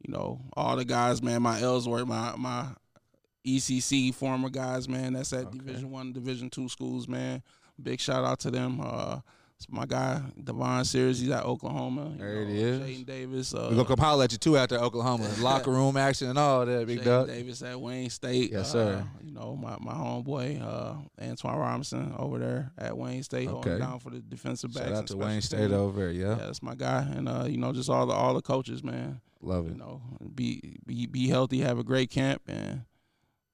you 0.00 0.12
know 0.12 0.40
all 0.54 0.76
the 0.76 0.84
guys, 0.84 1.22
man. 1.22 1.42
My 1.42 1.60
Ellsworth, 1.60 2.06
my 2.06 2.34
my 2.36 2.68
ECC 3.46 4.14
former 4.14 4.50
guys, 4.50 4.88
man. 4.88 5.14
That's 5.14 5.32
at 5.32 5.46
okay. 5.46 5.58
Division 5.58 5.90
One, 5.90 6.12
Division 6.12 6.50
Two 6.50 6.68
schools, 6.68 7.08
man. 7.08 7.42
Big 7.80 8.00
shout 8.00 8.24
out 8.24 8.40
to 8.40 8.50
them. 8.50 8.80
Uh, 8.82 9.20
it's 9.58 9.68
my 9.68 9.86
guy 9.86 10.22
Devon 10.42 10.84
Sears. 10.84 11.18
He's 11.18 11.30
at 11.30 11.44
Oklahoma. 11.44 12.12
There 12.16 12.34
know, 12.36 12.40
it 12.42 12.48
is. 12.48 12.80
Jaden 12.80 13.06
Davis. 13.06 13.54
Uh, 13.54 13.66
we 13.70 13.76
gonna 13.76 13.88
come 13.88 13.98
holler 13.98 14.24
at 14.24 14.30
you 14.30 14.38
too 14.38 14.56
out 14.56 14.68
there, 14.68 14.78
Oklahoma. 14.78 15.28
Locker 15.40 15.72
room 15.72 15.96
action 15.96 16.28
and 16.28 16.38
all 16.38 16.64
that, 16.64 16.86
big 16.86 17.02
dog. 17.02 17.26
Davis 17.26 17.60
at 17.62 17.80
Wayne 17.80 18.08
State. 18.08 18.52
Yes, 18.52 18.70
sir. 18.70 19.04
Uh, 19.04 19.18
you 19.24 19.32
know 19.32 19.56
my 19.56 19.76
my 19.80 19.94
homeboy 19.94 20.62
uh, 20.62 20.94
Antoine 21.20 21.58
Robinson 21.58 22.14
over 22.16 22.38
there 22.38 22.72
at 22.78 22.96
Wayne 22.96 23.24
State, 23.24 23.48
okay. 23.48 23.52
holding 23.52 23.78
down 23.78 23.98
for 23.98 24.10
the 24.10 24.20
defensive 24.20 24.72
backs. 24.72 24.86
Shout 24.86 24.96
out 24.96 25.06
to 25.08 25.16
Wayne 25.16 25.40
State 25.40 25.72
over 25.72 25.98
there. 25.98 26.12
Yeah, 26.12 26.28
yeah, 26.28 26.34
that's 26.46 26.62
my 26.62 26.76
guy, 26.76 27.00
and 27.02 27.28
uh, 27.28 27.46
you 27.48 27.56
know 27.56 27.72
just 27.72 27.90
all 27.90 28.06
the 28.06 28.14
all 28.14 28.34
the 28.34 28.42
coaches, 28.42 28.84
man. 28.84 29.20
Love 29.40 29.66
it. 29.66 29.72
You 29.72 29.78
know, 29.78 30.02
be 30.36 30.78
be 30.86 31.06
be 31.06 31.26
healthy, 31.26 31.60
have 31.60 31.80
a 31.80 31.84
great 31.84 32.10
camp, 32.10 32.42
and 32.46 32.82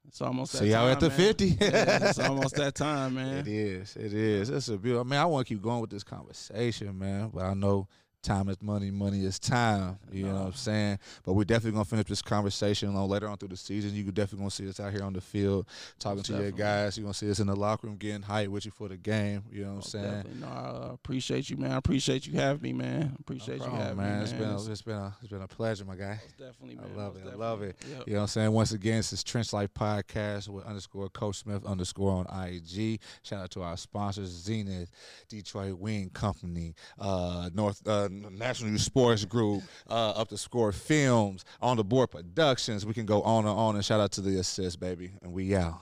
it's 0.06 0.20
almost 0.20 0.52
that 0.52 0.58
See 0.58 0.70
y'all 0.70 0.88
at 0.88 1.00
the 1.00 1.08
man. 1.08 1.18
50. 1.18 1.44
yeah, 1.46 2.08
it's 2.08 2.18
almost 2.28 2.56
that 2.56 2.74
time, 2.74 3.14
man. 3.14 3.38
It 3.38 3.48
is. 3.48 3.96
It 3.96 4.12
is. 4.12 4.50
It's 4.50 4.68
a 4.68 4.76
beautiful. 4.76 5.06
I 5.06 5.10
mean, 5.10 5.20
I 5.20 5.24
want 5.24 5.46
to 5.46 5.54
keep 5.54 5.62
going 5.62 5.80
with 5.80 5.90
this 5.90 6.04
conversation, 6.04 6.98
man, 6.98 7.30
but 7.32 7.44
I 7.44 7.54
know 7.54 7.88
time 8.24 8.48
is 8.48 8.60
money, 8.60 8.90
money 8.90 9.24
is 9.24 9.38
time. 9.38 9.98
You 10.10 10.26
know 10.26 10.34
what 10.34 10.46
I'm 10.46 10.52
saying? 10.54 10.98
But 11.24 11.34
we're 11.34 11.44
definitely 11.44 11.72
gonna 11.72 11.84
finish 11.84 12.06
this 12.06 12.22
conversation 12.22 12.94
on 12.96 13.08
later 13.08 13.28
on 13.28 13.36
through 13.36 13.48
the 13.50 13.56
season. 13.56 13.94
You 13.94 14.04
definitely 14.04 14.38
gonna 14.38 14.50
see 14.50 14.68
us 14.68 14.80
out 14.80 14.92
here 14.92 15.02
on 15.04 15.12
the 15.12 15.20
field 15.20 15.66
talking 15.98 16.16
Most 16.18 16.26
to 16.26 16.32
definitely. 16.32 16.58
your 16.58 16.66
guys. 16.66 16.96
You're 16.98 17.04
gonna 17.04 17.14
see 17.14 17.30
us 17.30 17.38
in 17.40 17.46
the 17.46 17.56
locker 17.56 17.86
room 17.86 17.96
getting 17.96 18.22
hyped 18.22 18.48
with 18.48 18.64
you 18.64 18.72
for 18.72 18.88
the 18.88 18.96
game. 18.96 19.44
You 19.52 19.64
know 19.64 19.70
what 19.70 19.76
I'm 19.76 19.82
saying? 19.82 20.04
Definitely. 20.04 20.40
No, 20.40 20.46
I 20.48 20.92
appreciate 20.94 21.50
you, 21.50 21.56
man. 21.56 21.72
I 21.72 21.76
appreciate 21.76 22.26
you 22.26 22.32
having 22.34 22.62
me, 22.62 22.72
man. 22.72 23.16
Appreciate 23.20 23.58
no 23.60 23.66
problem, 23.66 23.80
you 23.80 23.84
having 23.84 23.96
man. 23.98 24.18
me, 24.18 24.24
It's 24.24 24.32
been 24.32 24.48
a, 24.50 24.70
it's 24.72 24.82
been 24.82 24.96
a 24.96 25.16
it's 25.20 25.30
been 25.30 25.42
a 25.42 25.48
pleasure, 25.48 25.84
my 25.84 25.96
guy. 25.96 26.18
Most 26.22 26.38
definitely, 26.38 26.76
man. 26.76 26.84
I 26.84 26.96
love 26.96 27.14
Most 27.14 27.20
it. 27.20 27.24
Definitely. 27.24 27.44
I 27.44 27.48
love 27.48 27.62
it. 27.62 27.76
Yep. 27.88 28.06
You 28.06 28.12
know 28.14 28.18
what 28.18 28.22
I'm 28.22 28.28
saying? 28.28 28.52
Once 28.52 28.72
again, 28.72 28.96
this 28.96 29.12
is 29.12 29.22
Trench 29.24 29.52
Life 29.52 29.72
Podcast 29.74 30.48
with 30.48 30.64
underscore 30.64 31.08
Coach 31.10 31.36
Smith 31.36 31.64
underscore 31.64 32.24
on 32.26 32.46
IG. 32.48 33.00
Shout 33.22 33.42
out 33.42 33.50
to 33.52 33.62
our 33.62 33.76
sponsors, 33.76 34.28
Zenith, 34.30 34.90
Detroit 35.28 35.78
Wing 35.78 36.10
Company, 36.10 36.74
uh, 36.98 37.50
North 37.54 37.86
uh, 37.86 38.08
National 38.38 38.70
Youth 38.70 38.80
Sports 38.80 39.24
Group, 39.24 39.62
uh, 39.88 40.10
Up 40.10 40.28
the 40.28 40.38
Score 40.38 40.72
Films, 40.72 41.44
On 41.60 41.76
the 41.76 41.84
Board 41.84 42.10
Productions. 42.10 42.86
We 42.86 42.94
can 42.94 43.06
go 43.06 43.22
on 43.22 43.46
and 43.46 43.56
on. 43.56 43.76
And 43.76 43.84
shout 43.84 44.00
out 44.00 44.12
to 44.12 44.20
the 44.20 44.38
assist, 44.38 44.80
baby. 44.80 45.12
And 45.22 45.32
we 45.32 45.54
out. 45.56 45.80